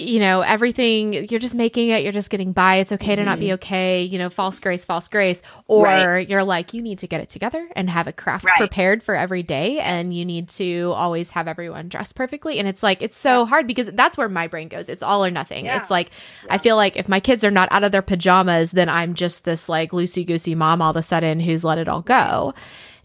you 0.00 0.20
know, 0.20 0.40
everything, 0.40 1.12
you're 1.12 1.40
just 1.40 1.54
making 1.54 1.90
it, 1.90 2.02
you're 2.02 2.12
just 2.12 2.30
getting 2.30 2.52
by. 2.52 2.76
It's 2.76 2.92
okay 2.92 3.12
mm-hmm. 3.12 3.16
to 3.16 3.24
not 3.24 3.38
be 3.38 3.46
mm-hmm. 3.46 3.54
okay, 3.54 4.02
you 4.02 4.18
know, 4.18 4.30
false 4.30 4.58
grace, 4.58 4.84
false 4.84 5.08
grace. 5.08 5.42
Or 5.66 5.84
right. 5.84 6.28
you're 6.28 6.44
like, 6.44 6.74
you 6.74 6.82
need 6.82 7.00
to 7.00 7.06
get 7.06 7.20
it 7.20 7.28
together 7.28 7.68
and 7.76 7.88
have 7.90 8.06
a 8.06 8.12
craft 8.12 8.44
right. 8.44 8.56
prepared 8.56 9.02
for 9.02 9.14
every 9.14 9.42
day. 9.42 9.78
And 9.80 10.14
you 10.14 10.24
need 10.24 10.48
to 10.50 10.92
always 10.94 11.30
have 11.30 11.48
everyone 11.48 11.88
dressed 11.88 12.16
perfectly. 12.16 12.58
And 12.58 12.66
it's 12.66 12.82
like, 12.82 13.02
it's 13.02 13.16
so 13.16 13.44
hard 13.44 13.66
because 13.66 13.90
that's 13.92 14.16
where 14.16 14.28
my 14.28 14.46
brain 14.46 14.68
goes. 14.68 14.88
It's 14.88 15.02
all 15.02 15.24
or 15.24 15.30
nothing. 15.30 15.66
Yeah. 15.66 15.76
It's 15.76 15.90
like, 15.90 16.10
yeah. 16.44 16.54
I 16.54 16.58
feel 16.58 16.76
like 16.76 16.96
if 16.96 17.08
my 17.08 17.20
kids 17.20 17.44
are 17.44 17.50
not 17.50 17.68
out 17.70 17.84
of 17.84 17.92
their 17.92 18.02
pajamas, 18.02 18.72
then 18.72 18.88
I'm 18.88 19.14
just 19.14 19.44
this 19.44 19.68
like 19.68 19.92
loosey 19.92 20.26
goosey 20.26 20.54
mom 20.54 20.82
all 20.82 20.90
of 20.90 20.96
a 20.96 21.02
sudden 21.02 21.40
who's 21.40 21.64
let 21.64 21.78
it 21.78 21.88
all 21.88 22.02
go. 22.02 22.54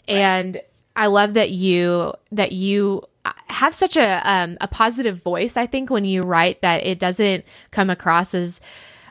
Right. 0.08 0.18
And 0.18 0.62
I 0.96 1.08
love 1.08 1.34
that 1.34 1.52
you, 1.52 2.14
that 2.32 2.52
you, 2.52 3.04
have 3.48 3.74
such 3.74 3.98
a 3.98 4.22
um, 4.30 4.58
a 4.62 4.68
positive 4.68 5.22
voice. 5.22 5.58
I 5.58 5.66
think 5.66 5.90
when 5.90 6.06
you 6.06 6.22
write 6.22 6.62
that 6.62 6.86
it 6.86 7.00
doesn't 7.00 7.44
come 7.72 7.90
across 7.90 8.36
as 8.36 8.62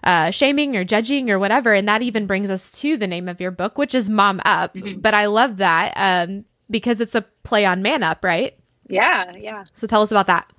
uh, 0.05 0.31
shaming 0.31 0.77
or 0.77 0.85
judging 0.85 1.31
or 1.31 1.39
whatever, 1.39 1.73
and 1.73 1.89
that 1.89 2.03
even 2.03 2.27
brings 2.27 2.51
us 2.51 2.73
to 2.81 2.97
the 2.97 3.07
name 3.07 3.29
of 3.29 3.41
your 3.41 3.51
book, 3.51 3.79
which 3.79 3.95
is 3.95 4.09
Mom 4.09 4.41
Up. 4.45 4.75
Mm-hmm. 4.75 5.01
But 5.01 5.15
I 5.15 5.27
love 5.27 5.57
that 5.57 5.95
um, 5.97 6.45
because 6.71 7.01
it's 7.01 7.15
a 7.15 7.23
play 7.43 7.65
on 7.65 7.83
Man 7.83 8.03
Up, 8.03 8.23
right? 8.23 8.57
Yeah, 8.87 9.33
yeah. 9.37 9.65
So 9.75 9.87
tell 9.87 10.03
us 10.03 10.11
about 10.11 10.27
that. 10.27 10.51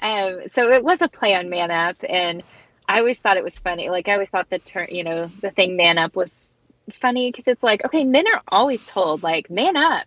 Um, 0.00 0.42
so 0.48 0.70
it 0.70 0.84
was 0.84 1.00
a 1.00 1.08
play 1.08 1.34
on 1.34 1.48
Man 1.48 1.70
Up, 1.70 1.96
and 2.08 2.42
I 2.88 2.98
always 2.98 3.18
thought 3.18 3.36
it 3.36 3.44
was 3.44 3.58
funny. 3.58 3.88
Like 3.88 4.08
I 4.08 4.12
always 4.12 4.28
thought 4.28 4.50
the 4.50 4.58
term, 4.58 4.88
you 4.90 5.04
know, 5.04 5.30
the 5.40 5.50
thing 5.50 5.76
Man 5.76 5.98
Up 5.98 6.14
was 6.14 6.48
funny 6.92 7.30
because 7.30 7.48
it's 7.48 7.62
like, 7.62 7.84
okay, 7.84 8.04
men 8.04 8.26
are 8.32 8.42
always 8.48 8.84
told 8.86 9.22
like, 9.22 9.50
man 9.50 9.76
up, 9.76 10.04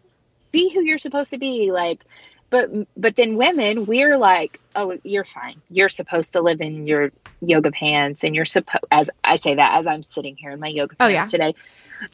be 0.51 0.69
who 0.73 0.81
you're 0.81 0.97
supposed 0.97 1.31
to 1.31 1.37
be, 1.37 1.71
like 1.71 2.03
but 2.49 2.69
but 2.97 3.15
then 3.15 3.35
women 3.35 3.85
we're 3.85 4.17
like 4.17 4.59
oh 4.75 4.97
you're 5.03 5.25
fine. 5.25 5.61
You're 5.69 5.89
supposed 5.89 6.33
to 6.33 6.41
live 6.41 6.61
in 6.61 6.87
your 6.87 7.11
yoga 7.41 7.71
pants 7.71 8.23
and 8.23 8.35
you're 8.35 8.43
supposed 8.43 8.83
as 8.91 9.09
i 9.23 9.37
say 9.37 9.55
that 9.55 9.79
as 9.79 9.87
i'm 9.87 10.03
sitting 10.03 10.35
here 10.35 10.51
in 10.51 10.59
my 10.59 10.67
yoga 10.67 10.93
pants 10.97 10.99
oh, 10.99 11.07
yeah. 11.07 11.25
today 11.25 11.55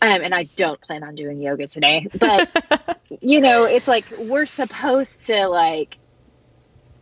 um, 0.03 0.21
and 0.21 0.35
i 0.35 0.43
don't 0.55 0.79
plan 0.81 1.03
on 1.03 1.15
doing 1.15 1.41
yoga 1.41 1.65
today 1.65 2.07
but 2.19 3.01
you 3.21 3.41
know 3.41 3.63
it's 3.63 3.87
like 3.87 4.05
we're 4.19 4.45
supposed 4.45 5.25
to 5.25 5.47
like 5.47 5.97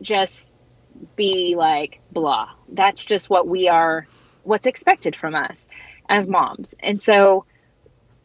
just 0.01 0.57
be 1.15 1.55
like 1.57 1.99
blah. 2.11 2.49
That's 2.69 3.03
just 3.03 3.29
what 3.29 3.47
we 3.47 3.67
are 3.67 4.07
what's 4.43 4.67
expected 4.67 5.15
from 5.15 5.36
us 5.36 5.67
as 6.07 6.27
moms. 6.27 6.75
And 6.79 7.01
so 7.01 7.45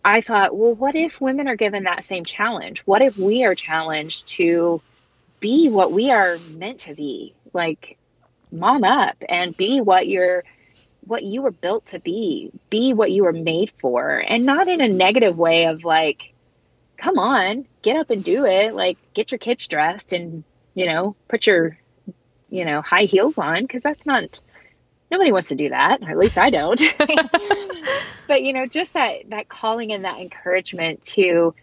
I 0.08 0.22
thought, 0.22 0.56
well, 0.56 0.74
what 0.74 0.94
if 0.94 1.20
women 1.20 1.48
are 1.48 1.56
given 1.56 1.84
that 1.84 2.02
same 2.02 2.24
challenge? 2.24 2.80
What 2.86 3.02
if 3.02 3.18
we 3.18 3.44
are 3.44 3.54
challenged 3.54 4.28
to 4.28 4.80
be 5.38 5.68
what 5.68 5.92
we 5.92 6.10
are 6.10 6.38
meant 6.38 6.80
to 6.80 6.94
be? 6.94 7.34
Like 7.52 7.98
mom 8.50 8.84
up 8.84 9.16
and 9.28 9.54
be 9.54 9.82
what 9.82 10.08
you're 10.08 10.44
what 11.02 11.22
you 11.22 11.42
were 11.42 11.50
built 11.50 11.86
to 11.86 11.98
be. 11.98 12.50
Be 12.70 12.94
what 12.94 13.10
you 13.10 13.24
were 13.24 13.32
made 13.32 13.70
for. 13.78 14.16
And 14.18 14.46
not 14.46 14.68
in 14.68 14.80
a 14.80 14.88
negative 14.88 15.36
way 15.36 15.66
of 15.66 15.84
like 15.84 16.32
come 16.96 17.18
on 17.18 17.66
get 17.82 17.96
up 17.96 18.08
and 18.08 18.24
do 18.24 18.46
it. 18.46 18.74
Like 18.74 18.96
get 19.14 19.30
your 19.30 19.38
kids 19.38 19.66
dressed 19.66 20.14
and 20.14 20.42
you 20.74 20.86
know 20.86 21.16
put 21.28 21.46
your 21.46 21.78
you 22.50 22.64
know, 22.64 22.80
high 22.80 23.04
heels 23.04 23.36
on 23.36 23.62
because 23.62 23.82
that's 23.82 24.06
not 24.06 24.40
nobody 25.10 25.32
wants 25.32 25.48
to 25.48 25.54
do 25.54 25.68
that, 25.68 26.02
or 26.02 26.10
at 26.10 26.18
least 26.18 26.38
I 26.38 26.50
don't. 26.50 26.80
but 28.26 28.42
you 28.42 28.52
know, 28.52 28.66
just 28.66 28.94
that 28.94 29.30
that 29.30 29.48
calling 29.48 29.92
and 29.92 30.04
that 30.04 30.18
encouragement 30.18 31.04
to 31.04 31.54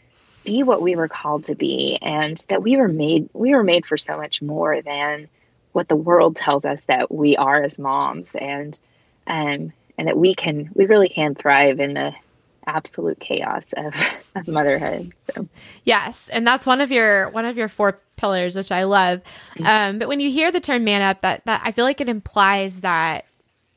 be 0.43 0.63
what 0.63 0.81
we 0.81 0.95
were 0.95 1.07
called 1.07 1.45
to 1.45 1.55
be 1.55 1.97
and 2.01 2.37
that 2.49 2.61
we 2.61 2.77
were 2.77 2.87
made 2.87 3.29
we 3.33 3.53
were 3.55 3.63
made 3.63 3.85
for 3.85 3.97
so 3.97 4.15
much 4.17 4.41
more 4.41 4.81
than 4.81 5.27
what 5.71 5.87
the 5.87 5.95
world 5.95 6.35
tells 6.35 6.65
us 6.65 6.81
that 6.81 7.11
we 7.11 7.35
are 7.35 7.63
as 7.63 7.79
moms 7.79 8.35
and 8.35 8.79
um 9.25 9.73
and 9.97 10.07
that 10.07 10.17
we 10.17 10.35
can 10.35 10.69
we 10.73 10.85
really 10.85 11.09
can 11.09 11.33
thrive 11.35 11.79
in 11.79 11.95
the 11.95 12.13
absolute 12.67 13.19
chaos 13.19 13.65
of, 13.77 13.93
of 14.35 14.47
motherhood. 14.47 15.13
So 15.33 15.47
yes, 15.83 16.29
and 16.29 16.45
that's 16.45 16.65
one 16.65 16.81
of 16.81 16.91
your 16.91 17.29
one 17.29 17.45
of 17.45 17.57
your 17.57 17.67
four 17.67 17.99
pillars, 18.17 18.55
which 18.55 18.71
I 18.71 18.83
love. 18.83 19.21
Mm-hmm. 19.55 19.65
Um, 19.65 19.99
but 19.99 20.07
when 20.07 20.19
you 20.19 20.31
hear 20.31 20.51
the 20.51 20.59
term 20.59 20.83
"man 20.83 21.01
up," 21.01 21.21
that 21.21 21.45
that 21.45 21.61
I 21.63 21.71
feel 21.71 21.85
like 21.85 22.01
it 22.01 22.09
implies 22.09 22.81
that 22.81 23.25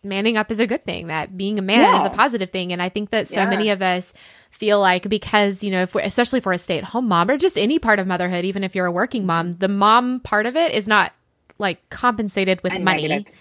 manning 0.03 0.37
up 0.37 0.51
is 0.51 0.61
a 0.61 0.67
good 0.67 0.85
thing, 0.85 1.09
that 1.09 1.37
being 1.37 1.59
a 1.59 1.63
man 1.63 1.81
yeah. 1.81 2.01
is 2.01 2.05
a 2.05 2.11
positive 2.11 2.51
thing, 2.51 2.73
and 2.73 2.81
I 2.81 2.89
think 2.89 3.11
that 3.11 3.29
so 3.29 3.41
yeah. 3.41 3.51
many 3.51 3.71
of 3.71 3.83
us 3.83 4.15
feel 4.51 4.81
like 4.81 5.09
because 5.09 5.63
you 5.63 5.71
know, 5.71 5.83
if 5.83 5.95
especially 5.95 6.41
for 6.41 6.53
a 6.53 6.59
stay 6.59 6.79
at 6.79 6.85
home 6.85 7.09
mom 7.09 7.31
or 7.31 7.37
just 7.37 7.59
any 7.59 7.79
part 7.79 7.99
of 7.99 8.07
motherhood, 8.07 8.45
even 8.45 8.65
if 8.65 8.75
you're 8.75 8.87
a 8.87 8.93
working 8.93 9.27
mom, 9.27 9.53
the 9.53 9.69
mom 9.69 10.21
part 10.21 10.47
of 10.47 10.57
it 10.57 10.73
is 10.73 10.89
not 10.89 11.13
like 11.59 11.89
compensated 11.91 12.63
with 12.63 12.73
money. 12.81 13.09
Negative. 13.09 13.33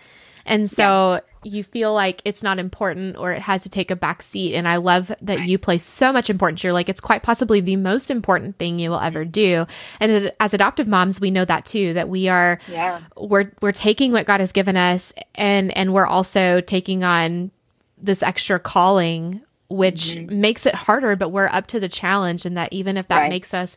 And 0.48 0.70
so 0.70 1.20
yeah. 1.44 1.52
you 1.52 1.64
feel 1.64 1.94
like 1.94 2.22
it's 2.26 2.42
not 2.42 2.58
important 2.58 3.18
or 3.18 3.34
it 3.34 3.42
has 3.42 3.64
to 3.64 3.70
take 3.70 3.92
a 3.92 3.96
back 3.96 4.22
seat. 4.22 4.56
And 4.56 4.68
I 4.68 4.78
love 4.78 5.10
that 5.22 5.40
right. 5.40 5.48
you 5.48 5.58
place 5.58 5.84
so 5.84 6.12
much 6.14 6.30
importance. 6.30 6.64
You're 6.64 6.74
like, 6.74 6.90
it's 6.90 7.02
quite 7.02 7.22
possibly 7.22 7.60
the 7.60 7.76
most 7.76 8.10
important 8.10 8.58
thing 8.58 8.80
you 8.80 8.90
will 8.90 9.00
ever 9.00 9.26
do. 9.26 9.68
And 10.00 10.32
as, 10.40 10.54
adoptive 10.54 10.88
moms, 10.88 11.20
we 11.20 11.30
know 11.30 11.46
that 11.46 11.66
too, 11.66 11.94
that 11.94 12.10
we 12.10 12.30
are, 12.30 12.60
yeah. 12.70 13.02
we're, 13.18 13.52
we're 13.62 13.74
taking 13.74 14.14
what 14.14 14.26
God 14.26 14.40
has 14.40 14.54
given 14.54 14.78
us 14.78 15.14
and, 15.36 15.76
and 15.78 15.94
we're 15.94 16.08
also 16.08 16.62
taking 16.62 17.04
on 17.04 17.52
this 17.98 18.24
extra 18.24 18.60
calling, 18.60 19.42
which 19.70 20.16
mm-hmm. 20.16 20.42
makes 20.42 20.66
it 20.66 20.74
harder, 20.74 21.16
but 21.18 21.30
we're 21.30 21.48
up 21.48 21.68
to 21.68 21.80
the 21.80 21.90
challenge. 21.90 22.46
And 22.46 22.58
that 22.58 22.72
even 22.72 22.96
if 22.96 23.10
that 23.10 23.20
right. 23.20 23.30
makes 23.30 23.54
us 23.54 23.76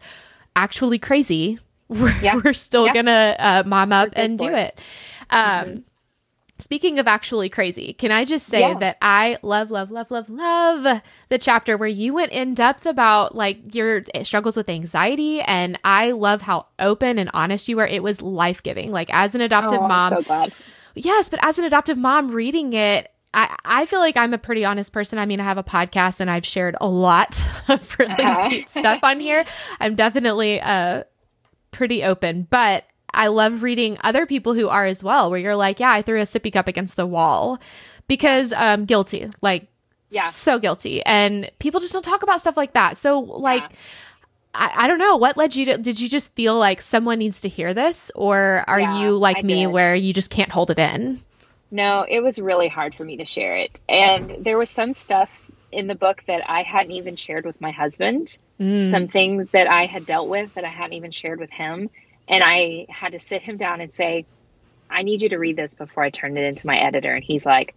actually 0.55 1.01
crazy, 1.01 1.59
we're, 1.89 2.16
yeah. 2.21 2.41
we're 2.43 2.55
still 2.55 2.87
yeah. 2.87 2.93
gonna 2.93 3.37
uh, 3.39 3.62
mom 3.66 3.93
up 3.93 4.11
and 4.12 4.39
do 4.39 4.47
it. 4.47 4.79
it. 4.79 4.81
Um, 5.31 5.66
mm-hmm. 5.66 5.81
Speaking 6.61 6.98
of 6.98 7.08
actually 7.08 7.48
crazy, 7.48 7.94
can 7.94 8.12
I 8.12 8.24
just 8.24 8.46
say 8.46 8.61
yeah. 8.61 8.74
that 8.74 8.98
I 9.00 9.38
love, 9.42 9.70
love, 9.70 9.90
love, 9.90 10.11
love, 10.11 10.28
love 10.28 11.02
the 11.28 11.38
chapter 11.38 11.76
where 11.76 11.88
you 11.88 12.12
went 12.14 12.32
in 12.32 12.54
depth 12.54 12.86
about 12.86 13.34
like 13.34 13.74
your 13.74 14.04
struggles 14.22 14.56
with 14.56 14.68
anxiety. 14.68 15.40
And 15.40 15.78
I 15.84 16.12
love 16.12 16.42
how 16.42 16.66
open 16.78 17.18
and 17.18 17.30
honest 17.34 17.68
you 17.68 17.76
were. 17.76 17.86
It 17.86 18.02
was 18.02 18.22
life 18.22 18.62
giving. 18.62 18.92
Like 18.92 19.12
as 19.12 19.34
an 19.34 19.40
adoptive 19.40 19.80
oh, 19.80 19.88
mom. 19.88 20.12
so 20.12 20.22
glad. 20.22 20.52
Yes, 20.94 21.28
but 21.28 21.38
as 21.42 21.58
an 21.58 21.64
adoptive 21.64 21.96
mom 21.96 22.30
reading 22.30 22.72
it, 22.72 23.11
I, 23.32 23.56
I 23.64 23.86
feel 23.86 24.00
like 24.00 24.16
I'm 24.16 24.34
a 24.34 24.38
pretty 24.38 24.64
honest 24.64 24.92
person. 24.92 25.18
I 25.18 25.26
mean, 25.26 25.40
I 25.40 25.44
have 25.44 25.58
a 25.58 25.62
podcast 25.62 26.20
and 26.20 26.30
I've 26.30 26.46
shared 26.46 26.76
a 26.80 26.88
lot 26.88 27.42
of 27.68 27.98
really 27.98 28.12
uh-huh. 28.12 28.48
deep 28.48 28.68
stuff 28.68 29.00
on 29.02 29.20
here. 29.20 29.44
I'm 29.78 29.94
definitely 29.94 30.61
uh, 30.61 31.04
pretty 31.70 32.04
open, 32.04 32.46
but 32.50 32.84
I 33.12 33.28
love 33.28 33.62
reading 33.62 33.98
other 34.02 34.26
people 34.26 34.54
who 34.54 34.68
are 34.68 34.86
as 34.86 35.02
well, 35.02 35.30
where 35.30 35.40
you're 35.40 35.56
like, 35.56 35.80
yeah, 35.80 35.90
I 35.90 36.02
threw 36.02 36.20
a 36.20 36.24
sippy 36.24 36.52
cup 36.52 36.68
against 36.68 36.96
the 36.96 37.06
wall 37.06 37.61
because 38.08 38.52
um 38.54 38.84
guilty, 38.84 39.28
like 39.40 39.68
yeah, 40.11 40.30
so 40.30 40.58
guilty, 40.58 41.02
and 41.04 41.50
people 41.58 41.80
just 41.80 41.92
don't 41.92 42.04
talk 42.04 42.22
about 42.22 42.40
stuff 42.40 42.56
like 42.56 42.74
that. 42.74 42.96
So 42.96 43.20
like. 43.20 43.62
Yeah. 43.62 43.76
I, 44.52 44.72
I, 44.78 44.86
don't 44.88 44.98
know 44.98 45.16
what 45.16 45.36
led 45.36 45.54
you 45.54 45.64
to 45.66 45.78
did 45.78 46.00
you 46.00 46.08
just 46.08 46.34
feel 46.34 46.58
like 46.58 46.82
someone 46.82 47.20
needs 47.20 47.42
to 47.42 47.48
hear 47.48 47.72
this 47.72 48.11
or 48.16 48.64
are 48.66 48.80
yeah, 48.80 49.00
you 49.00 49.16
like 49.16 49.38
I 49.38 49.42
me 49.42 49.62
did. 49.62 49.66
where 49.68 49.94
you 49.94 50.12
just 50.12 50.28
can't 50.28 50.50
hold 50.50 50.72
it 50.72 50.78
in 50.80 51.22
no 51.70 52.04
it 52.08 52.18
was 52.18 52.40
really 52.40 52.66
hard 52.66 52.92
for 52.96 53.04
me 53.04 53.18
to 53.18 53.24
share 53.24 53.56
it 53.56 53.80
and 53.88 54.44
there 54.44 54.58
was 54.58 54.68
some 54.68 54.92
stuff 54.92 55.30
in 55.70 55.86
the 55.86 55.94
book 55.94 56.24
that 56.26 56.50
i 56.50 56.64
hadn't 56.64 56.90
even 56.90 57.14
shared 57.14 57.46
with 57.46 57.61
my 57.61 57.70
husband 57.70 58.36
mm. 58.58 58.90
some 58.90 59.06
things 59.06 59.46
that 59.50 59.68
i 59.68 59.86
had 59.86 60.04
dealt 60.04 60.28
with 60.28 60.52
that 60.54 60.64
i 60.64 60.68
hadn't 60.68 60.94
even 60.94 61.12
shared 61.12 61.38
with 61.38 61.50
him 61.50 61.88
and 62.31 62.45
I 62.45 62.87
had 62.89 63.12
to 63.12 63.18
sit 63.18 63.43
him 63.43 63.57
down 63.57 63.81
and 63.81 63.93
say, 63.93 64.24
I 64.89 65.03
need 65.03 65.20
you 65.20 65.28
to 65.31 65.39
read 65.39 65.57
this 65.57 65.74
before 65.74 66.05
I 66.05 66.11
turn 66.11 66.37
it 66.37 66.45
into 66.45 66.66
my 66.66 66.78
editor. 66.78 67.12
And 67.12 67.24
he's 67.24 67.45
like, 67.45 67.74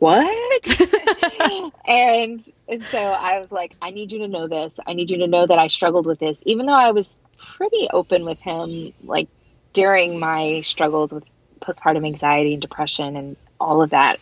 what? 0.00 0.66
and 1.86 2.44
and 2.68 2.84
so 2.84 2.98
I 2.98 3.38
was 3.38 3.52
like, 3.52 3.76
I 3.80 3.92
need 3.92 4.10
you 4.10 4.18
to 4.18 4.28
know 4.28 4.48
this. 4.48 4.78
I 4.84 4.94
need 4.94 5.10
you 5.10 5.18
to 5.18 5.28
know 5.28 5.46
that 5.46 5.58
I 5.58 5.68
struggled 5.68 6.06
with 6.06 6.18
this, 6.18 6.42
even 6.44 6.66
though 6.66 6.74
I 6.74 6.90
was 6.90 7.16
pretty 7.56 7.88
open 7.92 8.24
with 8.24 8.40
him, 8.40 8.92
like 9.04 9.28
during 9.72 10.18
my 10.18 10.62
struggles 10.62 11.12
with 11.12 11.24
postpartum 11.60 12.04
anxiety 12.04 12.54
and 12.54 12.60
depression 12.60 13.16
and 13.16 13.36
all 13.60 13.82
of 13.82 13.90
that. 13.90 14.18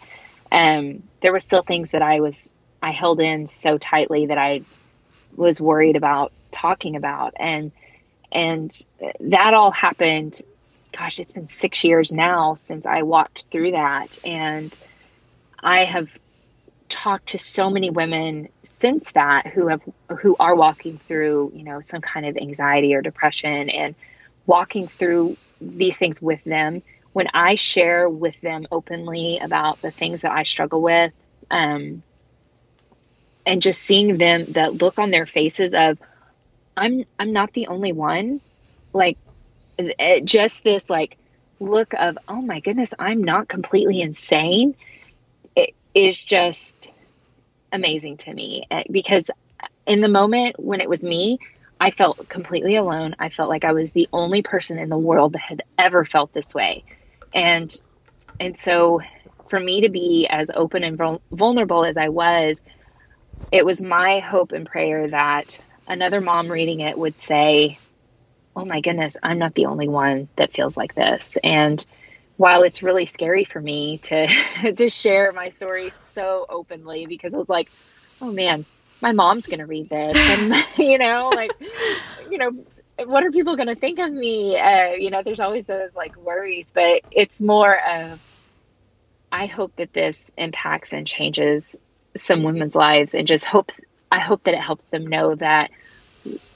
Um, 0.52 1.02
there 1.20 1.32
were 1.32 1.40
still 1.40 1.62
things 1.62 1.92
that 1.92 2.02
I 2.02 2.20
was 2.20 2.52
I 2.82 2.90
held 2.90 3.18
in 3.18 3.46
so 3.46 3.78
tightly 3.78 4.26
that 4.26 4.38
I 4.38 4.62
was 5.34 5.58
worried 5.58 5.96
about 5.96 6.32
talking 6.50 6.96
about. 6.96 7.32
And 7.38 7.72
and 8.32 8.70
that 9.20 9.54
all 9.54 9.70
happened, 9.70 10.40
gosh, 10.96 11.18
it's 11.18 11.32
been 11.32 11.48
six 11.48 11.84
years 11.84 12.12
now 12.12 12.54
since 12.54 12.86
I 12.86 13.02
walked 13.02 13.46
through 13.50 13.72
that. 13.72 14.18
And 14.24 14.76
I 15.58 15.84
have 15.84 16.10
talked 16.90 17.28
to 17.30 17.38
so 17.38 17.70
many 17.70 17.88
women 17.88 18.48
since 18.64 19.12
that 19.12 19.46
who 19.46 19.68
have 19.68 19.80
who 20.18 20.36
are 20.38 20.56
walking 20.56 20.98
through 20.98 21.52
you 21.54 21.62
know 21.62 21.80
some 21.80 22.00
kind 22.00 22.26
of 22.26 22.36
anxiety 22.36 22.94
or 22.94 23.00
depression 23.00 23.70
and 23.70 23.94
walking 24.44 24.88
through 24.88 25.36
these 25.60 25.96
things 25.96 26.20
with 26.20 26.42
them 26.42 26.82
when 27.12 27.28
i 27.32 27.54
share 27.54 28.08
with 28.08 28.38
them 28.40 28.66
openly 28.72 29.38
about 29.38 29.80
the 29.82 29.92
things 29.92 30.22
that 30.22 30.32
i 30.32 30.42
struggle 30.42 30.82
with 30.82 31.12
um, 31.52 32.02
and 33.46 33.62
just 33.62 33.80
seeing 33.80 34.18
them 34.18 34.44
that 34.50 34.74
look 34.74 34.98
on 34.98 35.10
their 35.10 35.26
faces 35.26 35.74
of 35.74 36.00
I'm 36.80 37.04
I'm 37.18 37.32
not 37.34 37.52
the 37.52 37.68
only 37.68 37.92
one. 37.92 38.40
Like 38.94 39.18
it, 39.78 40.24
just 40.24 40.64
this 40.64 40.90
like 40.90 41.18
look 41.60 41.94
of 41.94 42.18
oh 42.26 42.42
my 42.42 42.60
goodness, 42.60 42.94
I'm 42.98 43.22
not 43.22 43.48
completely 43.48 44.00
insane. 44.00 44.74
It 45.56 45.74
is 45.94 46.22
just 46.22 46.88
amazing 47.72 48.18
to 48.18 48.34
me 48.34 48.66
eh, 48.70 48.84
because 48.90 49.30
in 49.86 50.00
the 50.00 50.08
moment 50.08 50.56
when 50.58 50.80
it 50.80 50.88
was 50.88 51.04
me, 51.04 51.38
I 51.80 51.90
felt 51.92 52.28
completely 52.28 52.76
alone. 52.76 53.14
I 53.18 53.30
felt 53.30 53.50
like 53.50 53.64
I 53.64 53.72
was 53.72 53.92
the 53.92 54.08
only 54.12 54.42
person 54.42 54.78
in 54.78 54.88
the 54.88 54.98
world 54.98 55.34
that 55.34 55.42
had 55.42 55.62
ever 55.78 56.04
felt 56.06 56.32
this 56.32 56.54
way. 56.54 56.84
And 57.34 57.70
and 58.40 58.58
so 58.58 59.00
for 59.48 59.60
me 59.60 59.82
to 59.82 59.90
be 59.90 60.28
as 60.30 60.50
open 60.54 60.84
and 60.84 60.98
vulnerable 61.32 61.84
as 61.84 61.98
I 61.98 62.08
was, 62.08 62.62
it 63.52 63.66
was 63.66 63.82
my 63.82 64.20
hope 64.20 64.52
and 64.52 64.66
prayer 64.66 65.08
that 65.08 65.58
another 65.90 66.20
mom 66.22 66.50
reading 66.50 66.80
it 66.80 66.96
would 66.96 67.20
say, 67.20 67.78
Oh 68.56 68.64
my 68.64 68.80
goodness, 68.80 69.16
I'm 69.22 69.38
not 69.38 69.54
the 69.54 69.66
only 69.66 69.88
one 69.88 70.28
that 70.36 70.52
feels 70.52 70.76
like 70.76 70.94
this. 70.94 71.36
And 71.44 71.84
while 72.36 72.62
it's 72.62 72.82
really 72.82 73.04
scary 73.06 73.44
for 73.44 73.60
me 73.60 73.98
to 73.98 74.26
to 74.76 74.88
share 74.88 75.32
my 75.32 75.50
story 75.50 75.92
so 75.94 76.46
openly 76.48 77.06
because 77.06 77.34
I 77.34 77.38
was 77.38 77.50
like, 77.50 77.70
oh 78.20 78.32
man, 78.32 78.66
my 79.02 79.12
mom's 79.12 79.46
gonna 79.46 79.66
read 79.66 79.90
this, 79.90 80.16
and 80.28 80.54
you 80.78 80.98
know, 80.98 81.32
like, 81.34 81.54
you 82.30 82.38
know, 82.38 82.50
what 83.04 83.24
are 83.24 83.30
people 83.30 83.56
gonna 83.56 83.76
think 83.76 83.98
of 83.98 84.10
me? 84.12 84.58
Uh, 84.58 84.92
you 84.92 85.10
know, 85.10 85.22
there's 85.22 85.40
always 85.40 85.66
those 85.66 85.90
like 85.94 86.16
worries, 86.16 86.68
but 86.74 87.02
it's 87.10 87.40
more 87.42 87.76
of, 87.78 88.20
I 89.32 89.46
hope 89.46 89.72
that 89.76 89.92
this 89.92 90.30
impacts 90.36 90.92
and 90.92 91.06
changes 91.06 91.76
some 92.16 92.42
women's 92.42 92.74
lives, 92.74 93.14
and 93.14 93.26
just 93.26 93.44
hope 93.44 93.70
I 94.10 94.20
hope 94.20 94.44
that 94.44 94.54
it 94.54 94.60
helps 94.60 94.86
them 94.86 95.06
know 95.06 95.34
that 95.36 95.70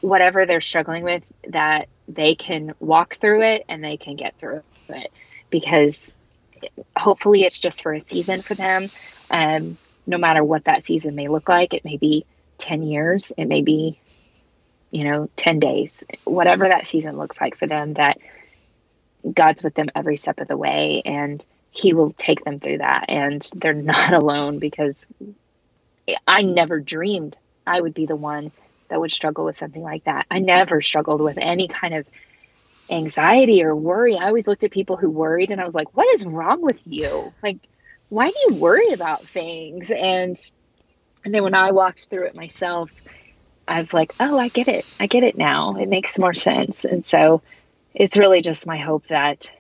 whatever 0.01 0.47
they're 0.47 0.61
struggling 0.61 1.05
with, 1.05 1.31
that 1.49 1.89
they 2.09 2.35
can 2.35 2.75
walk 2.81 3.17
through 3.17 3.43
it 3.43 3.65
and 3.69 3.83
they 3.83 3.97
can 3.97 4.17
get 4.17 4.39
through 4.39 4.63
it 4.91 5.11
because 5.51 6.13
hopefully 6.97 7.43
it's 7.43 7.59
just 7.59 7.83
for 7.83 7.93
a 7.93 8.01
season 8.01 8.43
for 8.43 8.55
them. 8.55 8.89
Um, 9.31 9.79
no 10.07 10.19
matter 10.19 10.45
what 10.45 10.65
that 10.65 10.85
season 10.85 11.15
may 11.15 11.29
look 11.29 11.49
like, 11.49 11.75
it 11.75 11.85
may 11.85 11.97
be 11.97 12.27
10 12.59 12.83
years, 12.83 13.33
it 13.37 13.47
may 13.47 13.63
be, 13.63 14.01
you 14.91 15.05
know, 15.05 15.29
10 15.37 15.59
days, 15.59 16.05
whatever 16.25 16.69
that 16.69 16.87
season 16.87 17.17
looks 17.17 17.41
like 17.41 17.57
for 17.57 17.67
them, 17.67 17.95
that 17.95 18.19
God's 19.33 19.65
with 19.65 19.75
them 19.75 19.89
every 19.95 20.17
step 20.17 20.41
of 20.41 20.49
the 20.49 20.57
way 20.57 21.03
and 21.05 21.45
He 21.71 21.95
will 21.95 22.13
take 22.13 22.45
them 22.45 22.59
through 22.59 22.79
that. 22.79 23.07
And 23.09 23.47
they're 23.55 23.73
not 23.73 24.13
alone 24.13 24.59
because 24.59 25.07
I 26.27 26.43
never 26.43 26.81
dreamed 26.81 27.37
I 27.67 27.81
would 27.81 27.95
be 27.95 28.07
the 28.07 28.17
one 28.17 28.53
that 28.89 29.01
would 29.01 29.13
struggle 29.13 29.45
with 29.45 29.57
something 29.57 29.83
like 29.83 30.05
that. 30.05 30.27
I 30.31 30.37
mm-hmm. 30.37 30.47
never 30.47 30.81
struggled 30.81 31.21
with 31.21 31.39
any 31.39 31.69
kind 31.69 31.95
of 31.95 32.07
anxiety 32.91 33.65
or 33.65 33.75
worry. 33.75 34.17
I 34.17 34.27
always 34.27 34.47
looked 34.47 34.65
at 34.65 34.71
people 34.71 34.97
who 34.97 35.11
worried 35.11 35.51
and 35.51 35.61
I 35.61 35.65
was 35.65 35.75
like, 35.75 35.97
what 35.97 36.13
is 36.15 36.25
wrong 36.25 36.63
with 36.63 36.81
you? 36.87 37.33
Like, 37.43 37.59
why 38.09 38.31
do 38.31 38.37
you 38.49 38.55
worry 38.57 38.91
about 38.91 39.25
things? 39.25 39.91
And 39.91 40.39
and 41.25 41.35
then 41.35 41.43
when 41.43 41.55
I 41.55 41.71
walked 41.71 42.07
through 42.07 42.27
it 42.27 42.37
myself, 42.37 42.93
I 43.67 43.81
was 43.81 43.95
like, 43.95 44.15
oh, 44.21 44.39
I 44.39 44.49
get 44.49 44.69
it. 44.69 44.85
I 45.01 45.07
get 45.07 45.25
it 45.25 45.39
now. 45.39 45.77
It 45.77 45.89
makes 45.89 46.19
more 46.19 46.35
sense. 46.35 46.85
And 46.85 47.07
so 47.07 47.41
it's 47.95 48.19
really 48.19 48.43
just 48.43 48.67
my 48.67 48.77
hope 48.77 49.07
that 49.07 49.51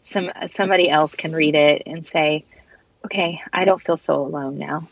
some 0.00 0.30
somebody 0.46 0.88
else 0.88 1.14
can 1.16 1.32
read 1.32 1.54
it 1.54 1.82
and 1.86 2.04
say, 2.04 2.44
"Okay, 3.04 3.42
I 3.52 3.64
don't 3.64 3.82
feel 3.82 3.96
so 3.96 4.16
alone 4.16 4.58
now." 4.58 4.88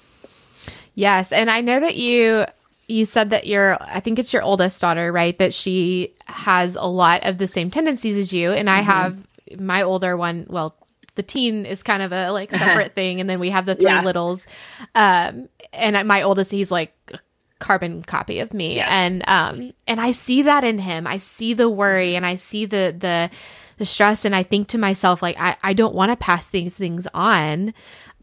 Yes, 0.94 1.32
and 1.32 1.48
I 1.48 1.60
know 1.60 1.80
that 1.80 1.96
you 1.96 2.44
you 2.88 3.04
said 3.04 3.30
that 3.30 3.46
your 3.46 3.76
I 3.80 4.00
think 4.00 4.18
it's 4.18 4.32
your 4.32 4.42
oldest 4.42 4.80
daughter, 4.80 5.12
right? 5.12 5.38
That 5.38 5.54
she 5.54 6.14
has 6.26 6.74
a 6.74 6.86
lot 6.86 7.24
of 7.24 7.38
the 7.38 7.46
same 7.46 7.70
tendencies 7.70 8.16
as 8.16 8.32
you, 8.32 8.50
and 8.50 8.68
I 8.68 8.78
mm-hmm. 8.80 8.90
have 8.90 9.26
my 9.60 9.82
older 9.82 10.16
one. 10.16 10.46
Well, 10.48 10.74
the 11.14 11.22
teen 11.22 11.66
is 11.66 11.82
kind 11.82 12.02
of 12.02 12.12
a 12.12 12.30
like 12.30 12.50
separate 12.52 12.94
thing, 12.94 13.20
and 13.20 13.28
then 13.28 13.40
we 13.40 13.50
have 13.50 13.66
the 13.66 13.74
three 13.74 13.84
yeah. 13.84 14.00
littles. 14.00 14.46
Um, 14.94 15.48
and 15.72 16.08
my 16.08 16.22
oldest, 16.22 16.50
he's 16.50 16.70
like 16.70 16.94
a 17.12 17.18
carbon 17.58 18.02
copy 18.02 18.40
of 18.40 18.54
me, 18.54 18.76
yes. 18.76 18.88
and 18.90 19.28
um, 19.28 19.72
and 19.86 20.00
I 20.00 20.12
see 20.12 20.42
that 20.42 20.64
in 20.64 20.78
him. 20.78 21.06
I 21.06 21.18
see 21.18 21.52
the 21.52 21.68
worry, 21.68 22.16
and 22.16 22.24
I 22.24 22.36
see 22.36 22.64
the 22.64 22.96
the 22.98 23.30
the 23.76 23.84
stress, 23.84 24.24
and 24.24 24.34
I 24.34 24.44
think 24.44 24.68
to 24.68 24.78
myself 24.78 25.22
like 25.22 25.38
I 25.38 25.56
I 25.62 25.74
don't 25.74 25.94
want 25.94 26.10
to 26.10 26.16
pass 26.16 26.48
these 26.48 26.76
things 26.76 27.06
on. 27.12 27.74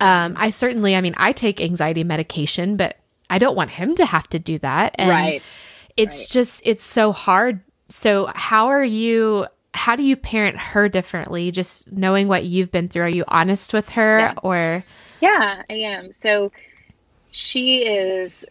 Um, 0.01 0.36
I 0.38 0.49
certainly, 0.49 0.93
I 0.93 0.99
mean, 0.99 1.13
I 1.16 1.32
take 1.32 1.61
anxiety 1.61 2.03
medication, 2.03 2.76
but 2.76 2.97
I 3.30 3.39
don't 3.39 3.55
want 3.55 3.71
him 3.71 3.95
to 3.95 4.05
have 4.05 4.28
to 4.30 4.39
do 4.39 4.59
that. 4.59 4.95
And 4.97 5.09
right. 5.09 5.41
It's 5.97 6.21
right. 6.21 6.28
just, 6.32 6.61
it's 6.65 6.84
so 6.84 7.11
hard. 7.11 7.61
So, 7.89 8.32
how 8.34 8.67
are 8.67 8.84
you? 8.84 9.47
How 9.73 9.95
do 9.95 10.03
you 10.03 10.15
parent 10.15 10.57
her 10.57 10.88
differently? 10.88 11.51
Just 11.51 11.91
knowing 11.91 12.28
what 12.28 12.45
you've 12.45 12.71
been 12.71 12.88
through. 12.88 13.03
Are 13.03 13.09
you 13.09 13.26
honest 13.28 13.73
with 13.73 13.89
her 13.89 14.19
yeah. 14.19 14.34
or? 14.41 14.84
Yeah, 15.21 15.61
I 15.69 15.73
am. 15.73 16.11
So, 16.11 16.51
she 17.32 17.86
is 17.86 18.45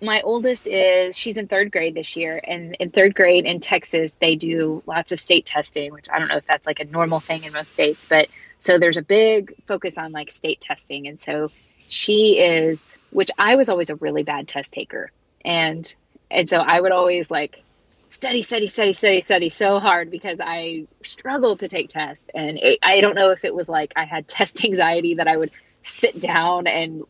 my 0.00 0.20
oldest 0.22 0.66
is 0.66 1.16
she's 1.16 1.36
in 1.36 1.48
third 1.48 1.72
grade 1.72 1.94
this 1.94 2.16
year 2.16 2.40
and 2.42 2.76
in 2.78 2.88
third 2.88 3.14
grade 3.14 3.44
in 3.46 3.58
texas 3.58 4.14
they 4.20 4.36
do 4.36 4.82
lots 4.86 5.12
of 5.12 5.18
state 5.18 5.44
testing 5.44 5.92
which 5.92 6.06
i 6.12 6.18
don't 6.18 6.28
know 6.28 6.36
if 6.36 6.46
that's 6.46 6.66
like 6.66 6.80
a 6.80 6.84
normal 6.84 7.20
thing 7.20 7.42
in 7.44 7.52
most 7.52 7.72
states 7.72 8.06
but 8.06 8.28
so 8.60 8.78
there's 8.78 8.96
a 8.96 9.02
big 9.02 9.54
focus 9.66 9.98
on 9.98 10.12
like 10.12 10.30
state 10.30 10.60
testing 10.60 11.08
and 11.08 11.18
so 11.18 11.50
she 11.88 12.38
is 12.38 12.96
which 13.10 13.30
I 13.38 13.56
was 13.56 13.68
always 13.68 13.90
a 13.90 13.96
really 13.96 14.22
bad 14.22 14.48
test 14.48 14.74
taker. 14.74 15.10
And 15.44 15.94
and 16.30 16.48
so 16.48 16.58
I 16.58 16.80
would 16.80 16.92
always 16.92 17.30
like 17.30 17.62
study, 18.10 18.42
study, 18.42 18.66
study, 18.66 18.92
study, 18.92 19.20
study 19.20 19.50
so 19.50 19.80
hard 19.80 20.10
because 20.10 20.40
I 20.42 20.86
struggled 21.02 21.60
to 21.60 21.68
take 21.68 21.88
tests. 21.88 22.28
And 22.34 22.58
it, 22.58 22.78
I 22.82 23.00
don't 23.00 23.14
know 23.14 23.30
if 23.30 23.44
it 23.44 23.54
was 23.54 23.68
like 23.68 23.92
I 23.96 24.04
had 24.04 24.28
test 24.28 24.64
anxiety 24.64 25.14
that 25.16 25.28
I 25.28 25.36
would 25.36 25.50
sit 25.82 26.20
down 26.20 26.66
and, 26.66 27.04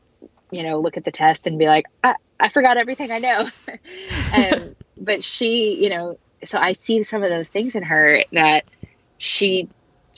you 0.51 0.63
know, 0.63 0.81
look 0.81 0.97
at 0.97 1.05
the 1.05 1.11
test 1.11 1.47
and 1.47 1.59
be 1.59 1.67
like, 1.67 1.87
I, 2.03 2.15
I 2.39 2.49
forgot 2.49 2.77
everything 2.77 3.11
I 3.11 3.19
know. 3.19 3.49
um, 4.33 4.77
but 4.97 5.25
she, 5.25 5.83
you 5.83 5.91
know, 5.91 6.19
so 6.45 6.59
I 6.59 6.73
see 6.73 7.03
some 7.03 7.25
of 7.25 7.31
those 7.31 7.49
things 7.49 7.75
in 7.75 7.83
her 7.83 8.23
that 8.33 8.65
she 9.17 9.69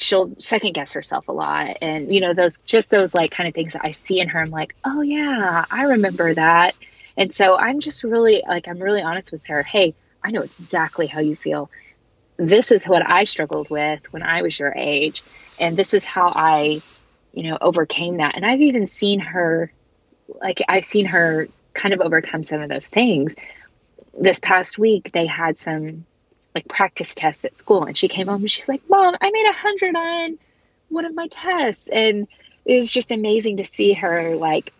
she'll 0.00 0.34
second 0.38 0.72
guess 0.72 0.94
herself 0.94 1.28
a 1.28 1.32
lot. 1.32 1.76
And 1.82 2.12
you 2.12 2.20
know 2.20 2.32
those 2.32 2.58
just 2.60 2.90
those 2.90 3.14
like 3.14 3.30
kind 3.30 3.48
of 3.48 3.54
things 3.54 3.74
that 3.74 3.84
i 3.84 3.90
see 3.90 4.18
in 4.18 4.28
her 4.28 4.40
i'm 4.40 4.50
like 4.50 4.74
oh 4.84 5.02
yeah 5.02 5.64
i 5.70 5.82
remember 5.82 6.34
that. 6.34 6.74
And 7.16 7.32
so 7.32 7.56
i'm 7.56 7.80
just 7.80 8.02
really 8.02 8.42
like 8.46 8.66
i'm 8.66 8.78
really 8.80 9.02
honest 9.02 9.30
with 9.30 9.44
her. 9.46 9.62
Hey 9.62 9.94
i 10.24 10.30
know 10.30 10.42
exactly 10.42 11.06
how 11.06 11.20
you 11.20 11.36
feel. 11.36 11.70
This 12.38 12.72
is 12.72 12.84
what 12.86 13.06
i 13.06 13.24
struggled 13.24 13.68
with 13.70 14.00
when 14.12 14.22
i 14.22 14.42
was 14.42 14.58
your 14.58 14.72
age 14.74 15.22
and 15.58 15.76
this 15.76 15.92
is 15.92 16.04
how 16.04 16.32
i 16.34 16.80
you 17.32 17.50
know 17.50 17.58
overcame 17.60 18.16
that. 18.16 18.36
And 18.36 18.46
i've 18.46 18.62
even 18.62 18.86
seen 18.86 19.20
her 19.20 19.72
like 20.40 20.62
i've 20.68 20.86
seen 20.86 21.06
her 21.06 21.48
kind 21.74 21.92
of 21.94 22.00
overcome 22.00 22.42
some 22.42 22.62
of 22.62 22.68
those 22.70 22.88
things. 22.88 23.34
This 24.18 24.40
past 24.40 24.78
week 24.78 25.12
they 25.12 25.26
had 25.26 25.58
some 25.58 26.06
like 26.54 26.68
practice 26.68 27.14
tests 27.14 27.44
at 27.44 27.58
school. 27.58 27.84
And 27.84 27.96
she 27.96 28.08
came 28.08 28.26
home 28.26 28.42
and 28.42 28.50
she's 28.50 28.68
like 28.68 28.82
mom 28.88 29.16
i 29.20 29.30
made 29.30 29.46
a 29.46 29.52
hundred 29.52 29.96
on 29.96 30.38
one 30.88 31.04
of 31.04 31.14
my 31.14 31.28
tests. 31.28 31.88
And 31.88 32.28
it 32.64 32.76
was 32.76 32.90
just 32.90 33.12
amazing 33.12 33.58
to 33.58 33.64
see 33.64 33.94
her 33.94 34.36
like 34.36 34.72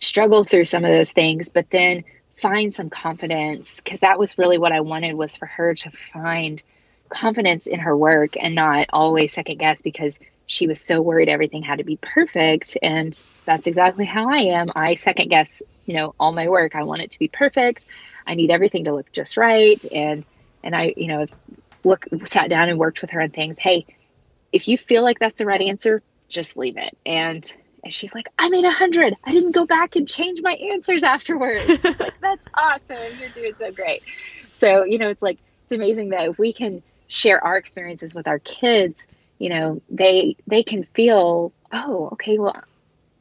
struggle 0.00 0.44
through 0.44 0.64
some 0.64 0.84
of 0.84 0.92
those 0.92 1.12
things 1.12 1.50
but 1.50 1.70
then 1.70 2.02
find 2.36 2.74
some 2.74 2.90
confidence 2.90 3.80
because 3.80 4.00
that 4.00 4.18
was 4.18 4.36
really 4.36 4.58
what 4.58 4.72
i 4.72 4.80
wanted 4.80 5.14
was 5.14 5.36
for 5.36 5.46
her 5.46 5.74
to 5.74 5.92
find 5.92 6.60
confidence 7.08 7.68
in 7.68 7.78
her 7.78 7.96
work 7.96 8.36
and 8.36 8.54
not 8.54 8.88
always 8.92 9.32
second 9.32 9.58
guess 9.58 9.80
because 9.82 10.18
she 10.46 10.66
was 10.66 10.80
so 10.80 11.00
worried 11.00 11.28
everything 11.28 11.62
had 11.62 11.78
to 11.78 11.84
be 11.84 11.96
perfect. 11.96 12.76
And 12.82 13.14
that's 13.44 13.66
exactly 13.66 14.04
how 14.04 14.28
i 14.30 14.38
am. 14.38 14.70
I 14.74 14.96
second 14.96 15.28
guess 15.28 15.62
you 15.86 15.94
know 15.94 16.14
all 16.18 16.32
my 16.32 16.48
work. 16.48 16.74
I 16.74 16.82
want 16.84 17.02
it 17.02 17.12
to 17.12 17.18
be 17.18 17.28
perfect. 17.28 17.86
I 18.26 18.34
need 18.34 18.50
everything 18.50 18.84
to 18.84 18.94
look 18.94 19.10
just 19.12 19.36
right. 19.36 19.84
And 19.92 20.24
and 20.62 20.74
I, 20.74 20.94
you 20.96 21.08
know, 21.08 21.26
look 21.84 22.06
sat 22.24 22.48
down 22.48 22.68
and 22.68 22.78
worked 22.78 23.00
with 23.02 23.10
her 23.10 23.22
on 23.22 23.30
things. 23.30 23.58
Hey, 23.58 23.86
if 24.52 24.68
you 24.68 24.78
feel 24.78 25.02
like 25.02 25.18
that's 25.18 25.34
the 25.34 25.46
right 25.46 25.60
answer, 25.60 26.02
just 26.28 26.56
leave 26.56 26.76
it. 26.76 26.96
And 27.04 27.52
and 27.84 27.92
she's 27.92 28.14
like, 28.14 28.26
I 28.38 28.48
made 28.48 28.64
a 28.64 28.70
hundred. 28.70 29.14
I 29.24 29.32
didn't 29.32 29.52
go 29.52 29.66
back 29.66 29.96
and 29.96 30.06
change 30.06 30.40
my 30.40 30.52
answers 30.52 31.02
afterwards. 31.02 31.64
It's 31.68 32.00
like, 32.00 32.14
that's 32.20 32.46
awesome. 32.54 33.18
You're 33.18 33.30
doing 33.30 33.54
so 33.58 33.72
great. 33.72 34.02
So, 34.54 34.84
you 34.84 34.98
know, 34.98 35.08
it's 35.08 35.22
like 35.22 35.38
it's 35.64 35.72
amazing 35.72 36.10
that 36.10 36.28
if 36.28 36.38
we 36.38 36.52
can 36.52 36.82
share 37.08 37.42
our 37.42 37.56
experiences 37.56 38.14
with 38.14 38.28
our 38.28 38.38
kids, 38.38 39.06
you 39.38 39.48
know, 39.48 39.82
they 39.90 40.36
they 40.46 40.62
can 40.62 40.84
feel, 40.94 41.52
oh, 41.72 42.10
okay, 42.12 42.38
well, 42.38 42.54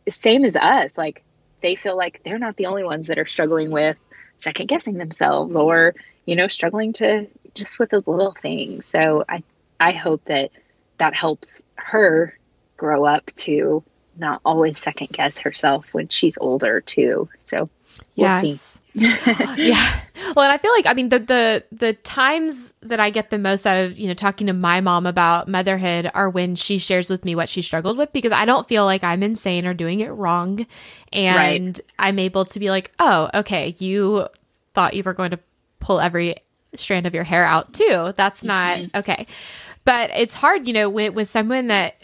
the 0.06 0.12
same 0.12 0.46
as 0.46 0.56
us. 0.56 0.98
Like 0.98 1.24
they 1.62 1.76
feel 1.76 1.98
like 1.98 2.22
they're 2.24 2.40
not 2.40 2.56
the 2.56 2.68
only 2.68 2.84
ones 2.84 3.08
that 3.08 3.18
are 3.18 3.26
struggling 3.26 3.72
with 3.72 3.98
second 4.40 4.68
guessing 4.68 4.96
themselves 4.96 5.56
or 5.56 5.96
you 6.26 6.36
know, 6.36 6.48
struggling 6.48 6.94
to 6.94 7.28
just 7.54 7.80
with 7.80 7.90
those 7.90 8.08
little 8.08 8.34
things. 8.34 8.86
So 8.86 9.26
I 9.28 9.44
I 9.80 9.92
hope 9.92 10.26
that 10.26 10.52
that 10.98 11.16
helps 11.16 11.64
her 11.76 12.38
grow 12.78 13.06
up 13.06 13.26
to 13.36 13.84
not 14.18 14.42
always 14.46 14.78
second 14.78 15.10
guess 15.12 15.40
herself 15.40 15.94
when 15.94 16.08
she's 16.08 16.38
older 16.38 16.82
too. 16.82 17.30
So 17.46 17.70
we'll 18.16 18.28
yes. 18.28 18.42
see. 18.42 18.78
yeah. 18.94 20.02
Well, 20.36 20.44
and 20.46 20.52
I 20.52 20.58
feel 20.58 20.72
like 20.72 20.86
I 20.86 20.94
mean 20.94 21.10
the 21.10 21.20
the 21.20 21.64
the 21.72 21.94
times 21.94 22.74
that 22.82 23.00
I 23.00 23.10
get 23.10 23.30
the 23.30 23.40
most 23.40 23.66
out 23.66 23.78
of, 23.78 23.98
you 23.98 24.08
know, 24.08 24.14
talking 24.14 24.48
to 24.48 24.54
my 24.54 24.82
mom 24.82 25.06
about 25.06 25.48
motherhood 25.48 26.12
are 26.14 26.30
when 26.30 26.56
she 26.56 26.78
shares 26.78 27.10
with 27.10 27.24
me 27.24 27.34
what 27.34 27.50
she 27.50 27.62
struggled 27.62 27.98
with 27.98 28.12
because 28.12 28.34
I 28.34 28.46
don't 28.46 28.68
feel 28.68 28.86
like 28.86 29.04
I'm 29.04 29.24
insane 29.24 29.66
or 29.66 29.74
doing 29.74 30.02
it 30.02 30.10
wrong 30.10 30.66
and 31.12 31.68
right. 31.68 31.80
I'm 31.98 32.20
able 32.20 32.46
to 32.46 32.60
be 32.60 32.70
like, 32.70 32.92
"Oh, 33.00 33.30
okay, 33.34 33.76
you 33.80 34.28
thought 34.74 34.94
you 34.94 35.04
were 35.04 35.14
going 35.14 35.32
to 35.32 35.40
pull 35.82 36.00
every 36.00 36.36
strand 36.76 37.06
of 37.06 37.14
your 37.14 37.24
hair 37.26 37.44
out 37.46 37.74
too. 37.74 38.14
That's 38.16 38.44
not 38.44 38.80
mm-hmm. 38.80 38.98
okay. 38.98 39.28
But 39.84 40.12
it's 40.16 40.34
hard, 40.34 40.68
you 40.68 40.74
know, 40.74 40.90
with, 40.90 41.14
with 41.14 41.30
someone 41.30 41.68
that 41.68 41.96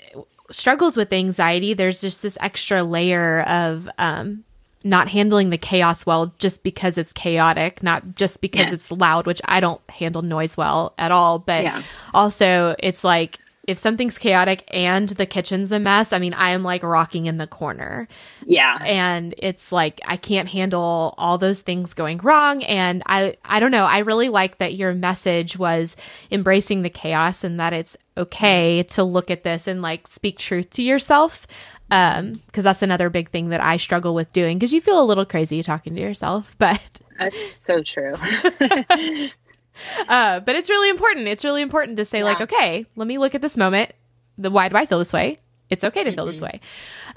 struggles 0.52 0.98
with 0.98 1.14
anxiety, 1.14 1.74
there's 1.74 2.02
just 2.02 2.22
this 2.22 2.38
extra 2.42 2.84
layer 2.84 3.42
of 3.42 3.88
um, 3.98 4.44
not 4.84 5.08
handling 5.10 5.50
the 5.50 5.58
chaos 5.58 6.06
well 6.06 6.34
just 6.40 6.64
because 6.64 6.98
it's 6.98 7.14
chaotic, 7.14 7.84
not 7.84 8.16
just 8.16 8.42
because 8.42 8.68
yes. 8.68 8.74
it's 8.74 8.92
loud, 8.92 9.28
which 9.28 9.42
I 9.46 9.60
don't 9.60 9.82
handle 9.90 10.22
noise 10.22 10.58
well 10.58 10.94
at 10.98 11.12
all. 11.12 11.40
But 11.40 11.64
yeah. 11.64 11.84
also, 12.14 12.76
it's 12.80 13.04
like 13.04 13.40
if 13.68 13.78
something's 13.78 14.18
chaotic 14.18 14.63
and 14.70 15.09
the 15.09 15.26
kitchen's 15.26 15.74
a 15.74 15.80
mess, 15.80 16.13
I 16.13 16.20
mean, 16.20 16.34
I 16.34 16.51
am 16.51 16.63
like 16.63 16.84
rocking 16.84 17.26
in 17.26 17.38
the 17.38 17.45
corner. 17.45 18.07
Yeah. 18.45 18.78
And 18.82 19.36
it's 19.38 19.74
like 19.74 19.99
I 20.05 20.15
can't 20.15 20.47
handle 20.47 21.13
all 21.18 21.38
those 21.38 21.59
things 21.59 21.93
going 21.93 22.20
wrong 22.20 22.63
and 22.63 23.03
I 23.05 23.36
I 23.43 23.59
don't 23.59 23.72
know, 23.72 23.84
I 23.84 23.99
really 23.99 24.30
like 24.30 24.59
that 24.59 24.76
your 24.76 24.93
message 24.93 25.57
was 25.57 25.97
embracing 26.32 26.82
the 26.82 26.89
chaos 26.89 27.43
and 27.43 27.59
that 27.59 27.74
it's 27.74 27.97
okay 28.15 28.84
to 28.84 29.03
look 29.03 29.30
at 29.30 29.43
this 29.43 29.68
and 29.68 29.82
like 29.82 30.07
speak 30.07 30.38
truth 30.39 30.70
to 30.72 30.82
yourself. 30.82 31.45
Um 31.91 32.41
because 32.47 32.63
that's 32.63 32.82
another 32.82 33.09
big 33.09 33.30
thing 33.30 33.49
that 33.49 33.61
I 33.61 33.76
struggle 33.76 34.15
with 34.15 34.32
doing 34.32 34.57
because 34.57 34.72
you 34.72 34.80
feel 34.80 35.01
a 35.01 35.05
little 35.05 35.26
crazy 35.26 35.61
talking 35.61 35.93
to 35.95 36.01
yourself, 36.01 36.55
but 36.57 37.01
That's 37.20 37.65
so 37.65 37.84
true. 37.84 38.15
Uh, 40.08 40.40
but 40.40 40.56
it's 40.56 40.70
really 40.70 40.90
important. 40.90 41.28
It's 41.28 41.44
really 41.44 41.62
important 41.62 41.98
to 41.98 42.06
say, 42.06 42.20
yeah. 42.20 42.24
like, 42.24 42.42
okay, 42.42 42.86
let 42.96 43.08
me 43.08 43.18
look 43.18 43.36
at 43.36 43.42
this 43.42 43.58
moment. 43.58 43.92
The 44.38 44.50
why 44.50 44.70
do 44.70 44.78
I 44.78 44.86
feel 44.86 45.00
this 45.00 45.12
way? 45.12 45.40
It's 45.70 45.84
okay 45.84 46.04
to 46.04 46.12
feel 46.12 46.24
mm-hmm. 46.24 46.32
this 46.32 46.42
way. 46.42 46.62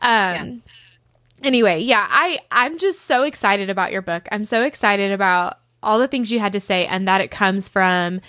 Um, 0.01 0.03
yeah. 0.03 0.55
Anyway, 1.43 1.81
yeah, 1.81 2.07
I 2.09 2.41
I'm 2.51 2.79
just 2.79 3.03
so 3.03 3.23
excited 3.23 3.71
about 3.71 3.93
your 3.93 4.03
book. 4.03 4.29
I'm 4.33 4.45
so 4.45 4.65
excited 4.65 5.13
about 5.13 5.59
all 5.83 5.99
the 5.99 6.09
things 6.09 6.33
you 6.33 6.41
had 6.41 6.53
to 6.53 6.61
say, 6.61 6.87
and 6.87 7.07
that 7.07 7.21
it 7.21 7.31
comes 7.31 7.69
from 7.69 8.21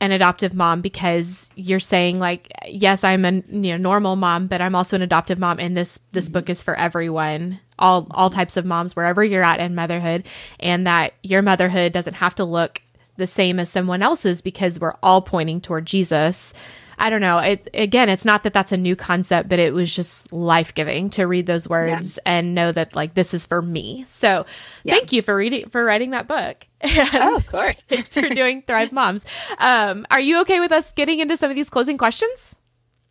an 0.00 0.12
adoptive 0.12 0.54
mom 0.54 0.80
because 0.80 1.50
you're 1.56 1.78
saying 1.78 2.18
like 2.18 2.50
yes 2.66 3.04
i'm 3.04 3.24
a 3.24 3.32
you 3.32 3.70
know 3.72 3.76
normal 3.76 4.16
mom 4.16 4.46
but 4.46 4.60
i'm 4.60 4.74
also 4.74 4.96
an 4.96 5.02
adoptive 5.02 5.38
mom 5.38 5.60
and 5.60 5.76
this 5.76 6.00
this 6.12 6.24
mm-hmm. 6.24 6.34
book 6.34 6.48
is 6.48 6.62
for 6.62 6.74
everyone 6.76 7.60
all 7.78 8.06
all 8.12 8.30
types 8.30 8.56
of 8.56 8.64
moms 8.64 8.96
wherever 8.96 9.22
you're 9.22 9.44
at 9.44 9.60
in 9.60 9.74
motherhood 9.74 10.26
and 10.58 10.86
that 10.86 11.12
your 11.22 11.42
motherhood 11.42 11.92
doesn't 11.92 12.14
have 12.14 12.34
to 12.34 12.44
look 12.44 12.80
the 13.20 13.28
same 13.28 13.60
as 13.60 13.70
someone 13.70 14.02
else's 14.02 14.42
because 14.42 14.80
we're 14.80 14.96
all 15.02 15.22
pointing 15.22 15.60
toward 15.60 15.86
Jesus. 15.86 16.52
I 16.98 17.08
don't 17.08 17.22
know. 17.22 17.38
It 17.38 17.68
again, 17.72 18.08
it's 18.10 18.26
not 18.26 18.42
that 18.42 18.52
that's 18.52 18.72
a 18.72 18.76
new 18.76 18.94
concept, 18.94 19.48
but 19.48 19.58
it 19.58 19.72
was 19.72 19.94
just 19.94 20.32
life 20.32 20.74
giving 20.74 21.08
to 21.10 21.24
read 21.24 21.46
those 21.46 21.66
words 21.66 22.18
yeah. 22.18 22.32
and 22.32 22.54
know 22.54 22.72
that 22.72 22.94
like 22.94 23.14
this 23.14 23.32
is 23.32 23.46
for 23.46 23.62
me. 23.62 24.04
So, 24.06 24.44
yeah. 24.84 24.94
thank 24.94 25.12
you 25.12 25.22
for 25.22 25.34
reading 25.34 25.70
for 25.70 25.82
writing 25.82 26.10
that 26.10 26.28
book. 26.28 26.66
oh, 26.84 27.36
of 27.36 27.46
course. 27.46 27.82
thanks 27.88 28.12
for 28.12 28.28
doing 28.28 28.62
Thrive 28.62 28.92
Moms. 28.92 29.24
Um, 29.58 30.06
are 30.10 30.20
you 30.20 30.40
okay 30.42 30.60
with 30.60 30.72
us 30.72 30.92
getting 30.92 31.20
into 31.20 31.38
some 31.38 31.48
of 31.48 31.56
these 31.56 31.70
closing 31.70 31.96
questions? 31.96 32.54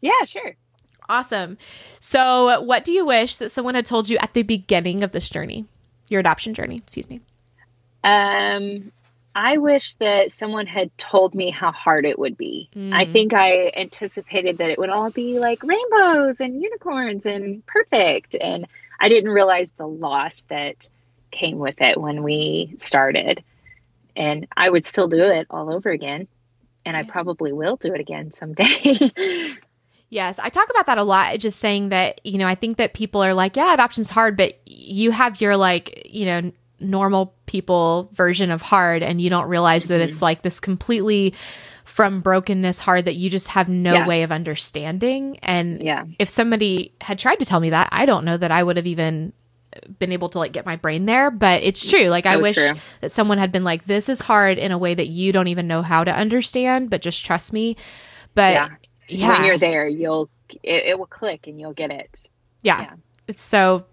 Yeah, 0.01 0.23
sure. 0.25 0.55
Awesome. 1.09 1.57
So, 1.99 2.61
what 2.61 2.83
do 2.83 2.91
you 2.91 3.05
wish 3.05 3.37
that 3.37 3.49
someone 3.49 3.73
had 3.73 3.87
told 3.87 4.07
you 4.07 4.17
at 4.19 4.35
the 4.35 4.43
beginning 4.43 5.01
of 5.01 5.11
this 5.13 5.29
journey, 5.29 5.65
your 6.09 6.19
adoption 6.19 6.53
journey? 6.53 6.75
Excuse 6.75 7.09
me. 7.09 7.21
Um, 8.03 8.91
I 9.35 9.57
wish 9.57 9.95
that 9.95 10.31
someone 10.31 10.65
had 10.65 10.95
told 10.97 11.35
me 11.35 11.51
how 11.51 11.71
hard 11.71 12.05
it 12.05 12.17
would 12.17 12.37
be. 12.37 12.69
Mm. 12.75 12.93
I 12.93 13.05
think 13.05 13.33
I 13.33 13.71
anticipated 13.75 14.57
that 14.57 14.69
it 14.69 14.79
would 14.79 14.89
all 14.89 15.11
be 15.11 15.39
like 15.39 15.63
rainbows 15.63 16.39
and 16.39 16.61
unicorns 16.61 17.25
and 17.25 17.65
perfect. 17.65 18.35
And 18.39 18.67
I 18.99 19.09
didn't 19.09 19.29
realize 19.29 19.71
the 19.71 19.87
loss 19.87 20.43
that 20.49 20.89
came 21.31 21.59
with 21.59 21.81
it 21.81 21.99
when 21.99 22.23
we 22.23 22.73
started. 22.77 23.43
And 24.15 24.47
I 24.57 24.69
would 24.69 24.85
still 24.85 25.07
do 25.07 25.23
it 25.23 25.47
all 25.49 25.71
over 25.71 25.89
again. 25.89 26.27
And 26.85 26.97
I 26.97 27.03
probably 27.03 27.53
will 27.53 27.75
do 27.75 27.93
it 27.93 28.01
again 28.01 28.31
someday. 28.31 29.11
Yes, 30.11 30.39
I 30.39 30.49
talk 30.49 30.69
about 30.71 30.87
that 30.87 30.97
a 30.97 31.03
lot. 31.03 31.37
Just 31.37 31.59
saying 31.59 31.89
that, 31.89 32.19
you 32.25 32.39
know, 32.39 32.47
I 32.47 32.55
think 32.55 32.77
that 32.77 32.93
people 32.93 33.23
are 33.23 33.35
like, 33.35 33.55
yeah, 33.55 33.73
adoption's 33.73 34.09
hard, 34.09 34.35
but 34.35 34.59
you 34.65 35.11
have 35.11 35.39
your 35.39 35.55
like, 35.55 36.07
you 36.11 36.25
know, 36.25 36.51
normal 36.79 37.33
people 37.45 38.09
version 38.13 38.51
of 38.51 38.61
hard 38.61 39.03
and 39.03 39.21
you 39.21 39.29
don't 39.29 39.47
realize 39.47 39.83
mm-hmm. 39.83 39.93
that 39.93 40.01
it's 40.01 40.17
mm-hmm. 40.17 40.25
like 40.25 40.41
this 40.41 40.59
completely 40.59 41.33
from 41.83 42.21
brokenness 42.21 42.79
hard 42.79 43.05
that 43.05 43.15
you 43.15 43.29
just 43.29 43.47
have 43.49 43.67
no 43.67 43.93
yeah. 43.93 44.07
way 44.07 44.23
of 44.23 44.31
understanding 44.31 45.37
and 45.39 45.83
yeah. 45.83 46.05
if 46.19 46.29
somebody 46.29 46.93
had 47.01 47.19
tried 47.19 47.39
to 47.39 47.45
tell 47.45 47.59
me 47.59 47.71
that 47.71 47.89
i 47.91 48.05
don't 48.05 48.23
know 48.23 48.37
that 48.37 48.51
i 48.51 48.61
would 48.61 48.77
have 48.77 48.87
even 48.87 49.33
been 49.99 50.11
able 50.11 50.29
to 50.29 50.39
like 50.39 50.51
get 50.51 50.65
my 50.65 50.75
brain 50.75 51.05
there 51.05 51.29
but 51.29 51.61
it's 51.63 51.87
true 51.89 52.05
like 52.05 52.23
so 52.23 52.31
i 52.31 52.37
wish 52.37 52.55
true. 52.55 52.71
that 53.01 53.11
someone 53.11 53.37
had 53.37 53.51
been 53.51 53.63
like 53.63 53.85
this 53.85 54.09
is 54.09 54.19
hard 54.19 54.57
in 54.57 54.71
a 54.71 54.77
way 54.77 54.93
that 54.93 55.07
you 55.07 55.31
don't 55.31 55.47
even 55.47 55.67
know 55.67 55.81
how 55.81 56.03
to 56.03 56.11
understand 56.11 56.89
but 56.89 57.01
just 57.01 57.23
trust 57.23 57.53
me 57.53 57.75
but 58.33 58.53
yeah, 58.53 58.69
yeah. 59.07 59.37
when 59.37 59.45
you're 59.45 59.57
there 59.57 59.87
you'll 59.87 60.29
it, 60.63 60.85
it, 60.85 60.99
will 60.99 61.05
click 61.05 61.45
and 61.45 61.59
you'll 61.59 61.73
get 61.73 61.91
it 61.91 62.29
yeah. 62.63 62.81
yeah. 62.81 62.93
it's 63.27 63.41
so 63.41 63.85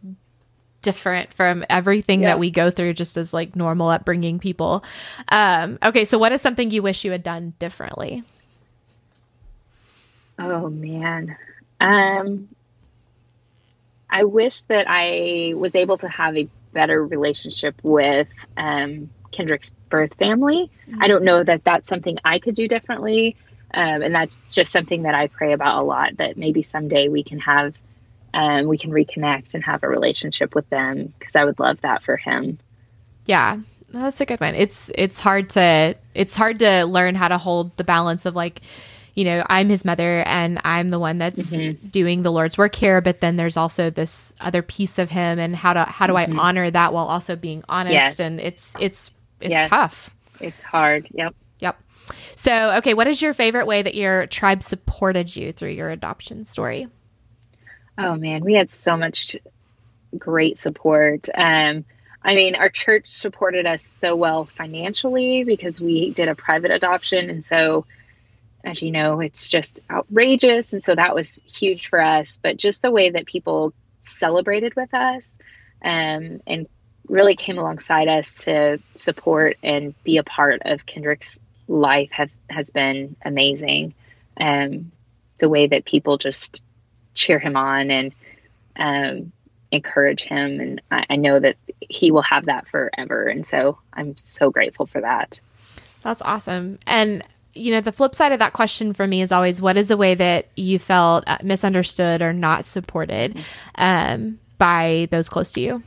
different 0.86 1.34
from 1.34 1.64
everything 1.68 2.22
yeah. 2.22 2.28
that 2.28 2.38
we 2.38 2.48
go 2.48 2.70
through 2.70 2.94
just 2.94 3.16
as 3.16 3.34
like 3.34 3.56
normal 3.56 3.88
upbringing 3.88 4.38
people. 4.38 4.84
Um, 5.32 5.80
okay, 5.82 6.04
so 6.04 6.16
what 6.16 6.30
is 6.30 6.40
something 6.40 6.70
you 6.70 6.80
wish 6.80 7.04
you 7.04 7.10
had 7.10 7.24
done 7.24 7.54
differently? 7.58 8.22
Oh 10.38 10.70
man. 10.70 11.36
Um 11.80 12.48
I 14.08 14.22
wish 14.24 14.62
that 14.62 14.86
I 14.88 15.54
was 15.56 15.74
able 15.74 15.98
to 15.98 16.08
have 16.08 16.36
a 16.36 16.48
better 16.72 17.04
relationship 17.04 17.74
with 17.82 18.28
um, 18.56 19.10
Kendrick's 19.32 19.72
birth 19.90 20.14
family. 20.14 20.70
Mm-hmm. 20.88 21.02
I 21.02 21.08
don't 21.08 21.24
know 21.24 21.42
that 21.42 21.64
that's 21.64 21.88
something 21.88 22.16
I 22.24 22.38
could 22.38 22.54
do 22.54 22.68
differently. 22.68 23.34
Um, 23.74 24.02
and 24.02 24.14
that's 24.14 24.38
just 24.48 24.70
something 24.70 25.02
that 25.02 25.16
I 25.16 25.26
pray 25.26 25.52
about 25.52 25.82
a 25.82 25.82
lot 25.82 26.18
that 26.18 26.36
maybe 26.36 26.62
someday 26.62 27.08
we 27.08 27.24
can 27.24 27.40
have 27.40 27.74
and 28.34 28.68
we 28.68 28.78
can 28.78 28.90
reconnect 28.90 29.54
and 29.54 29.64
have 29.64 29.82
a 29.82 29.88
relationship 29.88 30.54
with 30.54 30.68
them 30.70 31.12
because 31.18 31.36
I 31.36 31.44
would 31.44 31.58
love 31.58 31.80
that 31.82 32.02
for 32.02 32.16
him. 32.16 32.58
Yeah, 33.24 33.58
that's 33.90 34.20
a 34.20 34.26
good 34.26 34.40
one. 34.40 34.54
It's 34.54 34.90
it's 34.94 35.20
hard 35.20 35.50
to 35.50 35.96
it's 36.14 36.36
hard 36.36 36.58
to 36.60 36.84
learn 36.84 37.14
how 37.14 37.28
to 37.28 37.38
hold 37.38 37.76
the 37.76 37.84
balance 37.84 38.26
of 38.26 38.34
like, 38.34 38.60
you 39.14 39.24
know, 39.24 39.44
I'm 39.48 39.68
his 39.68 39.84
mother 39.84 40.22
and 40.26 40.60
I'm 40.64 40.88
the 40.88 40.98
one 40.98 41.18
that's 41.18 41.52
mm-hmm. 41.52 41.88
doing 41.88 42.22
the 42.22 42.32
Lord's 42.32 42.58
work 42.58 42.74
here, 42.74 43.00
but 43.00 43.20
then 43.20 43.36
there's 43.36 43.56
also 43.56 43.90
this 43.90 44.34
other 44.40 44.62
piece 44.62 44.98
of 44.98 45.10
him 45.10 45.38
and 45.38 45.56
how 45.56 45.72
to 45.72 45.84
how 45.84 46.06
do 46.06 46.12
mm-hmm. 46.12 46.38
I 46.38 46.42
honor 46.42 46.70
that 46.70 46.92
while 46.92 47.06
also 47.06 47.36
being 47.36 47.64
honest 47.68 47.92
yes. 47.92 48.20
and 48.20 48.40
it's 48.40 48.74
it's 48.80 49.10
it's 49.40 49.50
yes. 49.50 49.68
tough. 49.68 50.10
It's 50.40 50.62
hard. 50.62 51.08
Yep. 51.12 51.34
Yep. 51.60 51.80
So, 52.36 52.76
okay, 52.76 52.94
what 52.94 53.06
is 53.06 53.20
your 53.20 53.34
favorite 53.34 53.66
way 53.66 53.82
that 53.82 53.94
your 53.94 54.26
tribe 54.26 54.62
supported 54.62 55.34
you 55.34 55.52
through 55.52 55.70
your 55.70 55.90
adoption 55.90 56.44
story? 56.44 56.88
Oh 57.98 58.16
man, 58.16 58.44
we 58.44 58.54
had 58.54 58.70
so 58.70 58.96
much 58.96 59.36
great 60.16 60.58
support. 60.58 61.28
Um, 61.34 61.84
I 62.22 62.34
mean, 62.34 62.56
our 62.56 62.68
church 62.68 63.08
supported 63.08 63.66
us 63.66 63.82
so 63.82 64.16
well 64.16 64.44
financially 64.44 65.44
because 65.44 65.80
we 65.80 66.10
did 66.12 66.28
a 66.28 66.34
private 66.34 66.72
adoption. 66.72 67.30
And 67.30 67.44
so, 67.44 67.86
as 68.64 68.82
you 68.82 68.90
know, 68.90 69.20
it's 69.20 69.48
just 69.48 69.78
outrageous. 69.90 70.72
And 70.72 70.84
so 70.84 70.94
that 70.94 71.14
was 71.14 71.40
huge 71.46 71.88
for 71.88 72.00
us. 72.00 72.38
But 72.42 72.56
just 72.56 72.82
the 72.82 72.90
way 72.90 73.10
that 73.10 73.26
people 73.26 73.72
celebrated 74.02 74.74
with 74.74 74.92
us 74.92 75.34
um, 75.84 76.40
and 76.46 76.66
really 77.08 77.36
came 77.36 77.58
alongside 77.58 78.08
us 78.08 78.44
to 78.44 78.80
support 78.94 79.56
and 79.62 79.94
be 80.02 80.16
a 80.16 80.24
part 80.24 80.62
of 80.64 80.84
Kendrick's 80.84 81.40
life 81.68 82.10
have, 82.10 82.30
has 82.50 82.72
been 82.72 83.16
amazing. 83.24 83.94
Um, 84.38 84.90
the 85.38 85.48
way 85.48 85.68
that 85.68 85.84
people 85.84 86.18
just 86.18 86.62
cheer 87.16 87.40
him 87.40 87.56
on 87.56 87.90
and 87.90 88.12
um, 88.76 89.32
encourage 89.72 90.22
him. 90.22 90.60
And 90.60 90.82
I, 90.90 91.04
I 91.10 91.16
know 91.16 91.38
that 91.40 91.56
he 91.80 92.10
will 92.10 92.22
have 92.22 92.46
that 92.46 92.68
forever. 92.68 93.26
And 93.26 93.44
so 93.44 93.78
I'm 93.92 94.16
so 94.16 94.50
grateful 94.50 94.86
for 94.86 95.00
that. 95.00 95.40
That's 96.02 96.22
awesome. 96.22 96.78
And 96.86 97.24
you 97.56 97.72
know, 97.72 97.80
the 97.80 97.92
flip 97.92 98.14
side 98.14 98.32
of 98.32 98.38
that 98.38 98.52
question 98.52 98.92
for 98.92 99.06
me 99.06 99.22
is 99.22 99.32
always 99.32 99.60
what 99.60 99.76
is 99.76 99.88
the 99.88 99.96
way 99.96 100.14
that 100.14 100.46
you 100.56 100.78
felt 100.78 101.24
uh, 101.26 101.38
misunderstood 101.42 102.20
or 102.20 102.32
not 102.32 102.64
supported 102.64 103.42
um, 103.76 104.38
by 104.58 105.08
those 105.10 105.28
close 105.28 105.52
to 105.52 105.60
you? 105.60 105.82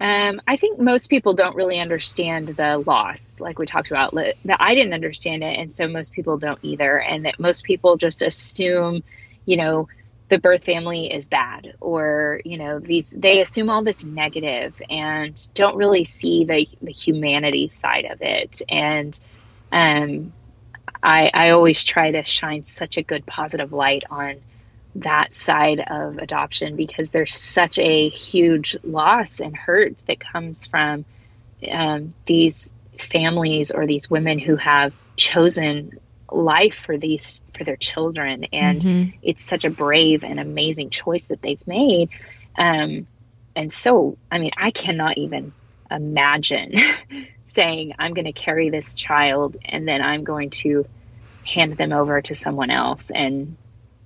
Um, 0.00 0.42
I 0.46 0.56
think 0.56 0.80
most 0.80 1.08
people 1.08 1.34
don't 1.34 1.54
really 1.54 1.78
understand 1.78 2.48
the 2.48 2.78
loss, 2.78 3.40
like 3.40 3.58
we 3.58 3.66
talked 3.66 3.90
about. 3.90 4.12
That 4.14 4.60
I 4.60 4.74
didn't 4.74 4.92
understand 4.92 5.44
it, 5.44 5.58
and 5.58 5.72
so 5.72 5.86
most 5.86 6.12
people 6.12 6.36
don't 6.36 6.58
either. 6.62 7.00
And 7.00 7.24
that 7.24 7.38
most 7.38 7.62
people 7.62 7.96
just 7.96 8.20
assume 8.20 9.04
you 9.46 9.56
know, 9.56 9.88
the 10.28 10.38
birth 10.38 10.64
family 10.64 11.12
is 11.12 11.28
bad 11.28 11.74
or 11.80 12.40
you 12.44 12.56
know 12.56 12.78
these 12.78 13.10
they 13.10 13.42
assume 13.42 13.68
all 13.70 13.84
this 13.84 14.04
negative 14.04 14.80
and 14.88 15.48
don't 15.54 15.76
really 15.76 16.04
see 16.04 16.44
the 16.44 16.66
the 16.82 16.92
humanity 16.92 17.68
side 17.68 18.06
of 18.06 18.22
it. 18.22 18.62
And 18.68 19.18
um 19.70 20.32
i 21.02 21.30
i 21.32 21.50
always 21.50 21.84
try 21.84 22.10
to 22.12 22.24
shine 22.24 22.64
such 22.64 22.96
a 22.96 23.02
good 23.02 23.26
positive 23.26 23.72
light 23.72 24.04
on 24.10 24.40
that 24.96 25.32
side 25.32 25.80
of 25.80 26.18
adoption 26.18 26.76
because 26.76 27.10
there's 27.10 27.34
such 27.34 27.78
a 27.78 28.08
huge 28.08 28.76
loss 28.84 29.40
and 29.40 29.56
hurt 29.56 29.94
that 30.06 30.20
comes 30.20 30.66
from 30.66 31.04
um, 31.70 32.10
these 32.26 32.72
families 32.98 33.72
or 33.72 33.86
these 33.86 34.08
women 34.08 34.38
who 34.38 34.56
have 34.56 34.94
chosen 35.16 35.98
life 36.30 36.74
for 36.74 36.96
these 36.96 37.42
for 37.56 37.64
their 37.64 37.76
children. 37.76 38.44
And 38.52 38.80
mm-hmm. 38.80 39.18
it's 39.22 39.42
such 39.42 39.64
a 39.64 39.70
brave 39.70 40.24
and 40.24 40.40
amazing 40.40 40.90
choice 40.90 41.24
that 41.24 41.42
they've 41.42 41.66
made. 41.66 42.10
Um, 42.56 43.06
and 43.56 43.72
so 43.72 44.16
i 44.30 44.38
mean 44.38 44.50
i 44.56 44.70
cannot 44.70 45.18
even 45.18 45.52
imagine 45.90 46.74
saying 47.44 47.94
i'm 47.98 48.14
going 48.14 48.24
to 48.24 48.32
carry 48.32 48.70
this 48.70 48.94
child 48.94 49.56
and 49.64 49.86
then 49.86 50.02
i'm 50.02 50.24
going 50.24 50.50
to 50.50 50.86
hand 51.44 51.76
them 51.76 51.92
over 51.92 52.20
to 52.22 52.34
someone 52.34 52.70
else 52.70 53.10
and 53.10 53.56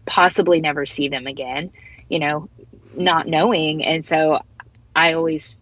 possibly 0.06 0.60
never 0.60 0.86
see 0.86 1.08
them 1.08 1.26
again 1.26 1.70
you 2.08 2.18
know 2.18 2.48
not 2.96 3.28
knowing. 3.28 3.84
And 3.84 4.04
so 4.04 4.42
i 4.96 5.12
always 5.12 5.60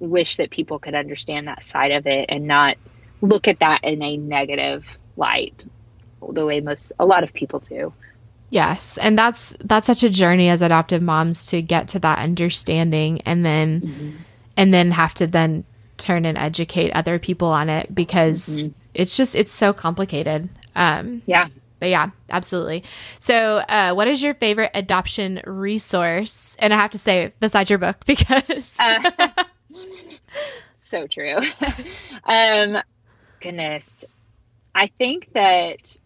wish 0.00 0.36
that 0.36 0.50
people 0.50 0.80
could 0.80 0.94
understand 0.94 1.46
that 1.46 1.62
side 1.62 1.92
of 1.92 2.06
it 2.06 2.26
and 2.30 2.46
not 2.46 2.76
look 3.20 3.46
at 3.46 3.60
that 3.60 3.84
in 3.84 4.02
a 4.02 4.16
negative 4.16 4.98
light 5.16 5.66
the 6.32 6.44
way 6.44 6.60
most 6.60 6.92
a 6.98 7.06
lot 7.06 7.24
of 7.24 7.32
people 7.32 7.60
do. 7.60 7.92
Yes, 8.50 8.98
and 8.98 9.18
that's 9.18 9.56
that's 9.60 9.86
such 9.86 10.02
a 10.02 10.10
journey 10.10 10.48
as 10.48 10.62
adoptive 10.62 11.02
moms 11.02 11.46
to 11.46 11.62
get 11.62 11.88
to 11.88 11.98
that 12.00 12.18
understanding 12.18 13.20
and 13.22 13.44
then 13.44 13.80
mm-hmm. 13.80 14.10
and 14.56 14.72
then 14.72 14.90
have 14.92 15.14
to 15.14 15.26
then 15.26 15.64
turn 15.96 16.24
and 16.24 16.38
educate 16.38 16.92
other 16.92 17.18
people 17.18 17.48
on 17.48 17.68
it 17.68 17.92
because 17.94 18.62
mm-hmm. 18.62 18.72
it's 18.94 19.16
just 19.16 19.34
it's 19.34 19.52
so 19.52 19.72
complicated. 19.72 20.48
Um 20.76 21.22
yeah. 21.26 21.48
But 21.80 21.90
yeah, 21.90 22.10
absolutely. 22.30 22.84
So, 23.18 23.58
uh, 23.58 23.92
what 23.92 24.08
is 24.08 24.22
your 24.22 24.32
favorite 24.32 24.70
adoption 24.72 25.42
resource? 25.44 26.56
And 26.58 26.72
I 26.72 26.78
have 26.78 26.92
to 26.92 26.98
say, 26.98 27.34
besides 27.40 27.68
your 27.68 27.78
book, 27.78 27.98
because 28.06 28.76
uh, 28.78 29.10
so 30.76 31.06
true. 31.06 31.36
um, 32.24 32.78
goodness, 33.40 34.04
I 34.74 34.86
think 34.86 35.32
that 35.34 35.98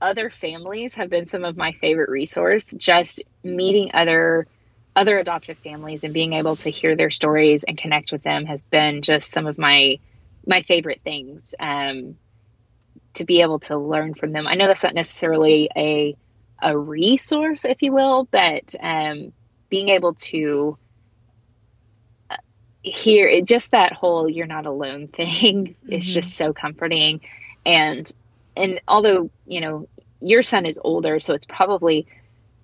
other 0.00 0.30
families 0.30 0.94
have 0.94 1.08
been 1.08 1.26
some 1.26 1.44
of 1.44 1.56
my 1.56 1.72
favorite 1.72 2.10
resource 2.10 2.72
just 2.76 3.22
meeting 3.42 3.90
other 3.94 4.46
other 4.94 5.18
adoptive 5.18 5.58
families 5.58 6.04
and 6.04 6.14
being 6.14 6.32
able 6.32 6.56
to 6.56 6.70
hear 6.70 6.96
their 6.96 7.10
stories 7.10 7.64
and 7.64 7.76
connect 7.76 8.12
with 8.12 8.22
them 8.22 8.46
has 8.46 8.62
been 8.62 9.02
just 9.02 9.30
some 9.30 9.46
of 9.46 9.58
my 9.58 9.98
my 10.46 10.62
favorite 10.62 11.00
things 11.02 11.54
um, 11.58 12.16
to 13.14 13.24
be 13.24 13.42
able 13.42 13.58
to 13.58 13.76
learn 13.76 14.14
from 14.14 14.32
them 14.32 14.46
i 14.46 14.54
know 14.54 14.66
that's 14.66 14.82
not 14.82 14.94
necessarily 14.94 15.70
a 15.76 16.16
a 16.62 16.76
resource 16.76 17.64
if 17.64 17.82
you 17.82 17.92
will 17.92 18.26
but 18.30 18.74
um, 18.80 19.32
being 19.68 19.88
able 19.88 20.14
to 20.14 20.78
uh, 22.30 22.36
hear 22.82 23.42
just 23.42 23.72
that 23.72 23.92
whole 23.92 24.28
you're 24.28 24.46
not 24.46 24.66
alone 24.66 25.08
thing 25.12 25.66
mm-hmm. 25.66 25.92
is 25.92 26.06
just 26.06 26.34
so 26.34 26.52
comforting 26.52 27.20
and 27.64 28.12
and 28.56 28.80
although 28.88 29.30
you 29.46 29.60
know 29.60 29.88
your 30.20 30.42
son 30.42 30.66
is 30.66 30.78
older, 30.82 31.20
so 31.20 31.34
it's 31.34 31.46
probably 31.46 32.06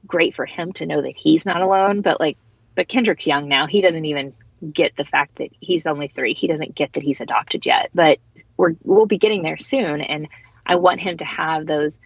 great 0.07 0.35
for 0.35 0.47
him 0.47 0.73
to 0.75 0.87
know 0.87 1.03
that 1.03 1.17
he's 1.17 1.47
not 1.47 1.61
alone. 1.61 2.01
But 2.01 2.21
like, 2.21 2.39
but 2.75 2.89
Kendrick's 2.89 3.27
young 3.27 3.49
now. 3.49 3.67
He 3.67 3.81
doesn't 3.81 4.05
even 4.05 4.35
get 4.73 4.97
the 4.97 5.05
fact 5.05 5.37
that 5.37 5.51
he's 5.61 5.87
only 5.87 6.09
three. 6.09 6.35
He 6.35 6.47
doesn't 6.47 6.75
get 6.75 6.95
that 6.95 7.03
he's 7.03 7.21
adopted 7.21 7.67
yet. 7.67 7.91
But 7.95 8.19
we're 8.57 8.75
we'll 8.83 9.07
be 9.07 9.19
getting 9.19 9.43
there 9.43 9.59
soon, 9.59 10.01
and 10.01 10.29
I 10.65 10.77
want 10.77 11.01
him 11.01 11.17
to 11.19 11.25
have 11.25 11.67
those 11.67 11.99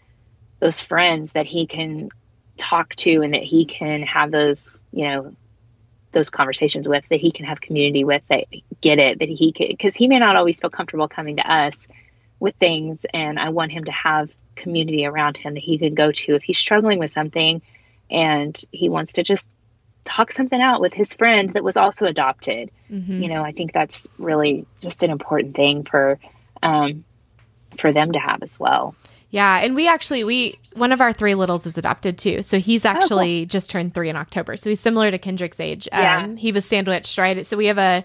those 0.60 0.80
friends 0.80 1.32
that 1.32 1.46
he 1.46 1.66
can 1.66 2.08
talk 2.56 2.94
to 2.96 3.22
and 3.22 3.34
that 3.34 3.42
he 3.42 3.66
can 3.66 4.02
have 4.02 4.30
those 4.30 4.82
you 4.92 5.08
know 5.08 5.36
those 6.12 6.30
conversations 6.30 6.88
with 6.88 7.06
that 7.10 7.20
he 7.20 7.30
can 7.30 7.44
have 7.44 7.60
community 7.60 8.04
with 8.04 8.22
that 8.28 8.44
get 8.80 8.98
it 8.98 9.18
that 9.18 9.28
he 9.28 9.52
can 9.52 9.68
because 9.68 9.94
he 9.94 10.08
may 10.08 10.18
not 10.18 10.36
always 10.36 10.58
feel 10.58 10.70
comfortable 10.70 11.08
coming 11.08 11.36
to 11.36 11.50
us 11.50 11.86
with 12.40 12.54
things 12.56 13.06
and 13.12 13.38
i 13.38 13.50
want 13.50 13.72
him 13.72 13.84
to 13.84 13.92
have 13.92 14.30
community 14.54 15.04
around 15.04 15.36
him 15.36 15.54
that 15.54 15.62
he 15.62 15.78
can 15.78 15.94
go 15.94 16.12
to 16.12 16.34
if 16.34 16.42
he's 16.42 16.58
struggling 16.58 16.98
with 16.98 17.10
something 17.10 17.60
and 18.10 18.60
he 18.72 18.88
wants 18.88 19.14
to 19.14 19.22
just 19.22 19.46
talk 20.04 20.30
something 20.32 20.60
out 20.60 20.80
with 20.80 20.92
his 20.92 21.14
friend 21.14 21.50
that 21.50 21.64
was 21.64 21.76
also 21.76 22.06
adopted 22.06 22.70
mm-hmm. 22.90 23.22
you 23.22 23.28
know 23.28 23.42
i 23.42 23.52
think 23.52 23.72
that's 23.72 24.08
really 24.18 24.66
just 24.80 25.02
an 25.02 25.10
important 25.10 25.54
thing 25.54 25.84
for 25.84 26.18
um, 26.62 27.04
for 27.76 27.92
them 27.92 28.12
to 28.12 28.18
have 28.18 28.42
as 28.42 28.58
well 28.58 28.94
yeah, 29.30 29.58
and 29.58 29.74
we 29.74 29.88
actually 29.88 30.24
we 30.24 30.58
one 30.74 30.92
of 30.92 31.00
our 31.00 31.12
three 31.12 31.34
littles 31.34 31.66
is 31.66 31.76
adopted 31.76 32.16
too. 32.16 32.42
So 32.42 32.58
he's 32.58 32.84
actually 32.84 33.40
oh, 33.40 33.42
cool. 33.42 33.48
just 33.48 33.70
turned 33.70 33.94
three 33.94 34.08
in 34.08 34.16
October. 34.16 34.56
So 34.56 34.70
he's 34.70 34.80
similar 34.80 35.10
to 35.10 35.18
Kendrick's 35.18 35.60
age. 35.60 35.88
Yeah. 35.92 36.22
Um, 36.22 36.36
he 36.36 36.52
was 36.52 36.64
sandwiched 36.64 37.18
right. 37.18 37.44
So 37.44 37.56
we 37.56 37.66
have 37.66 37.78
a 37.78 38.04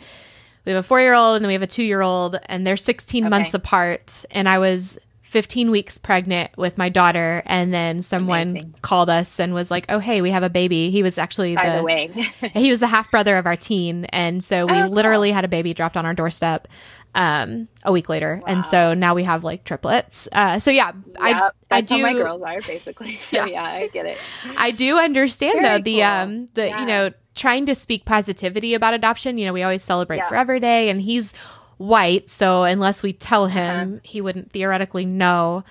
we 0.66 0.72
have 0.72 0.84
a 0.84 0.88
four 0.88 0.99
year 1.01 1.14
old 1.14 1.36
and 1.36 1.43
then 1.43 1.47
we 1.47 1.53
have 1.53 1.62
a 1.62 1.68
two 1.68 1.84
year 1.84 2.01
old, 2.01 2.39
and 2.45 2.66
they're 2.66 2.78
sixteen 2.78 3.24
okay. 3.24 3.30
months 3.30 3.53
apart. 3.53 4.26
And 4.32 4.47
I 4.47 4.59
was 4.59 4.97
15 5.24 5.72
weeks 5.72 5.97
pregnant 5.97 6.51
with 6.57 6.78
my 6.78 6.89
daughter 6.89 7.41
and 7.45 7.74
then 7.74 8.01
someone 8.01 8.49
Amazing. 8.49 8.76
called 8.82 9.09
us 9.09 9.39
and 9.39 9.53
was 9.53 9.72
like 9.72 9.86
oh 9.88 9.97
hey 9.97 10.22
we 10.22 10.30
have 10.30 10.43
a 10.43 10.49
baby 10.49 10.91
he 10.91 11.03
was 11.03 11.18
actually 11.18 11.55
By 11.55 11.70
the, 11.70 11.78
the 11.78 11.84
way 11.84 12.07
he 12.53 12.70
was 12.70 12.82
the 12.82 12.88
half 12.88 13.09
brother 13.09 13.38
of 13.38 13.45
our 13.45 13.55
teen 13.55 14.03
and 14.05 14.43
so 14.43 14.66
we 14.66 14.74
oh, 14.74 14.88
literally 14.88 15.30
cool. 15.30 15.36
had 15.36 15.45
a 15.45 15.47
baby 15.47 15.74
dropped 15.74 15.95
on 15.95 16.05
our 16.05 16.14
doorstep 16.14 16.68
um, 17.14 17.68
a 17.84 17.91
week 17.91 18.09
later, 18.09 18.38
wow. 18.38 18.43
and 18.47 18.66
so 18.66 18.93
now 18.93 19.16
we 19.16 19.24
have 19.24 19.43
like 19.43 19.64
triplets. 19.64 20.30
Uh, 20.32 20.59
so 20.59 20.72
yeah, 20.72 20.91
I 21.20 21.51
I 21.70 21.82
do. 21.82 22.01
my 22.01 22.14
girls 22.14 22.41
are 22.41 22.62
basically. 22.62 23.16
So 23.22 23.38
yeah. 23.38 23.45
yeah, 23.45 23.64
I 23.64 23.88
get 23.88 24.05
it. 24.05 24.18
I 24.57 24.72
do 24.72 24.97
understand 24.97 25.59
Very 25.62 25.66
though 25.66 25.84
the 25.84 25.95
cool. 25.95 26.03
um 26.03 26.49
the 26.53 26.68
yeah. 26.68 26.80
you 26.80 26.86
know 26.88 27.12
trying 27.36 27.65
to 27.65 27.75
speak 27.75 28.05
positivity 28.05 28.73
about 28.73 28.93
adoption. 28.93 29.38
You 29.38 29.45
know, 29.45 29.53
we 29.53 29.63
always 29.63 29.84
celebrate 29.84 30.17
yeah. 30.17 30.29
Forever 30.29 30.59
Day, 30.59 30.89
and 30.89 31.01
he's 31.01 31.34
white, 31.77 32.29
so 32.29 32.63
unless 32.63 33.03
we 33.03 33.13
tell 33.13 33.47
him, 33.47 33.93
uh-huh. 33.95 33.99
he 34.03 34.21
wouldn't 34.21 34.51
theoretically 34.51 35.05
know. 35.05 35.63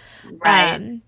Right. 0.44 0.74
Um, 0.74 1.02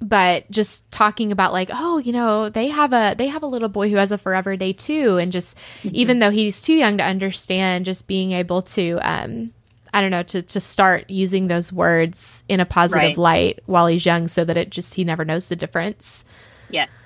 but 0.00 0.50
just 0.50 0.88
talking 0.90 1.32
about 1.32 1.52
like 1.52 1.70
oh 1.72 1.98
you 1.98 2.12
know 2.12 2.48
they 2.48 2.68
have 2.68 2.92
a 2.92 3.14
they 3.16 3.28
have 3.28 3.42
a 3.42 3.46
little 3.46 3.68
boy 3.68 3.88
who 3.88 3.96
has 3.96 4.12
a 4.12 4.18
forever 4.18 4.56
day 4.56 4.72
too 4.72 5.16
and 5.16 5.32
just 5.32 5.56
mm-hmm. 5.82 5.90
even 5.92 6.18
though 6.18 6.30
he's 6.30 6.60
too 6.62 6.74
young 6.74 6.98
to 6.98 7.04
understand 7.04 7.84
just 7.84 8.06
being 8.06 8.32
able 8.32 8.60
to 8.60 8.98
um 9.00 9.52
i 9.94 10.00
don't 10.00 10.10
know 10.10 10.22
to 10.22 10.42
to 10.42 10.60
start 10.60 11.08
using 11.08 11.48
those 11.48 11.72
words 11.72 12.44
in 12.48 12.60
a 12.60 12.66
positive 12.66 13.02
right. 13.02 13.18
light 13.18 13.60
while 13.66 13.86
he's 13.86 14.04
young 14.04 14.28
so 14.28 14.44
that 14.44 14.56
it 14.56 14.70
just 14.70 14.94
he 14.94 15.04
never 15.04 15.24
knows 15.24 15.48
the 15.48 15.56
difference 15.56 16.24
yes 16.68 16.98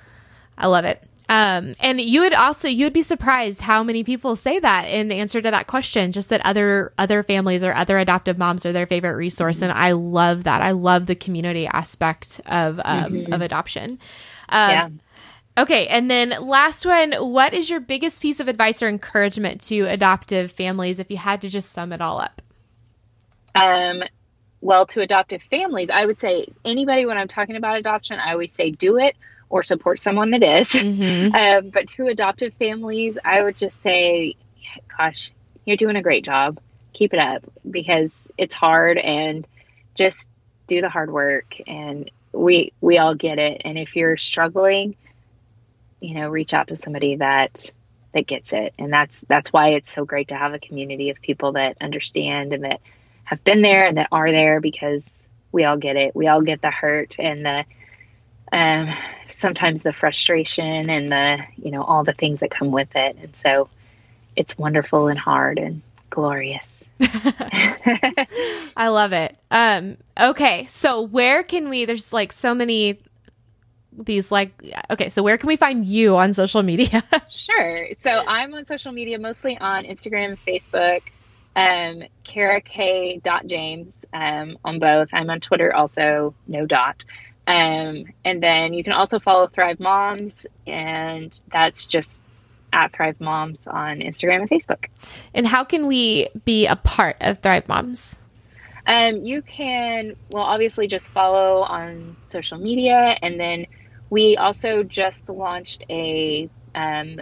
i 0.57 0.67
love 0.67 0.83
it 0.83 1.01
um, 1.31 1.75
and 1.79 2.01
you 2.01 2.19
would 2.19 2.33
also 2.33 2.67
you 2.67 2.85
would 2.85 2.91
be 2.91 3.01
surprised 3.01 3.61
how 3.61 3.85
many 3.85 4.03
people 4.03 4.35
say 4.35 4.59
that 4.59 4.83
in 4.89 5.13
answer 5.13 5.41
to 5.41 5.49
that 5.49 5.65
question, 5.65 6.11
just 6.11 6.27
that 6.27 6.45
other 6.45 6.91
other 6.97 7.23
families 7.23 7.63
or 7.63 7.73
other 7.73 7.97
adoptive 7.97 8.37
moms 8.37 8.65
are 8.65 8.73
their 8.73 8.85
favorite 8.85 9.15
resource, 9.15 9.61
and 9.61 9.71
I 9.71 9.93
love 9.93 10.43
that. 10.43 10.61
I 10.61 10.71
love 10.71 11.07
the 11.07 11.15
community 11.15 11.67
aspect 11.67 12.41
of 12.47 12.81
um, 12.83 13.13
mm-hmm. 13.13 13.31
of 13.31 13.41
adoption. 13.41 13.97
Um, 14.49 14.69
yeah. 14.69 14.89
Okay, 15.57 15.87
and 15.87 16.11
then 16.11 16.31
last 16.41 16.85
one, 16.85 17.13
what 17.13 17.53
is 17.53 17.69
your 17.69 17.79
biggest 17.79 18.21
piece 18.21 18.41
of 18.41 18.49
advice 18.49 18.83
or 18.83 18.89
encouragement 18.89 19.61
to 19.61 19.83
adoptive 19.83 20.51
families 20.51 20.99
if 20.99 21.09
you 21.09 21.17
had 21.17 21.39
to 21.41 21.49
just 21.49 21.71
sum 21.71 21.93
it 21.93 22.01
all 22.01 22.19
up? 22.19 22.41
Um, 23.55 24.03
well, 24.59 24.85
to 24.87 24.99
adoptive 24.99 25.43
families, 25.43 25.89
I 25.89 26.05
would 26.05 26.19
say 26.19 26.47
anybody 26.65 27.05
when 27.05 27.17
I'm 27.17 27.29
talking 27.29 27.55
about 27.55 27.77
adoption, 27.77 28.19
I 28.19 28.33
always 28.33 28.51
say 28.51 28.71
do 28.71 28.97
it 28.97 29.15
or 29.51 29.63
support 29.63 29.99
someone 29.99 30.31
that 30.31 30.43
is. 30.43 30.69
Mm-hmm. 30.69 31.35
Um, 31.41 31.69
but 31.69 31.87
to 31.89 32.07
adoptive 32.07 32.53
families, 32.59 33.17
I 33.23 33.41
would 33.43 33.57
just 33.57 33.81
say, 33.81 34.35
gosh, 34.97 35.31
you're 35.65 35.77
doing 35.77 35.95
a 35.95 36.01
great 36.01 36.23
job. 36.23 36.59
Keep 36.93 37.13
it 37.13 37.19
up 37.19 37.43
because 37.69 38.31
it's 38.37 38.53
hard 38.53 38.97
and 38.97 39.47
just 39.95 40.27
do 40.67 40.81
the 40.81 40.89
hard 40.89 41.11
work 41.11 41.57
and 41.67 42.11
we 42.31 42.71
we 42.79 42.97
all 42.97 43.13
get 43.13 43.39
it 43.39 43.61
and 43.65 43.77
if 43.77 43.97
you're 43.97 44.15
struggling 44.15 44.95
you 45.99 46.13
know 46.13 46.29
reach 46.29 46.53
out 46.53 46.69
to 46.69 46.77
somebody 46.77 47.17
that 47.17 47.71
that 48.13 48.25
gets 48.25 48.53
it 48.53 48.73
and 48.77 48.91
that's 48.91 49.21
that's 49.27 49.51
why 49.51 49.69
it's 49.69 49.91
so 49.91 50.05
great 50.05 50.29
to 50.29 50.35
have 50.35 50.53
a 50.53 50.59
community 50.59 51.09
of 51.09 51.21
people 51.21 51.53
that 51.53 51.77
understand 51.81 52.53
and 52.53 52.63
that 52.63 52.79
have 53.25 53.43
been 53.43 53.61
there 53.61 53.85
and 53.85 53.97
that 53.97 54.07
are 54.13 54.31
there 54.31 54.61
because 54.61 55.21
we 55.51 55.65
all 55.65 55.77
get 55.77 55.97
it 55.97 56.15
we 56.15 56.27
all 56.27 56.41
get 56.41 56.61
the 56.61 56.71
hurt 56.71 57.17
and 57.19 57.45
the 57.45 57.65
um, 58.51 58.89
sometimes 59.27 59.83
the 59.83 59.93
frustration 59.93 60.89
and 60.89 61.09
the 61.09 61.39
you 61.57 61.71
know 61.71 61.83
all 61.83 62.03
the 62.03 62.13
things 62.13 62.41
that 62.41 62.51
come 62.51 62.71
with 62.71 62.95
it. 62.95 63.17
And 63.21 63.35
so 63.35 63.69
it's 64.35 64.57
wonderful 64.57 65.07
and 65.07 65.17
hard 65.19 65.57
and 65.57 65.81
glorious. 66.09 66.87
I 68.75 68.87
love 68.89 69.13
it. 69.13 69.37
Um 69.49 69.97
okay 70.19 70.65
so 70.67 71.01
where 71.01 71.43
can 71.43 71.69
we 71.69 71.85
there's 71.85 72.11
like 72.13 72.31
so 72.31 72.53
many 72.53 72.99
these 73.93 74.31
like 74.31 74.51
okay 74.89 75.09
so 75.09 75.21
where 75.23 75.37
can 75.37 75.47
we 75.47 75.55
find 75.55 75.85
you 75.85 76.15
on 76.17 76.33
social 76.33 76.63
media? 76.63 77.03
Sure. 77.29 77.87
So 77.95 78.23
i'm 78.27 78.53
on 78.53 78.65
social 78.65 78.91
media 78.91 79.17
mostly 79.17 79.57
on 79.57 79.85
instagram 79.85 80.37
facebook 80.45 81.01
um 81.55 82.03
Kara-Kae 82.25 83.23
dot 83.23 83.47
james 83.47 84.05
um 84.13 84.57
on 84.65 84.79
both. 84.79 85.09
I'm 85.13 85.29
on 85.29 85.39
twitter 85.39 85.73
also 85.73 86.33
no 86.47 86.65
dot 86.65 87.05
um, 87.47 88.05
and 88.23 88.41
then 88.41 88.73
you 88.73 88.83
can 88.83 88.93
also 88.93 89.19
follow 89.19 89.47
Thrive 89.47 89.79
Moms, 89.79 90.45
and 90.67 91.39
that's 91.51 91.87
just 91.87 92.25
at 92.73 92.93
Thrive 92.93 93.19
Moms 93.19 93.67
on 93.67 93.99
Instagram 93.99 94.41
and 94.41 94.49
Facebook. 94.49 94.85
And 95.33 95.47
how 95.47 95.63
can 95.63 95.87
we 95.87 96.29
be 96.45 96.67
a 96.67 96.75
part 96.75 97.17
of 97.19 97.39
Thrive 97.39 97.67
Moms? 97.67 98.15
Um, 98.85 99.17
you 99.17 99.41
can, 99.41 100.15
well, 100.29 100.43
obviously 100.43 100.87
just 100.87 101.05
follow 101.07 101.61
on 101.61 102.15
social 102.25 102.57
media. 102.57 103.17
And 103.21 103.39
then 103.39 103.67
we 104.09 104.37
also 104.37 104.83
just 104.83 105.27
launched 105.29 105.83
a 105.89 106.49
um, 106.73 107.21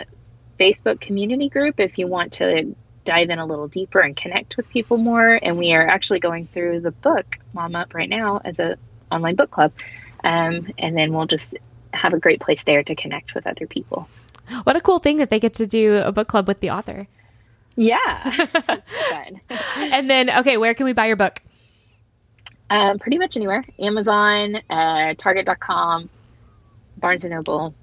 Facebook 0.59 1.01
community 1.01 1.49
group 1.49 1.79
if 1.79 1.97
you 1.97 2.07
want 2.07 2.33
to 2.33 2.75
dive 3.05 3.29
in 3.29 3.39
a 3.39 3.45
little 3.45 3.67
deeper 3.67 3.99
and 3.99 4.15
connect 4.15 4.55
with 4.57 4.69
people 4.69 4.97
more. 4.97 5.39
And 5.41 5.57
we 5.57 5.73
are 5.73 5.85
actually 5.85 6.19
going 6.19 6.47
through 6.47 6.81
the 6.81 6.91
book 6.91 7.39
Mom 7.53 7.75
Up 7.75 7.93
right 7.93 8.09
now 8.09 8.41
as 8.43 8.59
a 8.59 8.77
online 9.11 9.35
book 9.35 9.51
club. 9.51 9.73
Um, 10.23 10.71
and 10.77 10.97
then 10.97 11.13
we'll 11.13 11.27
just 11.27 11.57
have 11.93 12.13
a 12.13 12.19
great 12.19 12.41
place 12.41 12.63
there 12.63 12.83
to 12.83 12.95
connect 12.95 13.35
with 13.35 13.47
other 13.47 13.67
people. 13.67 14.07
What 14.63 14.75
a 14.75 14.81
cool 14.81 14.99
thing 14.99 15.17
that 15.17 15.29
they 15.29 15.39
get 15.39 15.53
to 15.55 15.67
do 15.67 15.97
a 15.97 16.11
book 16.11 16.27
club 16.27 16.47
with 16.47 16.59
the 16.59 16.71
author. 16.71 17.07
Yeah. 17.75 18.47
and 19.77 20.09
then, 20.09 20.29
okay, 20.39 20.57
where 20.57 20.73
can 20.73 20.85
we 20.85 20.93
buy 20.93 21.05
your 21.05 21.15
book? 21.15 21.41
Um, 22.69 22.99
pretty 22.99 23.17
much 23.17 23.35
anywhere 23.35 23.63
Amazon, 23.79 24.57
uh, 24.69 25.15
Target.com, 25.17 26.09
Barnes 26.97 27.23
and 27.23 27.33
Noble, 27.33 27.73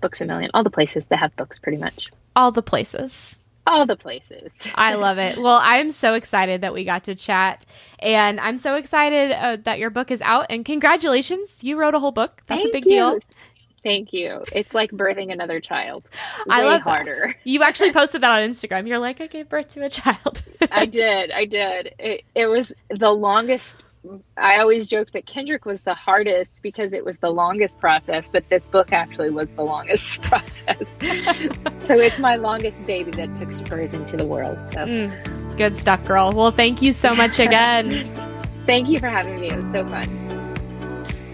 Books 0.00 0.20
a 0.20 0.26
Million, 0.26 0.50
all 0.54 0.64
the 0.64 0.70
places 0.70 1.06
that 1.06 1.18
have 1.18 1.36
books, 1.36 1.58
pretty 1.58 1.78
much. 1.78 2.10
All 2.34 2.50
the 2.50 2.62
places 2.62 3.36
all 3.66 3.86
the 3.86 3.96
places. 3.96 4.56
I 4.74 4.94
love 5.06 5.18
it. 5.18 5.38
Well, 5.38 5.60
I'm 5.62 5.90
so 5.90 6.14
excited 6.14 6.60
that 6.60 6.72
we 6.72 6.84
got 6.84 7.04
to 7.04 7.14
chat, 7.14 7.64
and 7.98 8.40
I'm 8.40 8.58
so 8.58 8.76
excited 8.76 9.32
uh, 9.32 9.56
that 9.64 9.78
your 9.78 9.90
book 9.90 10.10
is 10.10 10.22
out. 10.22 10.46
And 10.50 10.64
congratulations, 10.64 11.62
you 11.64 11.78
wrote 11.78 11.94
a 11.94 11.98
whole 11.98 12.12
book. 12.12 12.42
That's 12.46 12.62
Thank 12.62 12.74
a 12.74 12.76
big 12.78 12.84
you. 12.84 12.90
deal. 12.90 13.18
Thank 13.82 14.12
you. 14.12 14.42
It's 14.52 14.74
like 14.74 14.90
birthing 14.90 15.32
another 15.32 15.60
child. 15.60 16.10
Way 16.46 16.56
I 16.56 16.64
love 16.64 16.82
harder. 16.82 17.26
That. 17.28 17.36
You 17.44 17.62
actually 17.62 17.92
posted 17.92 18.20
that 18.22 18.32
on 18.32 18.40
Instagram. 18.50 18.88
You're 18.88 18.98
like, 18.98 19.20
I 19.20 19.28
gave 19.28 19.48
birth 19.48 19.68
to 19.68 19.84
a 19.84 19.88
child. 19.90 20.42
I 20.72 20.86
did. 20.86 21.30
I 21.30 21.44
did. 21.44 21.94
It, 22.00 22.24
it 22.34 22.46
was 22.46 22.72
the 22.90 23.12
longest 23.12 23.78
I 24.36 24.58
always 24.58 24.86
joke 24.86 25.12
that 25.12 25.26
Kendrick 25.26 25.64
was 25.64 25.82
the 25.82 25.94
hardest 25.94 26.62
because 26.62 26.92
it 26.92 27.04
was 27.04 27.18
the 27.18 27.30
longest 27.30 27.80
process, 27.80 28.28
but 28.28 28.48
this 28.48 28.66
book 28.66 28.92
actually 28.92 29.30
was 29.30 29.50
the 29.50 29.62
longest 29.62 30.22
process. 30.22 30.78
so 31.80 31.98
it's 31.98 32.18
my 32.18 32.36
longest 32.36 32.86
baby 32.86 33.10
that 33.12 33.34
took 33.34 33.48
birth 33.68 33.94
into 33.94 34.16
the 34.16 34.26
world. 34.26 34.58
So 34.70 34.86
mm, 34.86 35.56
good 35.56 35.76
stuff, 35.76 36.04
girl. 36.04 36.32
Well, 36.32 36.50
thank 36.50 36.82
you 36.82 36.92
so 36.92 37.14
much 37.14 37.38
again. 37.38 38.10
thank 38.66 38.88
you 38.88 38.98
for 38.98 39.08
having 39.08 39.40
me. 39.40 39.50
It 39.50 39.56
was 39.56 39.70
so 39.70 39.86
fun. 39.86 40.04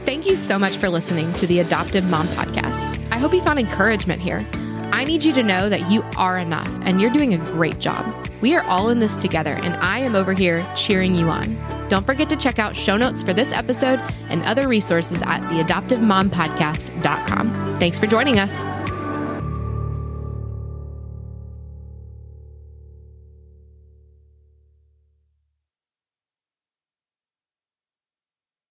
Thank 0.05 0.27
you 0.27 0.37
so 0.37 0.59
much 0.59 0.77
for 0.77 0.89
listening 0.89 1.33
to 1.35 1.47
the 1.47 1.61
Adoptive 1.61 2.09
Mom 2.09 2.27
Podcast. 2.29 3.11
I 3.13 3.19
hope 3.19 3.33
you 3.33 3.41
found 3.41 3.59
encouragement 3.59 4.21
here. 4.21 4.45
I 4.93 5.05
need 5.05 5.25
you 5.25 5.33
to 5.33 5.43
know 5.43 5.69
that 5.69 5.91
you 5.91 6.03
are 6.19 6.39
enough 6.39 6.69
and 6.83 7.01
you're 7.01 7.11
doing 7.11 7.35
a 7.35 7.39
great 7.39 7.79
job. 7.79 8.05
We 8.43 8.57
are 8.57 8.63
all 8.65 8.91
in 8.91 8.99
this 8.99 9.17
together, 9.17 9.53
and 9.63 9.75
I 9.77 10.01
am 10.01 10.15
over 10.15 10.33
here 10.33 10.67
cheering 10.75 11.15
you 11.15 11.29
on. 11.29 11.57
Don't 11.93 12.07
forget 12.07 12.31
to 12.31 12.37
check 12.37 12.59
out 12.59 12.75
show 12.75 12.97
notes 12.97 13.23
for 13.23 13.35
this 13.35 13.53
episode 13.53 14.01
and 14.31 14.43
other 14.45 14.67
resources 14.67 15.21
at 15.21 15.43
theadoptivemompodcast.com. 15.51 17.77
Thanks 17.77 17.99
for 17.99 18.07
joining 18.07 18.39
us. 18.39 18.63